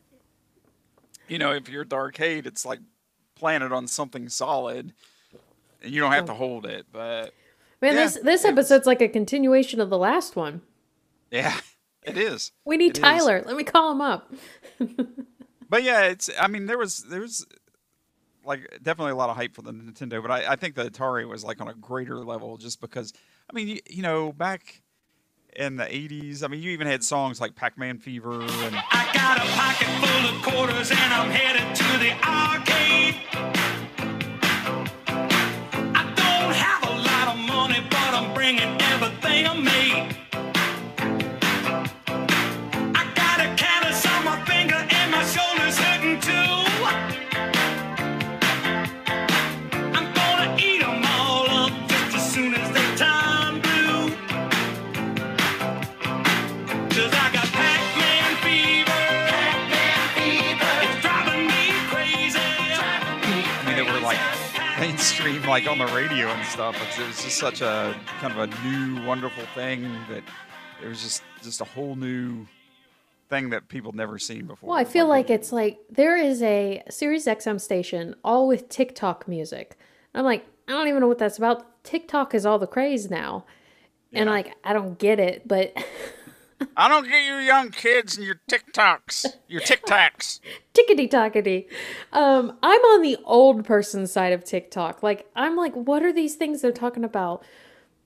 you 1.29 1.37
know, 1.37 1.53
if 1.53 1.69
you're 1.69 1.83
at 1.83 1.89
the 1.89 1.95
arcade, 1.95 2.45
it's 2.45 2.65
like 2.65 2.79
planted 3.35 3.71
on 3.71 3.87
something 3.87 4.29
solid, 4.29 4.93
and 5.81 5.93
you 5.93 6.01
don't 6.01 6.11
have 6.11 6.25
to 6.25 6.33
hold 6.33 6.65
it. 6.65 6.85
But 6.91 7.33
Man, 7.81 7.95
Yeah, 7.95 8.03
this 8.05 8.19
this 8.23 8.45
episode's 8.45 8.87
like 8.87 9.01
a 9.01 9.07
continuation 9.07 9.79
of 9.79 9.89
the 9.89 9.97
last 9.97 10.35
one. 10.35 10.61
yeah, 11.31 11.59
it 12.03 12.17
is. 12.17 12.51
We 12.65 12.77
need 12.77 12.91
It 12.91 12.97
is. 12.97 13.01
Tyler. 13.01 13.43
Let 13.45 13.55
me 13.55 13.63
call 13.63 13.91
him 13.91 14.01
up. 14.01 14.33
But 15.67 15.83
yeah, 15.83 16.03
it's. 16.03 16.29
I 16.39 16.47
mean, 16.47 16.67
there 16.67 16.77
was 16.77 16.99
there 16.99 17.21
was 17.21 17.45
like 18.45 18.61
definitely 18.83 19.13
a 19.13 19.15
lot 19.15 19.29
of 19.29 19.35
hype 19.35 19.55
for 19.55 19.61
the 19.63 19.71
Nintendo, 19.71 20.21
but 20.21 20.31
I, 20.31 20.53
I 20.53 20.55
think 20.55 20.75
the 20.75 20.89
Atari 20.89 21.27
was 21.27 21.43
like 21.43 21.59
on 21.59 21.67
a 21.67 21.73
greater 21.73 22.23
level 22.23 22.57
just 22.57 22.79
because. 22.81 23.13
I 23.49 23.53
mean, 23.53 23.67
you, 23.67 23.79
you 23.89 24.01
know, 24.01 24.31
back 24.31 24.81
in 25.55 25.77
the 25.77 25.85
'80s, 25.85 26.43
I 26.43 26.47
mean, 26.47 26.61
you 26.61 26.71
even 26.71 26.87
had 26.87 27.03
songs 27.03 27.39
like 27.41 27.55
Pac-Man 27.55 27.97
Fever 27.99 28.41
and. 28.41 28.75
I 28.91 29.09
got 29.13 29.37
a 29.37 29.45
pocket 29.55 29.87
full 30.01 30.25
of 30.29 30.41
quarters 30.43 30.91
and 30.91 31.13
I'm 31.13 31.29
headed 31.31 31.75
to 31.75 31.83
the 31.99 32.11
arcade. 32.27 33.15
I 35.95 36.03
don't 36.15 36.53
have 36.53 36.83
a 36.83 36.95
lot 37.01 37.35
of 37.35 37.37
money, 37.39 37.85
but 37.89 38.13
I'm 38.13 38.33
bringing 38.33 38.81
everything 38.81 39.47
I 39.47 39.53
made. 39.53 40.14
Like 65.55 65.69
on 65.69 65.77
the 65.77 65.87
radio 65.95 66.27
and 66.27 66.45
stuff. 66.45 66.75
It 66.99 67.07
was 67.07 67.23
just 67.23 67.37
such 67.37 67.61
a 67.61 67.95
kind 68.19 68.37
of 68.37 68.39
a 68.39 68.67
new, 68.67 69.01
wonderful 69.05 69.45
thing 69.55 69.83
that 70.09 70.21
it 70.83 70.85
was 70.85 71.01
just 71.01 71.23
just 71.41 71.61
a 71.61 71.63
whole 71.63 71.95
new 71.95 72.45
thing 73.29 73.51
that 73.51 73.69
people 73.69 73.93
never 73.93 74.19
seen 74.19 74.47
before. 74.47 74.71
Well, 74.71 74.77
I 74.77 74.83
feel 74.83 75.07
like 75.07 75.29
it's 75.29 75.53
like 75.53 75.79
there 75.89 76.17
is 76.17 76.41
a 76.41 76.83
Sirius 76.89 77.25
XM 77.25 77.61
station 77.61 78.15
all 78.21 78.49
with 78.49 78.67
TikTok 78.67 79.29
music. 79.29 79.77
I'm 80.13 80.25
like, 80.25 80.45
I 80.67 80.73
don't 80.73 80.89
even 80.89 80.99
know 80.99 81.07
what 81.07 81.19
that's 81.19 81.37
about. 81.37 81.81
TikTok 81.85 82.35
is 82.35 82.45
all 82.45 82.59
the 82.59 82.67
craze 82.67 83.09
now. 83.09 83.45
And 84.11 84.29
like, 84.29 84.55
I 84.65 84.73
don't 84.73 84.99
get 84.99 85.21
it, 85.21 85.47
but 85.47 85.73
I 86.77 86.87
don't 86.87 87.07
get 87.07 87.25
you 87.25 87.35
young 87.35 87.71
kids 87.71 88.17
and 88.17 88.25
your 88.25 88.41
TikToks, 88.49 89.25
your 89.47 89.61
TikToks. 89.61 90.39
tickety 90.73 91.09
tockety. 91.09 91.67
Um, 92.11 92.57
I'm 92.61 92.81
on 92.81 93.01
the 93.01 93.17
old 93.23 93.65
person 93.65 94.07
side 94.07 94.33
of 94.33 94.43
TikTok. 94.43 95.03
Like, 95.03 95.29
I'm 95.35 95.55
like, 95.55 95.73
what 95.73 96.03
are 96.03 96.13
these 96.13 96.35
things 96.35 96.61
they're 96.61 96.71
talking 96.71 97.03
about? 97.03 97.43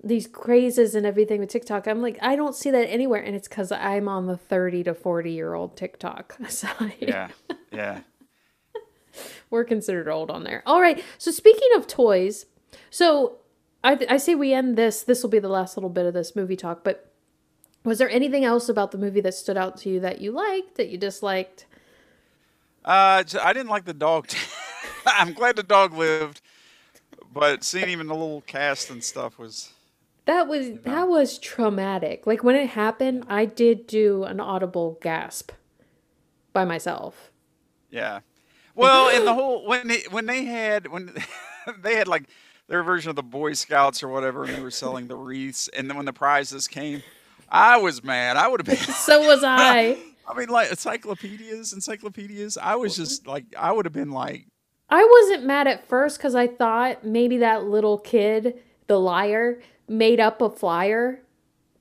These 0.04 0.28
crazes 0.28 0.96
and 0.96 1.06
everything 1.06 1.40
with 1.42 1.50
TikTok. 1.50 1.88
I'm 1.88 2.02
like, 2.02 2.18
I 2.22 2.36
don't 2.36 2.56
see 2.56 2.72
that 2.72 2.90
anywhere. 2.90 3.22
And 3.22 3.36
it's 3.36 3.48
because 3.48 3.72
I'm 3.72 4.08
on 4.08 4.28
the 4.28 4.38
30 4.38 4.84
to 4.84 4.94
40 4.94 5.32
year 5.32 5.54
old 5.54 5.76
TikTok 5.76 6.38
side. 6.48 6.96
Yeah, 7.00 7.30
yeah. 7.72 8.02
We're 9.50 9.66
considered 9.66 10.08
old 10.08 10.32
on 10.32 10.44
there. 10.44 10.64
All 10.66 10.80
right. 10.80 11.04
So 11.18 11.32
speaking 11.32 11.70
of 11.76 11.88
toys, 11.88 12.46
so 12.90 13.40
I 13.84 14.06
I 14.10 14.18
say 14.18 14.36
we 14.36 14.54
end 14.54 14.78
this. 14.78 15.04
This 15.04 15.24
will 15.24 15.30
be 15.30 15.40
the 15.40 15.50
last 15.50 15.76
little 15.76 15.90
bit 15.90 16.06
of 16.06 16.14
this 16.14 16.36
movie 16.36 16.56
talk. 16.56 16.84
But 16.84 17.09
was 17.84 17.98
there 17.98 18.10
anything 18.10 18.46
else 18.46 18.70
about 18.70 18.92
the 18.92 18.98
movie 18.98 19.22
that 19.22 19.34
stood 19.34 19.58
out 19.58 19.78
to 19.78 19.90
you 19.90 20.00
that 20.02 20.22
you 20.22 20.32
liked, 20.32 20.76
that 20.76 20.90
you 20.90 20.98
disliked? 20.98 21.66
Uh, 22.84 23.24
I 23.42 23.54
didn't 23.54 23.70
like 23.70 23.86
the 23.86 23.94
dog. 23.94 24.30
I'm 25.06 25.34
glad 25.34 25.56
the 25.56 25.64
dog 25.64 25.94
lived, 25.94 26.42
but 27.34 27.64
seeing 27.64 27.90
even 27.90 28.08
the 28.08 28.16
little 28.16 28.42
cast 28.42 28.90
and 28.90 29.04
stuff 29.04 29.38
was. 29.38 29.74
That 30.26 30.48
was 30.48 30.72
that 30.84 31.08
was 31.08 31.40
traumatic. 31.40 32.28
Like 32.28 32.44
when 32.44 32.56
it 32.56 32.72
happened, 32.72 33.26
I 33.28 33.46
did 33.46 33.88
do 33.88 34.24
an 34.26 34.40
audible 34.40 35.00
gasp 35.02 35.52
by 36.54 36.66
myself. 36.66 37.32
Yeah. 37.90 38.20
Well, 38.76 39.10
in 39.10 39.26
the 39.26 39.34
whole 39.34 39.66
when 39.68 39.88
they 39.88 40.04
when 40.10 40.26
they 40.26 40.46
had 40.46 40.88
when 40.88 41.16
they 41.82 41.96
had 41.96 42.08
like 42.08 42.26
their 42.68 42.84
version 42.84 43.10
of 43.10 43.16
the 43.16 43.24
Boy 43.24 43.54
Scouts 43.54 44.04
or 44.04 44.08
whatever, 44.08 44.44
and 44.44 44.54
they 44.54 44.62
were 44.62 44.72
selling 44.72 45.08
the 45.08 45.16
wreaths, 45.16 45.68
and 45.70 45.90
then 45.90 45.98
when 45.98 46.06
the 46.06 46.14
prizes 46.14 46.68
came, 46.68 47.02
I 47.52 47.78
was 47.78 48.04
mad. 48.04 48.38
I 48.38 48.48
would 48.48 48.66
have 48.66 48.68
been. 48.68 48.94
So 48.94 49.26
was 49.26 49.44
I. 49.46 49.98
I 50.28 50.38
mean, 50.38 50.50
like 50.50 50.70
encyclopedias, 50.70 51.74
encyclopedias. 51.74 52.58
I 52.58 52.76
was 52.76 52.96
just 52.96 53.26
like, 53.26 53.46
I 53.58 53.72
would 53.72 53.86
have 53.86 53.94
been 53.94 54.12
like, 54.12 54.46
I 54.90 55.04
wasn't 55.04 55.46
mad 55.46 55.68
at 55.68 55.88
first 55.88 56.18
because 56.18 56.36
I 56.36 56.48
thought 56.48 57.04
maybe 57.04 57.38
that 57.38 57.66
little 57.66 57.98
kid, 57.98 58.60
the 58.88 59.00
liar, 59.00 59.62
made 59.88 60.20
up 60.20 60.42
a 60.42 60.50
flyer 60.50 61.22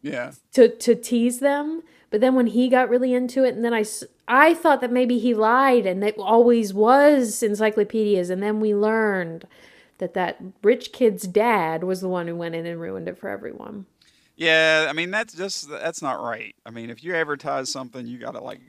yeah, 0.03 0.33
to 0.53 0.69
to 0.69 0.95
tease 0.95 1.41
them. 1.41 1.83
But 2.11 2.21
then 2.23 2.35
when 2.35 2.47
he 2.49 2.69
got 2.69 2.89
really 2.89 3.13
into 3.13 3.45
it, 3.45 3.55
and 3.55 3.65
then 3.65 3.75
I 3.75 3.85
I 4.27 4.55
thought 4.55 4.81
that 4.83 4.93
maybe 4.93 5.19
he 5.19 5.35
lied 5.35 5.87
and 5.87 6.05
it 6.05 6.17
always 6.19 6.75
was 6.75 7.43
encyclopedias. 7.43 8.31
And 8.31 8.43
then 8.43 8.61
we 8.61 8.75
learned 8.75 9.47
that 9.99 10.15
that 10.15 10.39
rich 10.63 10.93
kid's 10.93 11.27
dad 11.27 11.83
was 11.85 12.01
the 12.01 12.09
one 12.09 12.29
who 12.29 12.37
went 12.37 12.55
in 12.55 12.67
and 12.67 12.81
ruined 12.81 13.09
it 13.09 13.19
for 13.19 13.29
everyone. 13.29 13.87
Yeah. 14.39 14.87
I 14.89 14.93
mean, 14.95 15.11
that's 15.11 15.35
just 15.35 15.69
that's 15.69 16.01
not 16.01 16.23
right. 16.23 16.55
I 16.65 16.71
mean, 16.71 16.89
if 16.89 17.05
you 17.05 17.15
advertise 17.15 17.71
something, 17.71 18.07
you 18.07 18.19
got 18.19 18.31
to 18.33 18.41
like 18.41 18.61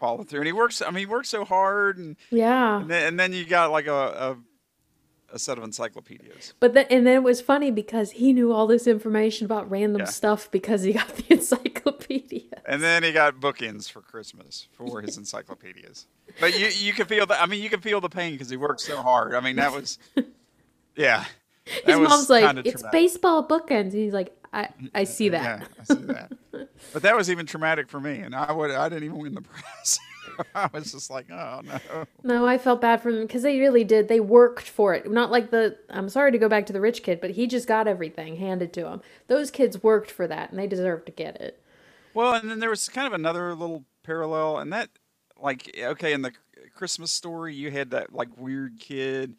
follow 0.00 0.22
through. 0.24 0.40
And 0.40 0.46
he 0.46 0.52
works. 0.52 0.80
I 0.80 0.86
mean, 0.86 1.00
he 1.00 1.06
works 1.06 1.28
so 1.28 1.44
hard, 1.44 1.98
and 1.98 2.16
Yeah. 2.30 2.80
and 2.80 2.90
then, 2.90 3.06
and 3.08 3.20
then 3.20 3.32
you 3.34 3.44
got 3.44 3.70
like 3.70 3.86
a, 3.86 3.92
a 3.92 4.36
a 5.34 5.38
set 5.38 5.56
of 5.56 5.64
encyclopedias. 5.64 6.52
But 6.60 6.74
then, 6.74 6.84
and 6.90 7.06
then 7.06 7.14
it 7.16 7.22
was 7.22 7.40
funny 7.40 7.70
because 7.70 8.10
he 8.10 8.34
knew 8.34 8.52
all 8.52 8.66
this 8.66 8.86
information 8.86 9.46
about 9.46 9.70
random 9.70 10.00
Yeah. 10.02 10.06
stuff 10.06 10.50
because 10.50 10.82
he 10.82 10.92
got 10.92 11.08
the 11.08 11.24
encyclopedia. 11.34 12.42
And 12.66 12.82
then 12.82 13.02
he 13.02 13.12
got 13.12 13.36
bookends 13.36 13.90
for 13.90 14.02
Christmas 14.02 14.68
for 14.72 15.00
his 15.00 15.16
encyclopedias. 15.16 16.06
But 16.38 16.58
you 16.58 16.66
you 16.66 16.92
can 16.92 17.06
feel 17.06 17.26
the 17.26 17.40
I 17.40 17.46
mean 17.46 17.62
you 17.62 17.70
can 17.70 17.80
feel 17.80 18.00
the 18.00 18.08
pain 18.10 18.32
because 18.32 18.50
he 18.50 18.56
worked 18.56 18.80
so 18.80 19.00
hard. 19.02 19.34
I 19.34 19.40
mean 19.40 19.56
that 19.56 19.72
was 19.72 19.98
yeah. 20.96 21.24
His 21.64 21.82
that 21.86 21.98
was 22.00 22.08
mom's 22.08 22.28
like, 22.30 22.56
"It's 22.66 22.72
traumatic." 22.82 22.92
baseball 22.92 23.46
bookends," 23.46 23.92
and 23.92 23.94
he's 23.94 24.12
like, 24.12 24.36
"I, 24.52 24.68
I 24.94 25.04
see 25.04 25.28
that." 25.30 25.60
Yeah, 25.60 25.66
I 25.80 25.84
see 25.84 26.02
that. 26.04 26.32
but 26.92 27.02
that 27.02 27.16
was 27.16 27.30
even 27.30 27.46
traumatic 27.46 27.88
for 27.88 28.00
me, 28.00 28.18
and 28.18 28.34
I 28.34 28.52
would 28.52 28.70
I 28.70 28.88
didn't 28.88 29.04
even 29.04 29.18
win 29.18 29.34
the 29.34 29.42
prize. 29.42 29.98
I 30.54 30.68
was 30.72 30.92
just 30.92 31.10
like, 31.10 31.30
oh 31.30 31.60
no. 31.64 32.06
No, 32.22 32.46
I 32.46 32.58
felt 32.58 32.80
bad 32.80 33.02
for 33.02 33.12
them 33.12 33.22
because 33.22 33.42
they 33.42 33.58
really 33.58 33.84
did. 33.84 34.08
They 34.08 34.20
worked 34.20 34.68
for 34.68 34.94
it. 34.94 35.10
Not 35.10 35.30
like 35.30 35.50
the. 35.50 35.76
I'm 35.90 36.08
sorry 36.08 36.32
to 36.32 36.38
go 36.38 36.48
back 36.48 36.66
to 36.66 36.72
the 36.72 36.80
rich 36.80 37.02
kid, 37.02 37.20
but 37.20 37.30
he 37.30 37.46
just 37.46 37.68
got 37.68 37.86
everything 37.88 38.36
handed 38.36 38.72
to 38.74 38.86
him. 38.88 39.02
Those 39.28 39.50
kids 39.50 39.82
worked 39.82 40.10
for 40.10 40.26
that, 40.26 40.50
and 40.50 40.58
they 40.58 40.66
deserve 40.66 41.04
to 41.06 41.12
get 41.12 41.40
it. 41.40 41.62
Well, 42.14 42.34
and 42.34 42.50
then 42.50 42.60
there 42.60 42.70
was 42.70 42.88
kind 42.88 43.06
of 43.06 43.12
another 43.12 43.54
little 43.54 43.84
parallel, 44.02 44.58
and 44.58 44.72
that, 44.72 44.90
like, 45.40 45.74
okay, 45.78 46.12
in 46.12 46.22
the 46.22 46.32
Christmas 46.74 47.12
story, 47.12 47.54
you 47.54 47.70
had 47.70 47.90
that 47.90 48.12
like 48.12 48.28
weird 48.36 48.78
kid, 48.78 49.34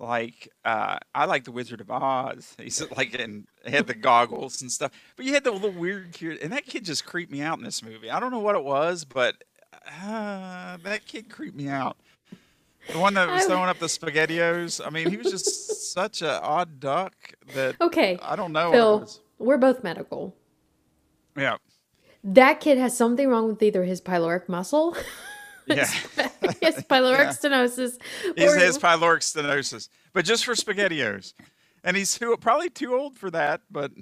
like, 0.00 0.48
uh, 0.64 0.98
I 1.14 1.24
like 1.26 1.44
the 1.44 1.52
Wizard 1.52 1.80
of 1.80 1.90
Oz. 1.90 2.54
He's 2.58 2.82
like, 2.96 3.18
and 3.18 3.46
had 3.66 3.86
the 3.86 3.94
goggles 3.94 4.62
and 4.62 4.70
stuff. 4.72 4.92
But 5.16 5.26
you 5.26 5.34
had 5.34 5.44
the 5.44 5.50
little 5.50 5.72
weird 5.72 6.12
kid, 6.12 6.38
and 6.42 6.52
that 6.52 6.66
kid 6.66 6.84
just 6.84 7.04
creeped 7.04 7.32
me 7.32 7.40
out 7.42 7.58
in 7.58 7.64
this 7.64 7.82
movie. 7.82 8.10
I 8.10 8.20
don't 8.20 8.30
know 8.30 8.38
what 8.38 8.54
it 8.56 8.64
was, 8.64 9.04
but 9.04 9.36
uh, 10.02 10.76
that 10.82 11.06
kid 11.06 11.28
creeped 11.30 11.56
me 11.56 11.68
out. 11.68 11.96
The 12.92 12.98
one 12.98 13.14
that 13.14 13.28
was 13.28 13.44
throwing 13.44 13.68
up 13.68 13.78
the 13.78 13.86
spaghettios. 13.86 14.80
I 14.84 14.88
mean, 14.90 15.10
he 15.10 15.16
was 15.18 15.30
just 15.30 15.92
such 15.92 16.22
an 16.22 16.28
odd 16.42 16.80
duck 16.80 17.12
that 17.54 17.76
Okay, 17.80 18.18
I 18.22 18.34
don't 18.36 18.52
know. 18.52 18.68
what 18.70 18.74
it 18.74 18.78
Phil, 18.78 19.00
was. 19.00 19.20
we're 19.38 19.58
both 19.58 19.82
medical. 19.84 20.34
Yeah. 21.36 21.56
that 22.24 22.60
kid 22.60 22.78
has 22.78 22.96
something 22.96 23.28
wrong 23.28 23.46
with 23.48 23.62
either 23.62 23.84
his 23.84 24.00
pyloric 24.00 24.48
muscle, 24.48 24.96
Yeah. 25.68 25.86
his 26.60 26.76
pyloric 26.90 27.18
Yeah. 27.18 27.28
stenosis, 27.30 28.00
He 28.36 28.46
or 28.46 28.56
has 28.56 28.78
pyloric 28.78 29.20
stenosis, 29.20 29.88
but 30.12 30.24
just 30.24 30.44
for 30.44 30.54
SpaghettiOs. 30.54 31.34
And 31.84 31.96
he's 31.96 32.18
too, 32.18 32.36
probably 32.40 32.70
too 32.70 32.94
old 32.94 33.18
for 33.18 33.30
that, 33.30 33.62
but 33.70 33.92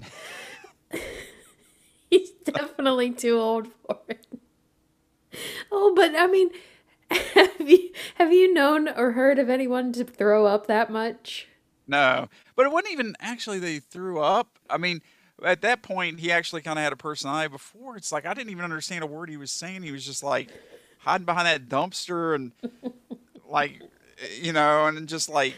he's 2.09 2.31
definitely 2.43 3.11
too 3.11 3.39
old 3.39 3.67
for 3.85 3.99
it. 4.09 4.25
Oh, 5.71 5.93
but 5.95 6.15
I 6.15 6.27
mean, 6.27 6.49
have 7.11 7.59
you 7.69 7.91
have 8.15 8.33
you 8.33 8.53
known 8.53 8.89
or 8.89 9.11
heard 9.11 9.39
of 9.39 9.49
anyone 9.49 9.93
to 9.93 10.03
throw 10.03 10.45
up 10.45 10.67
that 10.67 10.89
much? 10.89 11.47
no. 11.87 12.27
But 12.55 12.65
it 12.65 12.71
wasn't 12.71 12.93
even 12.93 13.15
actually 13.19 13.59
they 13.59 13.79
threw 13.79 14.19
up. 14.19 14.57
I 14.69 14.77
mean, 14.77 15.01
at 15.45 15.61
that 15.61 15.83
point, 15.83 16.19
he 16.19 16.31
actually 16.31 16.63
kind 16.63 16.79
of 16.79 16.83
had 16.83 16.91
a 16.93 16.97
personality. 16.97 17.49
Before, 17.49 17.95
it's 17.95 18.11
like 18.11 18.25
I 18.25 18.33
didn't 18.33 18.49
even 18.49 18.63
understand 18.63 19.03
a 19.03 19.07
word 19.07 19.29
he 19.29 19.37
was 19.37 19.51
saying. 19.51 19.83
He 19.83 19.91
was 19.91 20.05
just 20.05 20.23
like 20.23 20.49
hiding 20.99 21.25
behind 21.25 21.47
that 21.47 21.69
dumpster 21.69 22.35
and 22.35 22.51
like, 23.49 23.81
you 24.41 24.53
know, 24.53 24.85
and 24.87 25.07
just 25.07 25.29
like 25.29 25.55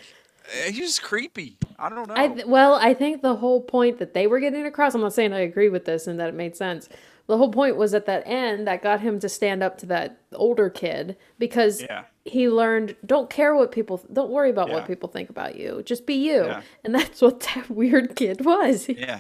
eh, 0.54 0.72
he's 0.72 0.78
just 0.88 1.04
creepy. 1.04 1.58
I 1.78 1.90
don't 1.90 2.08
know. 2.08 2.14
I 2.18 2.28
th- 2.28 2.46
well, 2.46 2.74
I 2.76 2.94
think 2.94 3.22
the 3.22 3.36
whole 3.36 3.62
point 3.62 4.00
that 4.00 4.14
they 4.14 4.28
were 4.28 4.40
getting 4.40 4.66
across. 4.66 4.94
I'm 4.96 5.02
not 5.02 5.14
saying 5.14 5.34
I 5.34 5.40
agree 5.40 5.70
with 5.70 5.86
this 5.86 6.08
and 6.08 6.20
that 6.20 6.30
it 6.30 6.36
made 6.36 6.56
sense. 6.58 6.90
The 7.28 7.38
whole 7.38 7.52
point 7.52 7.78
was 7.78 7.94
at 7.94 8.08
that 8.08 8.24
end 8.26 8.66
that 8.68 8.82
got 8.82 9.02
him 9.02 9.20
to 9.20 9.30
stand 9.30 9.62
up 9.62 9.78
to 9.80 9.86
that 9.86 10.18
older 10.34 10.68
kid 10.68 11.16
because 11.38 11.80
Yeah. 11.84 12.06
he 12.26 12.50
learned 12.50 12.96
don't 13.06 13.30
care 13.30 13.56
what 13.56 13.72
people 13.72 14.02
don't 14.12 14.32
worry 14.32 14.50
about 14.50 14.70
Yeah. 14.70 14.74
what 14.74 14.88
people 14.88 15.10
think 15.10 15.30
about 15.30 15.56
you. 15.56 15.84
Just 15.86 16.08
be 16.08 16.16
you. 16.16 16.46
Yeah. 16.46 16.62
And 16.84 16.96
that's 16.96 17.22
what 17.22 17.40
that 17.42 17.70
weird 17.84 18.16
kid 18.16 18.44
was. 18.44 18.90
Yeah. 18.90 19.20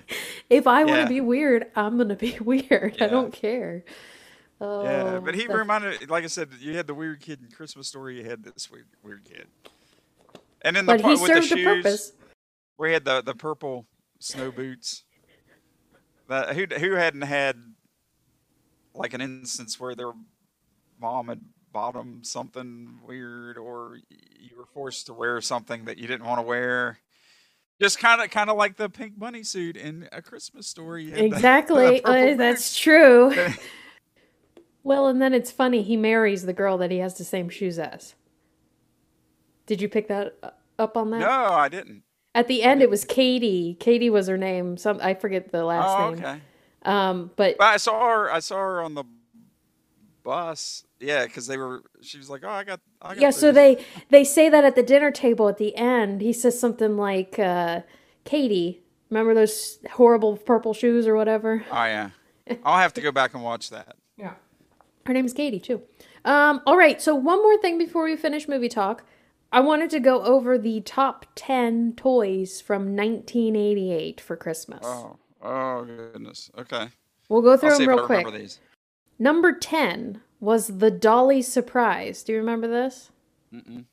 if 0.49 0.65
I 0.65 0.85
want 0.85 1.03
to 1.03 1.07
be 1.07 1.21
weird, 1.21 1.67
I'm 1.75 1.97
going 1.97 2.09
to 2.09 2.15
be 2.15 2.37
weird. 2.41 2.97
I 2.99 3.05
don't 3.07 3.31
care. 3.31 3.83
Oh, 4.61 4.83
Yeah, 4.83 5.19
but 5.19 5.35
he 5.35 5.41
that's- 5.41 5.57
reminded, 5.57 6.09
like 6.09 6.23
I 6.23 6.27
said, 6.27 6.49
you 6.59 6.75
had 6.75 6.87
the 6.87 6.93
weird 6.93 7.21
kid 7.21 7.39
in 7.41 7.49
Christmas 7.49 7.87
Story. 7.87 8.17
You 8.17 8.25
had 8.29 8.43
this 8.43 8.69
weird, 8.69 8.87
weird 9.03 9.23
kid, 9.23 9.47
and 10.61 10.75
then 10.75 10.85
the 10.85 10.93
But 10.93 11.01
part 11.01 11.19
with 11.21 11.33
the 11.33 11.41
shoes, 11.41 11.63
purpose. 11.63 12.13
where 12.75 12.91
had 12.91 13.05
the 13.05 13.21
the 13.21 13.35
purple 13.35 13.85
snow 14.19 14.51
boots. 14.51 15.03
That 16.27 16.55
who 16.55 16.65
who 16.65 16.93
hadn't 16.95 17.21
had 17.21 17.57
like 18.93 19.13
an 19.13 19.21
instance 19.21 19.79
where 19.79 19.95
their 19.95 20.11
mom 20.99 21.29
had 21.29 21.41
bought 21.71 21.93
them 21.93 22.23
something 22.23 22.99
weird, 23.07 23.57
or 23.57 23.97
you 24.09 24.57
were 24.57 24.65
forced 24.73 25.05
to 25.05 25.13
wear 25.13 25.39
something 25.41 25.85
that 25.85 25.97
you 25.97 26.07
didn't 26.07 26.25
want 26.25 26.39
to 26.39 26.43
wear. 26.45 26.99
Just 27.81 27.97
kind 27.99 28.21
of, 28.21 28.29
kind 28.29 28.49
of 28.49 28.57
like 28.57 28.75
the 28.75 28.89
pink 28.89 29.17
bunny 29.17 29.41
suit 29.41 29.77
in 29.77 30.09
A 30.11 30.21
Christmas 30.21 30.67
Story. 30.67 31.05
had 31.11 31.15
the- 31.15 31.29
the 31.29 31.35
Exactly. 31.35 32.03
Uh, 32.03 32.35
that's 32.35 32.77
true. 32.77 33.33
well, 34.83 35.07
and 35.07 35.21
then 35.21 35.33
it's 35.33 35.51
funny. 35.51 35.81
He 35.83 35.97
marries 35.97 36.45
the 36.45 36.53
girl 36.53 36.77
that 36.77 36.91
he 36.91 36.97
has 36.99 37.17
the 37.17 37.23
same 37.23 37.49
shoes 37.49 37.77
as. 37.79 38.15
Did 39.65 39.81
you 39.81 39.89
pick 39.89 40.07
that 40.07 40.37
up 40.79 40.97
on 40.97 41.11
that? 41.11 41.19
No, 41.19 41.29
I 41.29 41.69
didn't. 41.69 42.03
At 42.35 42.47
the 42.47 42.63
end, 42.63 42.81
it 42.81 42.89
was 42.89 43.05
Katie. 43.05 43.75
Katie 43.79 44.09
was 44.09 44.27
her 44.27 44.37
name. 44.37 44.77
Some 44.77 44.99
I 45.01 45.13
forget 45.13 45.51
the 45.51 45.63
last 45.63 45.89
Oh, 45.99 46.09
name. 46.11 46.19
okay. 46.23 46.41
Um, 46.83 47.31
but 47.35 47.57
But 47.57 47.65
I 47.67 47.77
saw 47.77 48.07
her. 48.07 48.31
I 48.31 48.39
saw 48.39 48.55
her 48.57 48.81
on 48.81 48.93
the 48.95 49.03
bus. 50.23 50.85
Yeah, 50.99 51.25
because 51.25 51.47
they 51.47 51.57
were. 51.57 51.83
She 52.01 52.17
was 52.17 52.29
like, 52.29 52.41
"Oh, 52.43 52.49
I 52.49 52.63
got." 52.63 52.79
I 53.01 53.09
got 53.15 53.21
yeah, 53.21 53.29
so 53.31 53.51
they 53.51 53.83
they 54.09 54.23
say 54.23 54.49
that 54.49 54.63
at 54.63 54.75
the 54.75 54.83
dinner 54.83 55.11
table 55.11 55.47
at 55.49 55.57
the 55.57 55.75
end. 55.75 56.21
He 56.21 56.33
says 56.33 56.59
something 56.59 56.97
like, 56.97 57.39
uh, 57.39 57.81
"Katie, 58.25 58.83
remember 59.09 59.33
those 59.33 59.79
horrible 59.91 60.37
purple 60.37 60.73
shoes 60.73 61.07
or 61.07 61.15
whatever?" 61.15 61.63
Oh 61.71 61.83
yeah. 61.85 62.09
I'll 62.65 62.79
have 62.79 62.93
to 62.95 63.01
go 63.01 63.11
back 63.11 63.33
and 63.35 63.43
watch 63.43 63.69
that. 63.69 63.95
Her 65.05 65.13
name's 65.13 65.33
Katie 65.33 65.59
too. 65.59 65.81
Um, 66.25 66.61
all 66.65 66.77
right, 66.77 67.01
so 67.01 67.15
one 67.15 67.41
more 67.41 67.57
thing 67.57 67.77
before 67.77 68.03
we 68.03 68.15
finish 68.15 68.47
movie 68.47 68.69
talk. 68.69 69.03
I 69.51 69.61
wanted 69.61 69.89
to 69.91 69.99
go 69.99 70.21
over 70.23 70.57
the 70.57 70.81
top 70.81 71.25
10 71.35 71.93
toys 71.97 72.61
from 72.61 72.95
1988 72.95 74.21
for 74.21 74.35
Christmas. 74.35 74.81
Oh, 74.83 75.17
oh 75.41 75.85
goodness. 75.85 76.51
Okay. 76.57 76.89
We'll 77.29 77.41
go 77.41 77.57
through 77.57 77.71
I'll 77.71 77.79
them 77.79 77.89
real 77.89 78.05
quick. 78.05 78.27
Number 79.17 79.51
10 79.51 80.21
was 80.39 80.77
the 80.77 80.91
Dolly 80.91 81.41
Surprise. 81.41 82.23
Do 82.23 82.33
you 82.33 82.37
remember 82.37 82.67
this? 82.67 83.11
Mm-mm. 83.53 83.85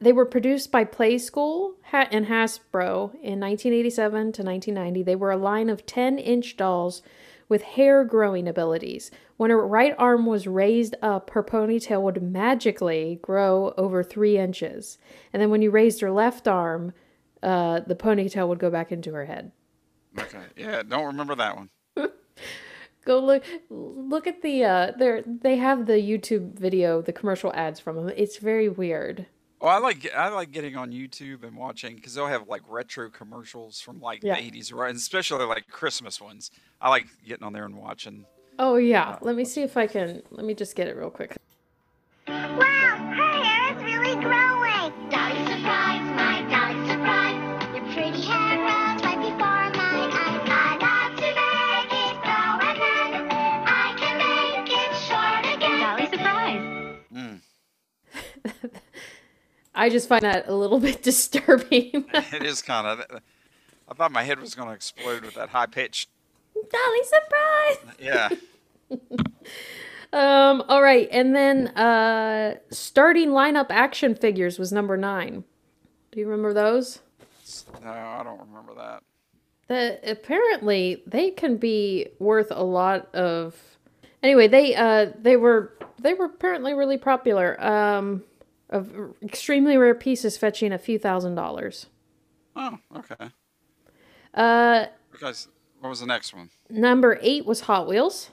They 0.00 0.12
were 0.12 0.26
produced 0.26 0.70
by 0.70 0.84
Playskool 0.84 1.74
and 1.92 2.26
Hasbro 2.26 3.14
in 3.14 3.38
1987 3.38 4.32
to 4.32 4.42
1990. 4.42 5.02
They 5.02 5.16
were 5.16 5.30
a 5.30 5.36
line 5.36 5.68
of 5.68 5.84
10 5.84 6.18
inch 6.18 6.56
dolls 6.56 7.02
with 7.50 7.62
hair 7.62 8.04
growing 8.04 8.48
abilities. 8.48 9.10
When 9.36 9.50
her 9.50 9.66
right 9.66 9.94
arm 9.98 10.24
was 10.24 10.46
raised 10.46 10.94
up, 11.02 11.30
her 11.30 11.42
ponytail 11.42 12.00
would 12.00 12.22
magically 12.22 13.18
grow 13.20 13.74
over 13.76 14.02
three 14.02 14.38
inches. 14.38 14.96
And 15.32 15.42
then 15.42 15.50
when 15.50 15.60
you 15.60 15.70
raised 15.70 16.00
her 16.00 16.10
left 16.10 16.48
arm, 16.48 16.94
uh, 17.42 17.80
the 17.80 17.96
ponytail 17.96 18.48
would 18.48 18.58
go 18.58 18.70
back 18.70 18.92
into 18.92 19.12
her 19.12 19.26
head. 19.26 19.52
Okay. 20.18 20.44
Yeah, 20.56 20.82
don't 20.82 21.06
remember 21.06 21.34
that 21.34 21.56
one. 21.56 21.70
Go 23.06 23.18
look 23.18 23.44
look 23.70 24.26
at 24.26 24.42
the 24.42 24.62
uh 24.62 24.92
they 24.98 25.22
they 25.24 25.56
have 25.56 25.86
the 25.86 25.94
YouTube 25.94 26.58
video, 26.58 27.00
the 27.00 27.14
commercial 27.14 27.52
ads 27.54 27.80
from 27.80 27.96
them. 27.96 28.12
It's 28.14 28.36
very 28.36 28.68
weird. 28.68 29.26
Oh, 29.62 29.66
I 29.68 29.78
like 29.78 30.10
I 30.14 30.28
like 30.28 30.52
getting 30.52 30.76
on 30.76 30.90
YouTube 30.90 31.42
and 31.44 31.54
watching 31.56 31.94
because 31.96 32.14
they'll 32.14 32.26
have 32.26 32.48
like 32.48 32.62
retro 32.66 33.10
commercials 33.10 33.80
from 33.80 34.00
like 34.00 34.22
Yeah. 34.22 34.36
the 34.36 34.42
eighties, 34.42 34.72
right? 34.72 34.88
And 34.88 34.96
especially 34.96 35.44
like 35.44 35.68
Christmas 35.68 36.20
ones. 36.20 36.50
I 36.80 36.88
like 36.88 37.06
getting 37.26 37.44
on 37.44 37.52
there 37.52 37.66
and 37.66 37.76
watching. 37.76 38.24
Oh 38.58 38.76
yeah, 38.76 39.18
let 39.20 39.36
me 39.36 39.44
see 39.44 39.62
if 39.62 39.76
I 39.76 39.86
can. 39.86 40.22
Let 40.30 40.46
me 40.46 40.54
just 40.54 40.74
get 40.76 40.88
it 40.88 40.96
real 40.96 41.10
quick. 41.10 41.36
Wow, 42.26 43.29
I 59.80 59.88
just 59.88 60.08
find 60.08 60.20
that 60.22 60.46
a 60.46 60.54
little 60.54 60.78
bit 60.88 61.02
disturbing. 61.02 62.04
it 62.14 62.42
is 62.42 62.60
kind 62.60 62.86
of. 62.86 63.22
I 63.88 63.94
thought 63.94 64.12
my 64.12 64.22
head 64.22 64.38
was 64.38 64.54
going 64.54 64.68
to 64.68 64.74
explode 64.74 65.24
with 65.24 65.34
that 65.34 65.48
high 65.48 65.66
pitched. 65.66 66.10
Dolly 66.54 67.04
surprise. 67.04 67.96
Yeah. 67.98 68.28
Um. 70.12 70.64
All 70.68 70.82
right, 70.82 71.08
and 71.12 71.36
then 71.36 71.68
uh, 71.68 72.56
starting 72.72 73.28
lineup 73.28 73.66
action 73.70 74.16
figures 74.16 74.58
was 74.58 74.72
number 74.72 74.96
nine. 74.96 75.44
Do 76.10 76.18
you 76.18 76.26
remember 76.26 76.52
those? 76.52 76.98
No, 77.80 77.90
I 77.92 78.20
don't 78.24 78.40
remember 78.40 78.74
that. 78.74 79.04
The 79.68 80.00
apparently 80.10 81.04
they 81.06 81.30
can 81.30 81.58
be 81.58 82.08
worth 82.18 82.48
a 82.50 82.64
lot 82.64 83.14
of. 83.14 83.54
Anyway, 84.20 84.48
they 84.48 84.74
uh 84.74 85.12
they 85.16 85.36
were 85.36 85.78
they 86.00 86.14
were 86.14 86.24
apparently 86.24 86.74
really 86.74 86.98
popular. 86.98 87.62
Um, 87.64 88.24
of 88.70 89.14
extremely 89.22 89.76
rare 89.76 89.94
pieces 89.94 90.36
fetching 90.38 90.72
a 90.72 90.78
few 90.78 90.98
thousand 90.98 91.34
dollars. 91.34 91.86
Oh, 92.56 92.78
okay. 92.96 93.30
Uh, 94.32 94.86
Guys, 95.20 95.48
what 95.80 95.88
was 95.90 96.00
the 96.00 96.06
next 96.06 96.34
one? 96.34 96.50
number 96.70 97.18
eight 97.20 97.44
was 97.44 97.62
Hot 97.62 97.86
Wheels. 97.86 98.30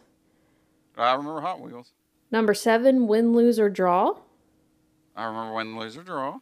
I 0.98 1.12
remember 1.14 1.42
Hot 1.42 1.60
Wheels. 1.60 1.92
Number 2.32 2.54
seven, 2.54 3.08
Win, 3.08 3.34
Lose, 3.34 3.60
or 3.60 3.70
Draw. 3.70 4.16
I 5.16 5.26
remember 5.26 5.54
Win, 5.56 5.78
Lose, 5.78 5.98
or 5.98 6.04
Draw. 6.04 6.40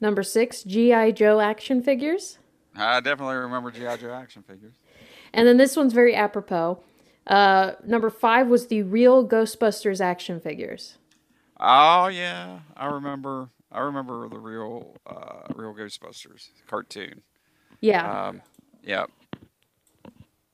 Number 0.00 0.22
six, 0.22 0.62
G.I. 0.62 1.10
Joe 1.12 1.40
action 1.40 1.82
figures. 1.82 2.38
I 2.74 3.00
definitely 3.00 3.36
remember 3.36 3.70
G.I. 3.70 3.96
Joe 3.98 4.12
action 4.12 4.42
figures. 4.42 4.74
And 5.32 5.46
then 5.46 5.56
this 5.56 5.76
one's 5.76 5.92
very 5.92 6.14
apropos. 6.14 6.82
Uh, 7.26 7.72
number 7.86 8.10
five 8.10 8.48
was 8.48 8.66
the 8.66 8.82
real 8.82 9.26
Ghostbusters 9.26 10.00
action 10.00 10.40
figures. 10.40 10.96
Oh 11.60 12.06
yeah, 12.08 12.60
I 12.76 12.86
remember. 12.86 13.48
I 13.72 13.80
remember 13.80 14.28
the 14.28 14.38
real, 14.38 14.96
uh, 15.06 15.42
real 15.54 15.72
Ghostbusters 15.74 16.48
cartoon. 16.66 17.22
Yeah. 17.80 18.28
Um, 18.28 18.42
yeah. 18.82 19.04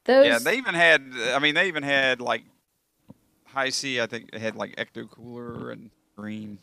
Those. 0.04 0.26
Yeah, 0.26 0.38
they 0.38 0.58
even 0.58 0.74
had. 0.74 1.02
I 1.32 1.38
mean, 1.38 1.54
they 1.54 1.68
even 1.68 1.82
had 1.82 2.20
like 2.20 2.42
Hi-C. 3.46 4.00
I 4.00 4.06
think 4.06 4.32
they 4.32 4.38
had 4.38 4.54
like 4.56 4.76
Ecto 4.76 5.08
Cooler 5.10 5.70
and 5.70 5.90
Green. 6.16 6.58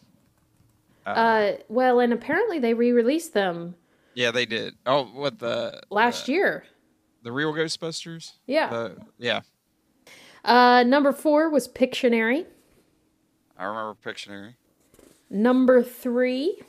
uh, 1.07 1.53
well, 1.69 1.99
and 1.99 2.13
apparently 2.13 2.59
they 2.59 2.73
re-released 2.73 3.33
them 3.33 3.75
Yeah, 4.13 4.31
they 4.31 4.45
did. 4.45 4.75
Oh, 4.85 5.05
what 5.05 5.39
the 5.39 5.81
last 5.89 6.27
year. 6.29 6.65
the 7.23 7.31
real 7.31 7.51
Ghostbusters? 7.53 8.33
Yeah. 8.45 8.69
The, 8.69 8.97
yeah, 9.17 9.41
Uh, 10.45 10.83
number 10.83 11.11
four 11.11 11.49
was 11.49 11.67
Pictionary. 11.67 12.45
I 13.57 13.65
remember 13.65 13.95
Pictionary. 14.03 14.55
Number 15.29 15.81
three, 15.83 16.61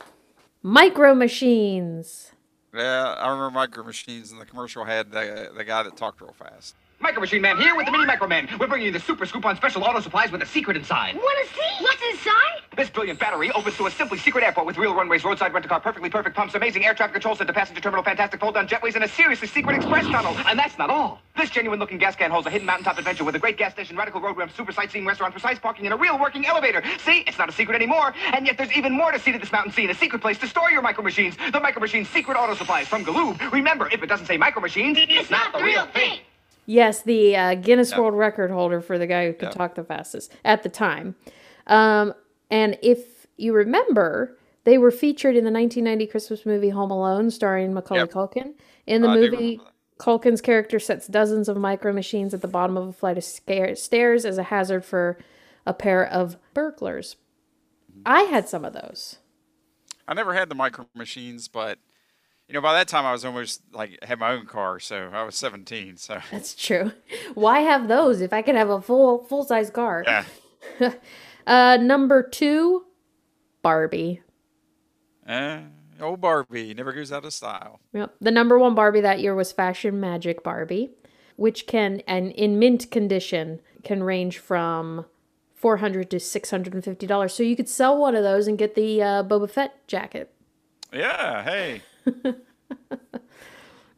Micro 0.63 1.13
Machines. 1.13 2.31
Yeah, 2.73 3.13
I 3.17 3.29
remember 3.29 3.51
Micro 3.51 3.83
Machines, 3.83 4.31
and 4.31 4.41
the 4.41 4.45
commercial 4.45 4.83
had 4.85 5.11
the 5.11 5.51
the 5.55 5.63
guy 5.63 5.83
that 5.83 5.95
talked 5.95 6.21
real 6.21 6.33
fast. 6.33 6.75
Micro 6.99 7.21
Machine 7.21 7.41
Man 7.41 7.57
here 7.57 7.75
with 7.75 7.85
the 7.85 7.91
Mini 7.91 8.05
Micro 8.05 8.27
Man. 8.27 8.47
We're 8.59 8.67
bringing 8.67 8.87
you 8.87 8.91
the 8.91 8.99
super 8.99 9.25
scoop 9.25 9.45
on 9.45 9.55
special 9.57 9.83
auto 9.83 9.99
supplies 9.99 10.31
with 10.31 10.41
a 10.41 10.45
secret 10.45 10.77
inside. 10.77 11.15
Wanna 11.15 11.45
see? 11.53 11.83
What's 11.83 12.01
inside? 12.11 12.61
This 12.75 12.89
brilliant 12.89 13.19
battery 13.19 13.51
opens 13.51 13.77
to 13.77 13.85
a 13.85 13.91
simply 13.91 14.17
secret 14.17 14.43
airport 14.43 14.65
with 14.65 14.77
real 14.77 14.93
runways, 14.95 15.23
roadside 15.23 15.53
rent-a-car, 15.53 15.79
perfectly 15.79 16.09
perfect 16.09 16.35
pumps, 16.35 16.55
amazing 16.55 16.85
air 16.85 16.93
traffic 16.93 17.13
control 17.13 17.35
center, 17.35 17.53
passenger 17.53 17.79
terminal, 17.81 18.03
fantastic 18.03 18.39
fold-down 18.39 18.67
jetways, 18.67 18.95
and 18.95 19.03
a 19.03 19.07
seriously 19.07 19.47
secret 19.47 19.75
express 19.75 20.05
tunnel. 20.07 20.35
And 20.47 20.57
that's 20.57 20.77
not 20.77 20.89
all. 20.89 21.21
This 21.37 21.49
genuine-looking 21.49 21.99
gas 21.99 22.15
can 22.15 22.31
holds 22.31 22.47
a 22.47 22.49
hidden 22.49 22.65
mountaintop 22.65 22.97
adventure 22.97 23.23
with 23.23 23.35
a 23.35 23.39
great 23.39 23.57
gas 23.57 23.73
station, 23.73 23.95
radical 23.95 24.19
road 24.19 24.35
ramp, 24.35 24.51
super 24.55 24.71
sightseeing 24.71 25.05
restaurant, 25.05 25.33
precise 25.33 25.59
parking, 25.59 25.85
and 25.85 25.93
a 25.93 25.97
real 25.97 26.19
working 26.19 26.45
elevator. 26.45 26.81
See, 27.03 27.19
it's 27.27 27.37
not 27.37 27.49
a 27.49 27.53
secret 27.53 27.75
anymore. 27.75 28.13
And 28.33 28.45
yet 28.45 28.57
there's 28.57 28.75
even 28.75 28.93
more 28.93 29.11
to 29.11 29.19
see 29.19 29.31
to 29.31 29.37
this 29.37 29.51
mountain 29.51 29.71
scene. 29.71 29.89
A 29.89 29.95
secret 29.95 30.21
place 30.21 30.37
to 30.39 30.47
store 30.47 30.71
your 30.71 30.81
micro 30.81 31.03
machines. 31.03 31.37
The 31.51 31.59
Micro 31.59 31.81
Machine 31.81 32.03
Secret 32.03 32.35
Auto 32.35 32.55
Supplies 32.55 32.87
from 32.87 33.05
Galoob. 33.05 33.51
Remember, 33.51 33.89
if 33.91 34.01
it 34.01 34.07
doesn't 34.07 34.25
say 34.25 34.37
micro 34.37 34.61
machines, 34.61 34.97
it's 34.99 35.29
not 35.29 35.53
the 35.53 35.63
real 35.63 35.85
thing. 35.87 36.19
Yes, 36.65 37.01
the 37.03 37.35
uh, 37.35 37.55
Guinness 37.55 37.95
World 37.95 38.15
Record 38.15 38.49
holder 38.51 38.81
for 38.81 38.97
the 38.97 39.07
guy 39.07 39.27
who 39.27 39.33
could 39.33 39.51
talk 39.51 39.75
the 39.75 39.83
fastest 39.83 40.31
at 40.43 40.63
the 40.63 40.69
time. 40.69 41.15
Um, 41.67 42.13
and 42.49 42.77
if 42.81 43.27
you 43.37 43.53
remember, 43.53 44.37
they 44.63 44.77
were 44.77 44.91
featured 44.91 45.35
in 45.35 45.43
the 45.43 45.51
1990 45.51 46.07
Christmas 46.07 46.45
movie 46.45 46.69
Home 46.69 46.91
Alone, 46.91 47.29
starring 47.29 47.73
Macaulay 47.73 48.01
Yep. 48.01 48.11
Culkin. 48.11 48.53
In 48.87 49.01
the 49.01 49.13
do 49.13 49.31
movie, 49.31 49.59
Culkin's 49.99 50.41
character 50.41 50.79
sets 50.79 51.07
dozens 51.07 51.47
of 51.47 51.57
micro 51.57 51.93
machines 51.93 52.33
at 52.33 52.41
the 52.41 52.47
bottom 52.47 52.77
of 52.77 52.87
a 52.87 52.93
flight 52.93 53.17
of 53.17 53.23
sca- 53.23 53.75
stairs 53.75 54.25
as 54.25 54.37
a 54.37 54.43
hazard 54.43 54.83
for 54.83 55.17
a 55.65 55.73
pair 55.73 56.05
of 56.05 56.37
burglars. 56.53 57.15
I 58.05 58.23
had 58.23 58.49
some 58.49 58.65
of 58.65 58.73
those. 58.73 59.17
I 60.07 60.13
never 60.13 60.33
had 60.33 60.49
the 60.49 60.55
micro 60.55 60.87
machines, 60.93 61.47
but 61.47 61.79
you 62.47 62.53
know, 62.53 62.61
by 62.61 62.73
that 62.73 62.87
time 62.87 63.05
I 63.05 63.11
was 63.11 63.25
almost 63.25 63.61
like 63.71 64.03
had 64.03 64.19
my 64.19 64.31
own 64.33 64.45
car, 64.45 64.79
so 64.79 65.09
I 65.13 65.23
was 65.23 65.35
17. 65.35 65.97
So 65.97 66.19
That's 66.31 66.55
true. 66.55 66.91
Why 67.33 67.59
have 67.61 67.87
those 67.87 68.21
if 68.21 68.33
I 68.33 68.41
could 68.41 68.55
have 68.55 68.69
a 68.69 68.81
full 68.81 69.23
full 69.25 69.43
size 69.43 69.69
car? 69.69 70.03
yeah, 70.05 70.25
Uh, 71.47 71.77
number 71.79 72.23
two, 72.23 72.85
Barbie. 73.61 74.21
eh, 75.27 75.59
old 76.01 76.19
Barbie 76.21 76.73
never 76.73 76.91
goes 76.91 77.11
out 77.11 77.23
of 77.25 77.33
style. 77.33 77.79
Yep. 77.93 78.15
The 78.19 78.31
number 78.31 78.57
one 78.57 78.73
Barbie 78.75 79.01
that 79.01 79.19
year 79.19 79.35
was 79.35 79.51
Fashion 79.51 79.99
Magic 79.99 80.43
Barbie, 80.43 80.89
which 81.35 81.67
can, 81.67 82.01
and 82.07 82.31
in 82.31 82.57
mint 82.57 82.89
condition, 82.89 83.59
can 83.83 84.01
range 84.01 84.39
from 84.39 85.05
four 85.53 85.77
hundred 85.77 86.09
to 86.11 86.19
six 86.19 86.49
hundred 86.49 86.73
and 86.73 86.83
fifty 86.83 87.05
dollars. 87.05 87.33
So 87.33 87.43
you 87.43 87.55
could 87.55 87.69
sell 87.69 87.95
one 87.97 88.15
of 88.15 88.23
those 88.23 88.47
and 88.47 88.57
get 88.57 88.73
the 88.75 89.01
uh, 89.03 89.23
Boba 89.23 89.47
Fett 89.49 89.87
jacket. 89.87 90.31
Yeah, 90.91 91.43
hey, 91.43 91.81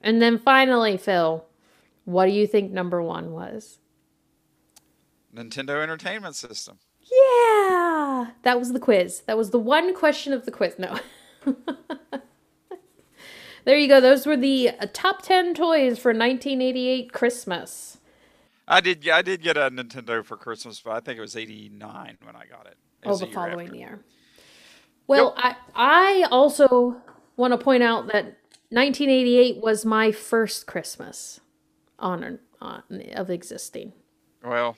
And 0.07 0.21
then 0.21 0.39
finally, 0.39 0.95
Phil, 0.95 1.45
what 2.05 2.27
do 2.27 2.31
you 2.31 2.47
think 2.47 2.71
number 2.71 3.01
one 3.01 3.31
was? 3.33 3.79
Nintendo 5.35 5.83
Entertainment 5.83 6.35
System. 6.35 6.79
Yeah, 7.01 8.27
that 8.43 8.57
was 8.57 8.71
the 8.71 8.79
quiz. 8.79 9.23
That 9.27 9.37
was 9.37 9.49
the 9.51 9.59
one 9.59 9.93
question 9.93 10.31
of 10.31 10.45
the 10.45 10.51
quiz. 10.51 10.75
No. 10.79 10.97
there 13.65 13.77
you 13.77 13.89
go. 13.89 13.99
Those 13.99 14.25
were 14.25 14.37
the 14.37 14.69
uh, 14.69 14.87
top 14.93 15.23
10 15.23 15.53
toys 15.53 15.99
for 15.99 16.09
1988 16.13 17.11
Christmas. 17.11 17.97
I 18.65 18.79
did, 18.79 19.09
I 19.09 19.21
did 19.21 19.41
get 19.41 19.57
a 19.57 19.69
Nintendo 19.69 20.23
for 20.23 20.37
Christmas, 20.37 20.79
but 20.79 20.91
I 20.91 20.99
think 21.01 21.17
it 21.17 21.21
was 21.21 21.35
'89 21.35 22.17
when 22.23 22.35
I 22.35 22.45
got 22.45 22.65
it. 22.65 22.77
It 23.03 23.07
Oh, 23.09 23.17
the 23.17 23.27
following 23.27 23.67
after. 23.67 23.77
year. 23.77 23.99
Well, 25.07 25.33
I 25.37 25.55
I 25.73 26.27
also 26.31 27.01
want 27.37 27.53
to 27.53 27.57
point 27.57 27.83
out 27.83 28.07
that 28.07 28.37
1988 28.69 29.61
was 29.61 29.85
my 29.85 30.11
first 30.11 30.67
Christmas 30.67 31.39
on, 31.97 32.39
on 32.59 32.83
of 33.13 33.29
existing. 33.29 33.93
Well, 34.43 34.75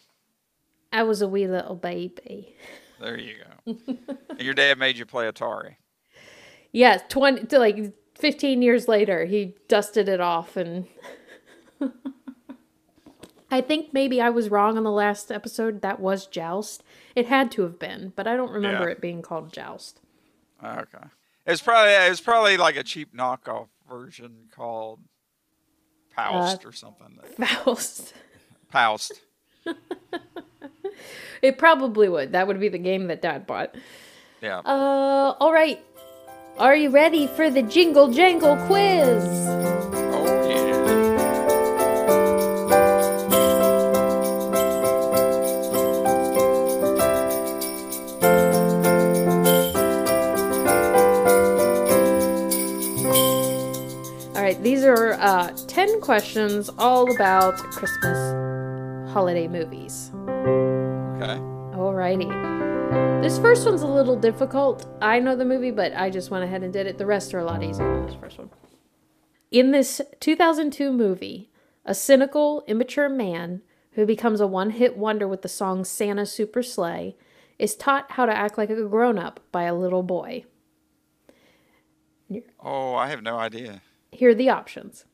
I 0.93 1.03
was 1.03 1.22
a 1.22 1.28
wee 1.28 1.47
little 1.47 1.76
baby. 1.76 2.55
there 2.99 3.20
you 3.20 3.36
go. 3.66 3.95
your 4.39 4.53
dad 4.53 4.78
made 4.78 4.97
you 4.97 5.05
play 5.05 5.30
Atari. 5.30 5.76
Yeah, 6.72 6.97
20 7.10 7.45
to 7.47 7.57
like 7.60 7.93
15 8.16 8.62
years 8.62 8.88
later, 8.88 9.26
he 9.26 9.55
dusted 9.68 10.07
it 10.07 10.20
off 10.22 10.55
and 10.55 10.86
I 13.51 13.62
think 13.62 13.93
maybe 13.93 14.22
I 14.22 14.30
was 14.30 14.49
wrong 14.49 14.78
on 14.78 14.84
the 14.84 14.91
last 14.91 15.32
episode. 15.32 15.82
That 15.82 15.99
was 15.99 16.28
Joust. 16.28 16.84
It 17.16 17.28
had 17.28 17.51
to 17.53 17.64
have 17.64 17.80
been, 17.80 18.14
but 18.16 18.28
I 18.28 18.36
don't 18.36 18.51
remember 18.51 18.86
Yeah. 18.86 18.91
it 18.91 19.01
being 19.01 19.24
called 19.24 19.51
Joust. 19.51 19.99
Okay. 20.64 21.07
It's 21.45 21.61
probably 21.61 21.93
it's 21.93 22.21
probably 22.21 22.57
like 22.57 22.75
a 22.75 22.83
cheap 22.83 23.15
knockoff 23.15 23.67
version 23.89 24.49
called 24.55 24.99
Poust 26.15 26.65
or 26.65 26.71
something. 26.71 27.19
Faust. 27.37 28.13
Poust. 28.71 29.21
It 31.41 31.57
probably 31.57 32.09
would. 32.09 32.33
That 32.33 32.47
would 32.47 32.59
be 32.59 32.69
the 32.69 32.77
game 32.77 33.07
that 33.07 33.21
Dad 33.21 33.47
bought. 33.47 33.75
Yeah. 34.41 34.59
Uh, 34.59 35.35
all 35.39 35.53
right. 35.53 35.79
Are 36.57 36.75
you 36.75 36.89
ready 36.89 37.27
for 37.27 37.49
the 37.49 37.61
Jingle 37.61 38.11
Jangle 38.11 38.57
quiz? 38.67 39.23
These 54.62 54.84
are 54.84 55.14
uh, 55.14 55.51
10 55.68 56.01
questions 56.01 56.70
all 56.78 57.14
about 57.16 57.57
Christmas 57.57 58.18
holiday 59.12 59.47
movies. 59.47 60.12
Okay. 60.14 61.39
Alrighty. 61.76 62.30
This 63.22 63.38
first 63.39 63.66
one's 63.66 63.82
a 63.82 63.88
little 63.88 64.16
difficult. 64.16 64.86
I 65.01 65.20
know 65.20 65.36
the 65.36 65.45
movie, 65.45 65.72
but 65.72 65.93
I 65.93 66.10
just 66.10 66.30
went 66.30 66.43
ahead 66.43 66.64
and 66.64 66.74
did 66.74 66.88
it. 66.88 66.97
The 66.97 67.05
rest 67.05 67.34
are 67.34 67.39
a 67.39 67.45
lot 67.45 67.64
easier 67.64 67.88
than 67.88 68.05
this 68.05 68.16
first 68.16 68.38
one. 68.38 68.49
In 69.51 69.72
this 69.72 70.01
2002 70.20 70.91
movie, 70.91 71.49
a 71.86 71.95
cynical, 71.95 72.64
immature 72.68 73.10
man 73.10 73.62
who 73.91 74.05
becomes 74.05 74.41
a 74.41 74.47
one 74.47 74.72
hit 74.72 74.97
wonder 74.97 75.28
with 75.28 75.41
the 75.41 75.49
song 75.49 75.86
Santa 75.86 76.26
Super 76.26 76.62
Sleigh 76.62 77.16
is 77.57 77.76
taught 77.76 78.12
how 78.12 78.26
to 78.26 78.36
act 78.36 78.57
like 78.57 78.70
a 78.70 78.84
grown 78.84 79.18
up 79.18 79.39
by 79.51 79.64
a 79.64 79.76
little 79.76 80.03
boy. 80.03 80.45
Oh, 82.60 82.95
I 82.95 83.07
have 83.07 83.24
no 83.24 83.38
idea. 83.38 83.82
Here 84.12 84.30
are 84.30 84.36
the 84.36 84.49
options 84.49 85.05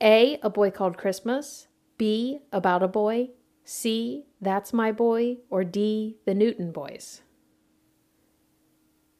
A. 0.00 0.38
A 0.42 0.50
Boy 0.50 0.70
Called 0.70 0.96
Christmas. 0.96 1.68
B. 1.96 2.40
About 2.52 2.82
a 2.82 2.88
Boy. 2.88 3.30
C. 3.64 4.26
That's 4.40 4.72
My 4.72 4.92
Boy. 4.92 5.38
Or 5.50 5.64
D. 5.64 6.16
The 6.24 6.34
Newton 6.34 6.72
Boys. 6.72 7.22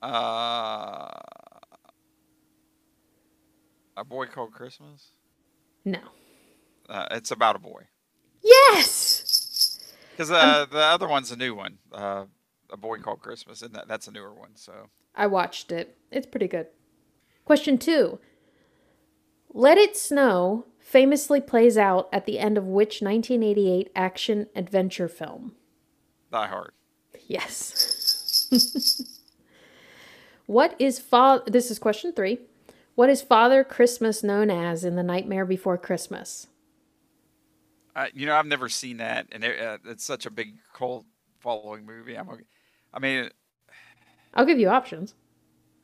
Uh, 0.01 1.11
a 3.97 4.05
boy 4.05 4.27
called 4.27 4.53
Christmas. 4.53 5.09
No. 5.85 5.99
Uh, 6.89 7.07
it's 7.11 7.33
about 7.33 7.57
a 7.57 7.59
boy. 7.59 7.83
Yes! 8.43 9.81
Because 10.13 10.31
uh, 10.31 10.67
the 10.71 10.79
other 10.79 11.09
one's 11.09 11.33
a 11.33 11.37
new 11.37 11.55
one. 11.55 11.79
Uh, 11.93 12.27
a 12.71 12.77
boy 12.77 12.99
called 12.99 13.21
Christmas, 13.21 13.63
and 13.63 13.75
that, 13.75 13.89
that's 13.89 14.07
a 14.07 14.13
newer 14.13 14.33
one. 14.33 14.55
So 14.55 14.73
I 15.15 15.27
watched 15.27 15.73
it. 15.73 15.99
It's 16.11 16.27
pretty 16.27 16.49
good. 16.49 16.69
Question 17.45 17.77
two 17.79 18.21
Let 19.53 19.79
It 19.79 19.97
Snow 19.97 20.67
famously 20.79 21.41
plays 21.41 21.77
out 21.77 22.09
at 22.13 22.27
the 22.27 22.39
end 22.39 22.57
of 22.59 22.65
which 22.65 23.03
1988 23.03 23.91
action 23.95 24.47
adventure 24.55 25.09
film? 25.09 25.53
Die 26.31 26.47
Hard. 26.47 26.73
Yes. 27.27 28.51
what 30.47 30.75
is 30.79 30.99
father? 30.99 31.45
This 31.47 31.71
is 31.71 31.79
question 31.79 32.13
three. 32.13 32.39
What 32.95 33.11
is 33.11 33.23
Father 33.23 33.63
Christmas 33.63 34.25
known 34.25 34.51
as 34.51 34.83
in 34.83 34.97
The 34.97 35.05
Nightmare 35.05 35.45
Before 35.45 35.79
Christmas? 35.79 36.49
Uh, 37.95 38.07
you 38.13 38.27
know, 38.27 38.35
I've 38.35 38.45
never 38.47 38.69
seen 38.69 38.97
that, 38.97 39.29
and 39.31 39.45
it, 39.45 39.61
uh, 39.61 39.79
it's 39.85 40.05
such 40.05 40.27
a 40.27 40.31
big 40.33 40.55
cult 40.75 41.07
following 41.39 41.87
movie. 41.87 42.17
I'm, 42.17 42.29
okay- 42.29 42.43
I 42.93 42.99
mean, 42.99 43.31
I'll 44.35 44.45
give 44.47 44.59
you 44.59 44.69
options. 44.69 45.15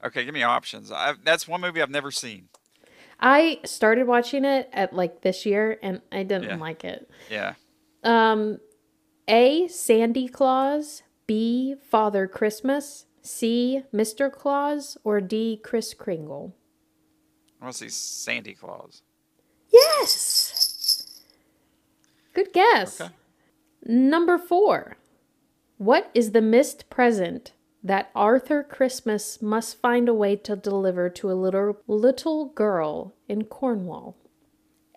okay, 0.04 0.24
give 0.24 0.34
me 0.34 0.42
options. 0.42 0.90
i 0.90 1.14
that's 1.22 1.46
one 1.46 1.60
movie 1.60 1.80
I've 1.80 1.88
never 1.90 2.10
seen. 2.10 2.48
I 3.20 3.60
started 3.64 4.06
watching 4.06 4.44
it 4.44 4.68
at 4.72 4.92
like 4.92 5.22
this 5.22 5.46
year 5.46 5.78
and 5.82 6.00
I 6.12 6.22
didn't 6.24 6.44
Yeah. 6.50 6.56
like 6.56 6.84
it. 6.84 7.08
Yeah. 7.30 7.54
Um, 8.02 8.58
A. 9.28 9.68
Sandy 9.68 10.28
Claus. 10.28 11.02
B. 11.26 11.74
Father 11.90 12.26
Christmas. 12.26 13.06
C. 13.22 13.82
Mr. 13.94 14.30
Claus. 14.30 14.98
Or 15.04 15.20
D. 15.20 15.58
Kris 15.62 15.94
Kringle. 15.94 16.54
I 17.60 17.64
want 17.66 17.76
to 17.76 17.84
see 17.84 17.88
Sandy 17.88 18.54
Claus. 18.54 19.02
Yes. 19.72 21.22
Good 22.34 22.52
guess. 22.52 23.00
Okay. 23.00 23.12
Number 23.84 24.38
four. 24.38 24.96
What 25.78 26.10
is 26.14 26.32
the 26.32 26.42
missed 26.42 26.90
present 26.90 27.52
that 27.84 28.10
Arthur 28.14 28.62
Christmas 28.64 29.42
must 29.42 29.80
find 29.80 30.08
a 30.08 30.14
way 30.14 30.36
to 30.36 30.56
deliver 30.56 31.10
to 31.10 31.30
a 31.30 31.34
little 31.34 31.78
little 31.86 32.46
girl 32.46 33.14
in 33.28 33.44
Cornwall? 33.44 34.16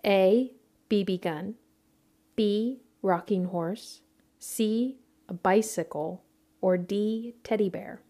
A. 0.04 0.52
BB 0.90 1.20
gun. 1.20 1.54
B. 2.34 2.80
Rocking 3.02 3.44
horse, 3.46 4.00
C. 4.38 4.98
A 5.28 5.34
bicycle, 5.34 6.24
or 6.60 6.78
D. 6.78 7.34
Teddy 7.44 7.68
bear? 7.68 8.00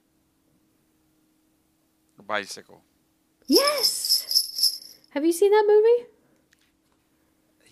A 2.19 2.23
bicycle. 2.23 2.85
Yes! 3.47 4.97
Have 5.11 5.25
you 5.25 5.33
seen 5.33 5.51
that 5.51 5.65
movie? 5.67 6.09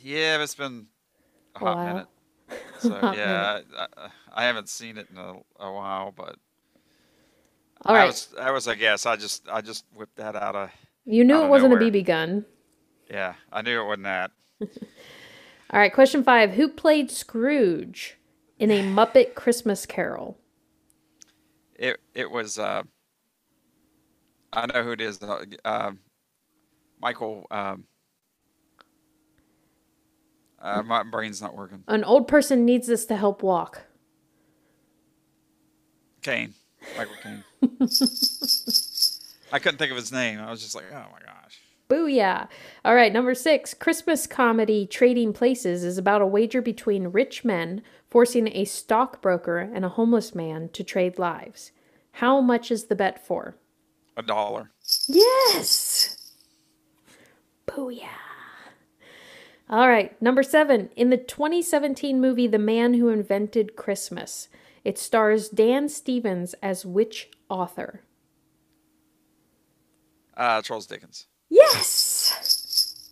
Yeah, 0.01 0.43
it's 0.43 0.55
been 0.55 0.87
a 1.55 1.59
A 1.61 1.65
hot 1.65 1.77
while. 1.77 1.87
minute. 1.95 2.07
So 2.79 2.91
Hot 3.01 3.17
yeah, 3.17 3.61
I, 3.77 3.87
I, 3.97 4.11
I 4.33 4.45
haven't 4.45 4.69
seen 4.69 4.99
it 4.99 5.09
in 5.11 5.19
a, 5.19 5.35
a 5.59 5.73
while, 5.73 6.13
but 6.13 6.37
All 7.89 7.95
I 7.97 8.05
was 8.07 8.35
I 8.41 8.51
was 8.51 8.67
a 8.67 8.77
guess. 8.77 9.07
I 9.07 9.17
just 9.17 9.49
I 9.51 9.61
just 9.61 9.85
whipped 9.95 10.17
that 10.17 10.37
out 10.37 10.57
of 10.57 10.71
You 11.05 11.25
knew 11.25 11.43
it 11.43 11.49
wasn't 11.49 11.73
nowhere. 11.73 11.87
a 11.89 11.91
BB 11.91 12.05
gun. 12.05 12.45
Yeah, 13.11 13.35
I 13.53 13.63
knew 13.63 13.81
it 13.81 13.87
wasn't 13.87 14.05
that. 14.05 14.31
All 15.71 15.81
right, 15.81 15.93
question 15.93 16.23
five. 16.23 16.53
Who 16.53 16.69
played 16.69 17.11
Scrooge 17.11 18.17
in 18.59 18.71
a 18.71 18.83
Muppet 18.83 19.35
Christmas 19.35 19.87
Carol? 19.87 20.39
It 21.75 22.01
it 22.15 22.31
was. 22.31 22.59
Uh, 22.59 22.83
I 24.53 24.67
know 24.67 24.83
who 24.83 24.93
it 24.93 25.01
is. 25.01 25.23
Uh, 25.23 25.45
uh, 25.65 25.93
Michael. 27.01 27.47
Um, 27.51 27.85
uh, 30.61 30.83
my 30.83 31.03
brain's 31.03 31.43
not 31.43 31.55
working. 31.55 31.85
An 31.87 32.03
old 32.03 32.27
person 32.27 32.65
needs 32.65 32.87
this 32.87 33.05
to 33.07 33.17
help 33.17 33.43
walk. 33.43 33.83
Kane. 36.23 36.55
Michael 36.97 37.15
Caine. 37.23 37.45
I 39.53 39.59
couldn't 39.59 39.79
think 39.79 39.91
of 39.91 39.97
his 39.97 40.13
name. 40.13 40.41
I 40.41 40.51
was 40.51 40.61
just 40.61 40.75
like, 40.75 40.87
oh 40.93 41.07
my 41.13 41.21
gosh. 41.25 41.61
Booyah. 41.89 42.49
All 42.85 42.95
right, 42.95 43.13
number 43.13 43.35
six. 43.35 43.75
Christmas 43.75 44.27
comedy 44.27 44.87
Trading 44.87 45.33
Places 45.33 45.85
is 45.85 45.99
about 45.99 46.23
a 46.23 46.27
wager 46.27 46.61
between 46.61 47.09
rich 47.09 47.45
men 47.45 47.83
forcing 48.11 48.49
a 48.49 48.65
stockbroker 48.65 49.59
and 49.59 49.85
a 49.85 49.91
homeless 49.91 50.35
man 50.35 50.69
to 50.71 50.83
trade 50.83 51.19
lives. 51.19 51.71
How 52.13 52.41
much 52.41 52.71
is 52.71 52.85
the 52.85 52.97
bet 52.97 53.25
for? 53.25 53.57
A 54.17 54.23
dollar. 54.23 54.71
Yes! 55.07 56.33
Booyah. 57.67 58.09
All 59.69 59.89
right, 59.89 60.21
number 60.23 60.43
seven. 60.43 60.91
In 60.97 61.11
the 61.11 61.17
2017 61.17 62.21
movie 62.21 62.47
The 62.47 62.59
Man 62.59 62.95
Who 62.95 63.09
Invented 63.09 63.77
Christmas, 63.77 64.49
it 64.87 64.99
stars 64.99 65.49
Dan 65.49 65.89
Stevens 65.89 66.55
as 66.63 66.87
which 66.87 67.29
author? 67.49 68.03
Uh, 70.37 70.63
Charles 70.63 70.87
Dickens. 70.87 71.27
Yes! 71.49 73.11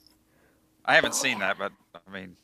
I 0.84 0.94
haven't 0.94 1.16
seen 1.16 1.40
that, 1.40 1.58
but 1.58 1.72
I 2.06 2.10
mean, 2.12 2.36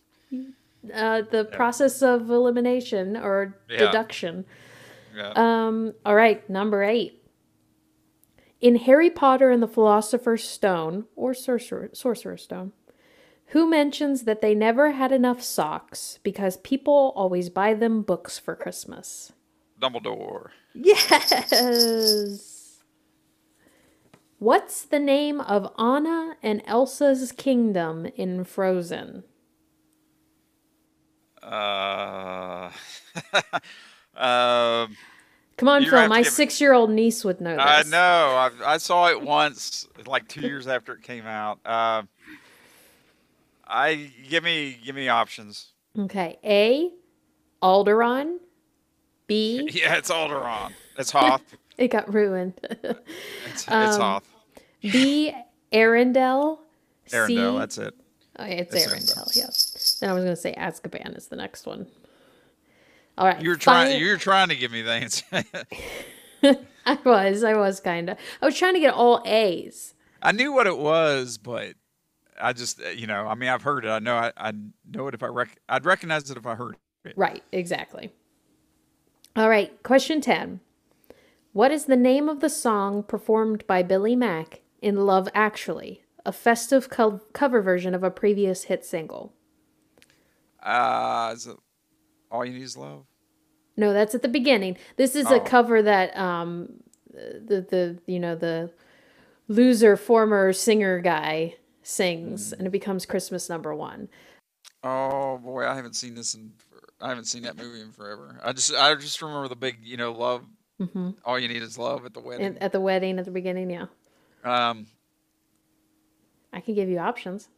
Uh, 0.95 1.21
the 1.23 1.45
process 1.45 2.01
of 2.03 2.31
elimination 2.31 3.17
or 3.17 3.57
Yeah. 3.69 3.79
deduction. 3.79 4.47
yeah. 5.15 5.33
Um, 5.37 5.95
all 6.05 6.15
right, 6.15 6.49
number 6.51 6.83
eight. 6.83 7.23
In 8.61 8.77
Harry 8.77 9.11
Potter 9.11 9.51
and 9.51 9.63
the 9.63 9.69
Philosopher's 9.69 10.43
Stone, 10.43 11.05
or 11.15 11.35
Sorcerer, 11.35 11.91
Sorcerer's 11.93 12.43
Stone, 12.43 12.73
who 13.51 13.69
mentions 13.69 14.23
that 14.23 14.41
they 14.41 14.55
never 14.55 14.93
had 14.93 15.13
enough 15.13 15.43
socks 15.43 16.19
because 16.23 16.57
people 16.59 17.13
always 17.17 17.49
buy 17.49 17.75
them 17.75 18.03
books 18.03 18.39
for 18.39 18.55
Christmas? 18.55 19.33
Dumbledore. 19.81 20.51
Yes! 20.75 22.83
What's 24.39 24.83
the 24.83 25.01
name 25.01 25.41
of 25.41 25.73
Anna 25.79 26.37
and 26.43 26.63
Elsa's 26.65 27.33
kingdom 27.33 28.07
in 28.17 28.45
Frozen? 28.45 29.25
Uh, 31.43 32.71
um, 34.17 34.97
Come 35.61 35.69
on, 35.69 35.85
Phil. 35.85 36.09
My 36.09 36.23
six 36.23 36.59
year 36.59 36.73
old 36.73 36.91
niece 36.91 37.23
would 37.23 37.41
know 37.41 37.55
this. 37.55 37.63
I 37.63 37.83
know. 37.91 37.99
I, 37.99 38.75
I 38.75 38.79
saw 38.79 39.09
it 39.09 39.21
once, 39.21 39.87
like 40.07 40.27
two 40.27 40.41
years 40.41 40.67
after 40.67 40.95
it 40.95 41.03
came 41.03 41.27
out. 41.27 41.61
Uh, 41.67 42.05
I 43.71 44.11
give 44.29 44.43
me 44.45 44.79
give 44.85 44.95
me 44.97 45.09
options. 45.09 45.69
Okay. 45.99 46.39
A. 46.45 46.91
Alderaan. 47.63 48.39
B. 49.27 49.69
Yeah, 49.73 49.97
it's 49.97 50.11
Alderaan. 50.11 50.73
It's 50.99 51.11
Hoth. 51.11 51.43
It 51.79 51.89
got 51.89 52.13
ruined. 52.13 52.55
It's, 52.83 53.63
it's 53.63 53.69
Um, 53.69 54.01
Hoth. 54.01 54.29
B. 54.83 55.33
Arendelle. 55.73 56.59
Arendelle, 57.11 57.27
C- 57.55 57.59
that's 57.59 57.79
it. 57.79 57.95
Oh, 58.39 58.45
yeah, 58.45 58.51
it's 58.55 58.75
It's 58.75 58.87
Arendelle. 58.87 59.35
Yes. 59.37 59.99
Then 60.01 60.11
I 60.11 60.13
was 60.13 60.25
going 60.25 60.35
to 60.37 60.41
say 60.41 60.55
Azkaban 60.59 61.17
is 61.17 61.29
the 61.29 61.37
next 61.37 61.67
one. 61.67 61.87
All 63.17 63.27
right. 63.27 63.41
You're 63.41 63.57
trying. 63.57 63.99
You're 64.01 64.17
trying 64.19 64.49
to 64.49 64.57
give 64.57 64.73
me 64.73 64.83
the 64.83 64.93
answer. 64.93 65.25
I 66.87 66.99
was. 67.05 67.45
I 67.45 67.55
was 67.55 67.81
kind 67.81 68.11
of. 68.11 68.19
I 68.43 68.47
was 68.47 68.57
trying 68.59 68.75
to 68.75 68.81
get 68.81 68.95
all 68.95 69.23
A's. 69.27 69.95
I 70.23 70.33
knew 70.33 70.53
what 70.53 70.67
it 70.67 70.77
was, 70.79 71.39
but 71.39 71.75
I 72.41 72.53
just, 72.53 72.81
uh, 72.83 72.89
you 72.89 73.07
know, 73.07 73.27
I 73.27 73.35
mean, 73.35 73.49
I've 73.49 73.63
heard 73.63 73.85
it. 73.85 73.89
I 73.89 73.99
know. 73.99 74.17
I, 74.17 74.33
I 74.37 74.53
know 74.89 75.09
it 75.09 75.15
if 75.15 75.23
I 75.23 75.27
rec. 75.27 75.57
I'd 75.69 75.85
recognize 75.85 76.31
it 76.31 76.37
if 76.37 76.47
I 76.47 76.55
heard 76.55 76.77
it. 77.05 77.15
Right. 77.17 77.43
Exactly. 77.53 78.13
All 79.37 79.49
right. 79.49 79.83
Question 79.83 80.21
10. 80.21 80.61
What 81.53 81.73
is 81.73 81.87
the 81.87 81.97
name 81.97 82.29
of 82.29 82.41
the 82.41 82.51
song 82.51 83.03
performed 83.03 83.67
by 83.67 83.83
Billy 83.83 84.15
Mack 84.15 84.61
in 84.81 84.97
Love 85.07 85.29
Actually, 85.35 86.03
a 86.25 86.33
festive 86.33 86.89
co- 86.89 87.21
cover 87.33 87.61
version 87.61 87.95
of 87.95 88.03
a 88.05 88.11
previous 88.11 88.65
hit 88.65 88.85
single? 88.85 89.33
Uh, 90.63 91.33
is 91.35 91.47
it 91.47 91.57
all 92.31 92.45
you 92.45 92.53
need 92.53 92.63
is 92.63 92.77
love? 92.77 93.05
No, 93.77 93.93
that's 93.93 94.15
at 94.15 94.23
the 94.23 94.29
beginning. 94.29 94.77
This 94.97 95.17
is 95.17 95.27
Oh. 95.27 95.37
a 95.37 95.41
cover 95.41 95.83
that 95.83 96.17
um 96.17 96.75
the 97.13 97.67
the 97.69 97.99
you 98.07 98.21
know 98.21 98.37
the 98.37 98.71
loser 99.49 99.97
former 99.97 100.53
singer 100.53 101.01
guy 101.01 101.57
sings 101.83 102.53
and 102.53 102.67
it 102.67 102.71
becomes 102.71 103.07
Christmas 103.07 103.49
number 103.49 103.75
1. 103.75 104.09
Oh 104.83 105.39
boy, 105.39 105.67
I 105.67 105.75
haven't 105.75 105.97
seen 105.97 106.15
this 106.15 106.35
in. 106.35 106.53
I 107.01 107.09
haven't 107.09 107.25
seen 107.25 107.43
that 107.45 107.57
movie 107.57 107.81
in 107.81 107.93
forever. 107.93 108.39
I 108.43 108.53
just, 108.53 108.75
I 108.75 108.95
just 108.95 109.21
remember 109.23 109.49
the 109.49 109.57
big, 109.57 109.79
you 109.83 109.97
know, 109.97 110.13
love. 110.13 110.45
Mhm. 110.81 111.15
All 111.25 111.39
you 111.39 111.49
need 111.49 111.63
is 111.63 111.79
love 111.79 112.05
at 112.07 112.15
the 112.15 112.21
wedding. 112.21 112.47
And 112.47 112.63
at 112.63 112.73
the 112.73 112.81
wedding 112.81 113.19
at 113.19 113.25
the 113.25 113.31
beginning, 113.31 113.71
yeah. 113.71 113.87
um, 114.45 114.87
I 116.53 116.61
can 116.61 116.75
give 116.75 116.89
you 116.89 116.99
options. 116.99 117.49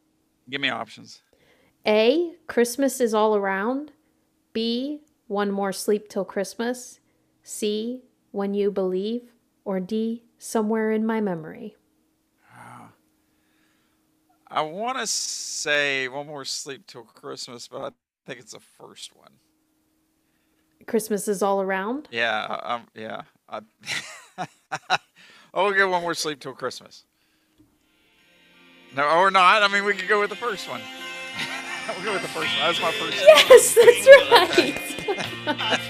give 0.50 0.60
me 0.60 0.68
options. 0.68 1.22
A, 1.86 2.34
Christmas 2.46 3.00
is 3.00 3.14
all 3.14 3.36
around. 3.36 3.92
B, 4.52 5.00
one 5.28 5.50
more 5.50 5.72
sleep 5.72 6.08
till 6.08 6.24
Christmas. 6.24 7.00
C, 7.42 8.02
when 8.32 8.54
you 8.54 8.70
believe. 8.70 9.32
Or 9.64 9.78
D, 9.80 10.24
somewhere 10.38 10.90
in 10.90 11.06
my 11.06 11.20
memory. 11.20 11.76
I 14.54 14.60
want 14.60 14.98
to 14.98 15.06
say 15.06 16.08
one 16.08 16.26
more 16.26 16.44
sleep 16.44 16.86
till 16.86 17.04
Christmas, 17.04 17.68
but 17.68 17.80
I 17.80 17.88
think 18.26 18.38
it's 18.38 18.52
the 18.52 18.60
first 18.60 19.16
one. 19.16 19.32
Christmas 20.86 21.26
is 21.26 21.42
all 21.42 21.62
around. 21.62 22.06
Yeah, 22.10 22.46
I- 22.60 22.74
um, 22.74 22.86
yeah. 22.94 23.22
I, 23.48 23.60
oh, 25.54 25.64
we'll 25.64 25.72
get 25.72 25.88
one 25.88 26.02
more 26.02 26.12
sleep 26.12 26.38
till 26.40 26.52
Christmas. 26.52 27.04
No, 28.94 29.08
or 29.08 29.30
not. 29.30 29.62
I 29.62 29.68
mean, 29.68 29.84
we 29.84 29.94
could 29.94 30.08
go 30.08 30.20
with 30.20 30.28
the 30.28 30.36
first 30.36 30.68
one. 30.68 30.82
we'll 31.88 32.04
go 32.04 32.12
with 32.12 32.20
the 32.22 32.28
first 32.28 32.50
one. 32.58 32.60
That's 32.60 32.80
my 32.82 32.92
first. 32.92 33.16
Yes, 33.26 33.74
that's 33.74 34.06
right. 34.30 35.82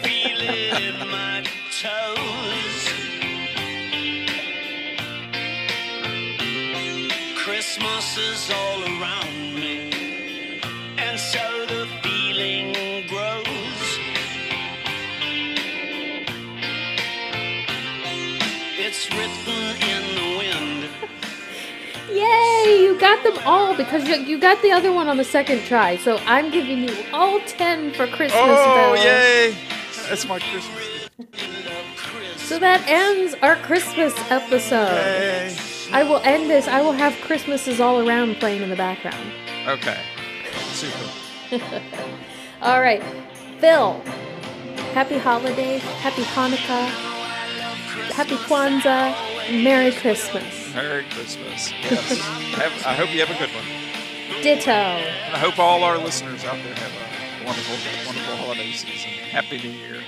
Christmas 7.74 8.18
is 8.18 8.50
all 8.50 8.82
around 8.82 9.54
me, 9.54 10.60
and 10.98 11.18
so 11.18 11.64
the 11.64 11.88
feeling 12.02 12.74
grows. 13.08 13.98
It's 18.76 19.08
written 19.12 19.64
in 19.88 20.14
the 20.14 20.38
wind. 20.38 20.90
Yay! 22.10 22.82
You 22.82 23.00
got 23.00 23.22
them 23.24 23.38
all 23.46 23.74
because 23.74 24.06
you, 24.06 24.16
you 24.16 24.38
got 24.38 24.60
the 24.60 24.70
other 24.70 24.92
one 24.92 25.08
on 25.08 25.16
the 25.16 25.24
second 25.24 25.60
try. 25.60 25.96
So 25.96 26.18
I'm 26.26 26.50
giving 26.50 26.86
you 26.86 26.94
all 27.14 27.40
10 27.40 27.94
for 27.94 28.06
Christmas. 28.06 28.34
Oh, 28.34 28.92
Bill. 28.94 29.02
yay! 29.02 29.56
That's 30.10 30.26
my 30.26 30.40
Christmas. 30.40 31.08
So 32.36 32.58
that 32.58 32.86
ends 32.86 33.34
our 33.40 33.56
Christmas 33.56 34.12
episode. 34.30 35.71
I 35.92 36.02
will 36.04 36.20
end 36.24 36.48
this. 36.48 36.68
I 36.68 36.80
will 36.80 36.92
have 36.92 37.12
Christmases 37.20 37.78
all 37.80 38.06
around 38.08 38.36
playing 38.36 38.62
in 38.62 38.70
the 38.70 38.76
background. 38.76 39.30
Okay. 39.66 40.00
Super. 40.72 41.10
All 42.62 42.80
right, 42.80 43.02
Phil. 43.58 44.00
Happy 44.94 45.18
holidays, 45.18 45.82
happy 46.00 46.22
Hanukkah, 46.22 46.86
happy 48.12 48.36
Kwanzaa, 48.36 49.14
Merry 49.62 49.92
Christmas. 49.92 50.74
Merry 50.74 51.04
Christmas. 51.10 51.72
Yes. 51.82 52.18
have, 52.56 52.72
I 52.86 52.94
hope 52.94 53.12
you 53.12 53.20
have 53.20 53.30
a 53.30 53.38
good 53.38 53.50
one. 53.54 53.64
Ditto. 54.42 54.70
And 54.70 55.34
I 55.34 55.38
hope 55.38 55.58
all 55.58 55.82
our 55.84 55.98
listeners 55.98 56.44
out 56.44 56.56
there 56.62 56.74
have 56.74 56.92
a 56.92 57.44
wonderful, 57.46 57.76
wonderful 58.06 58.36
holiday 58.36 58.72
season. 58.72 59.10
Happy 59.30 59.58
New 59.58 59.70
Year. 59.70 60.00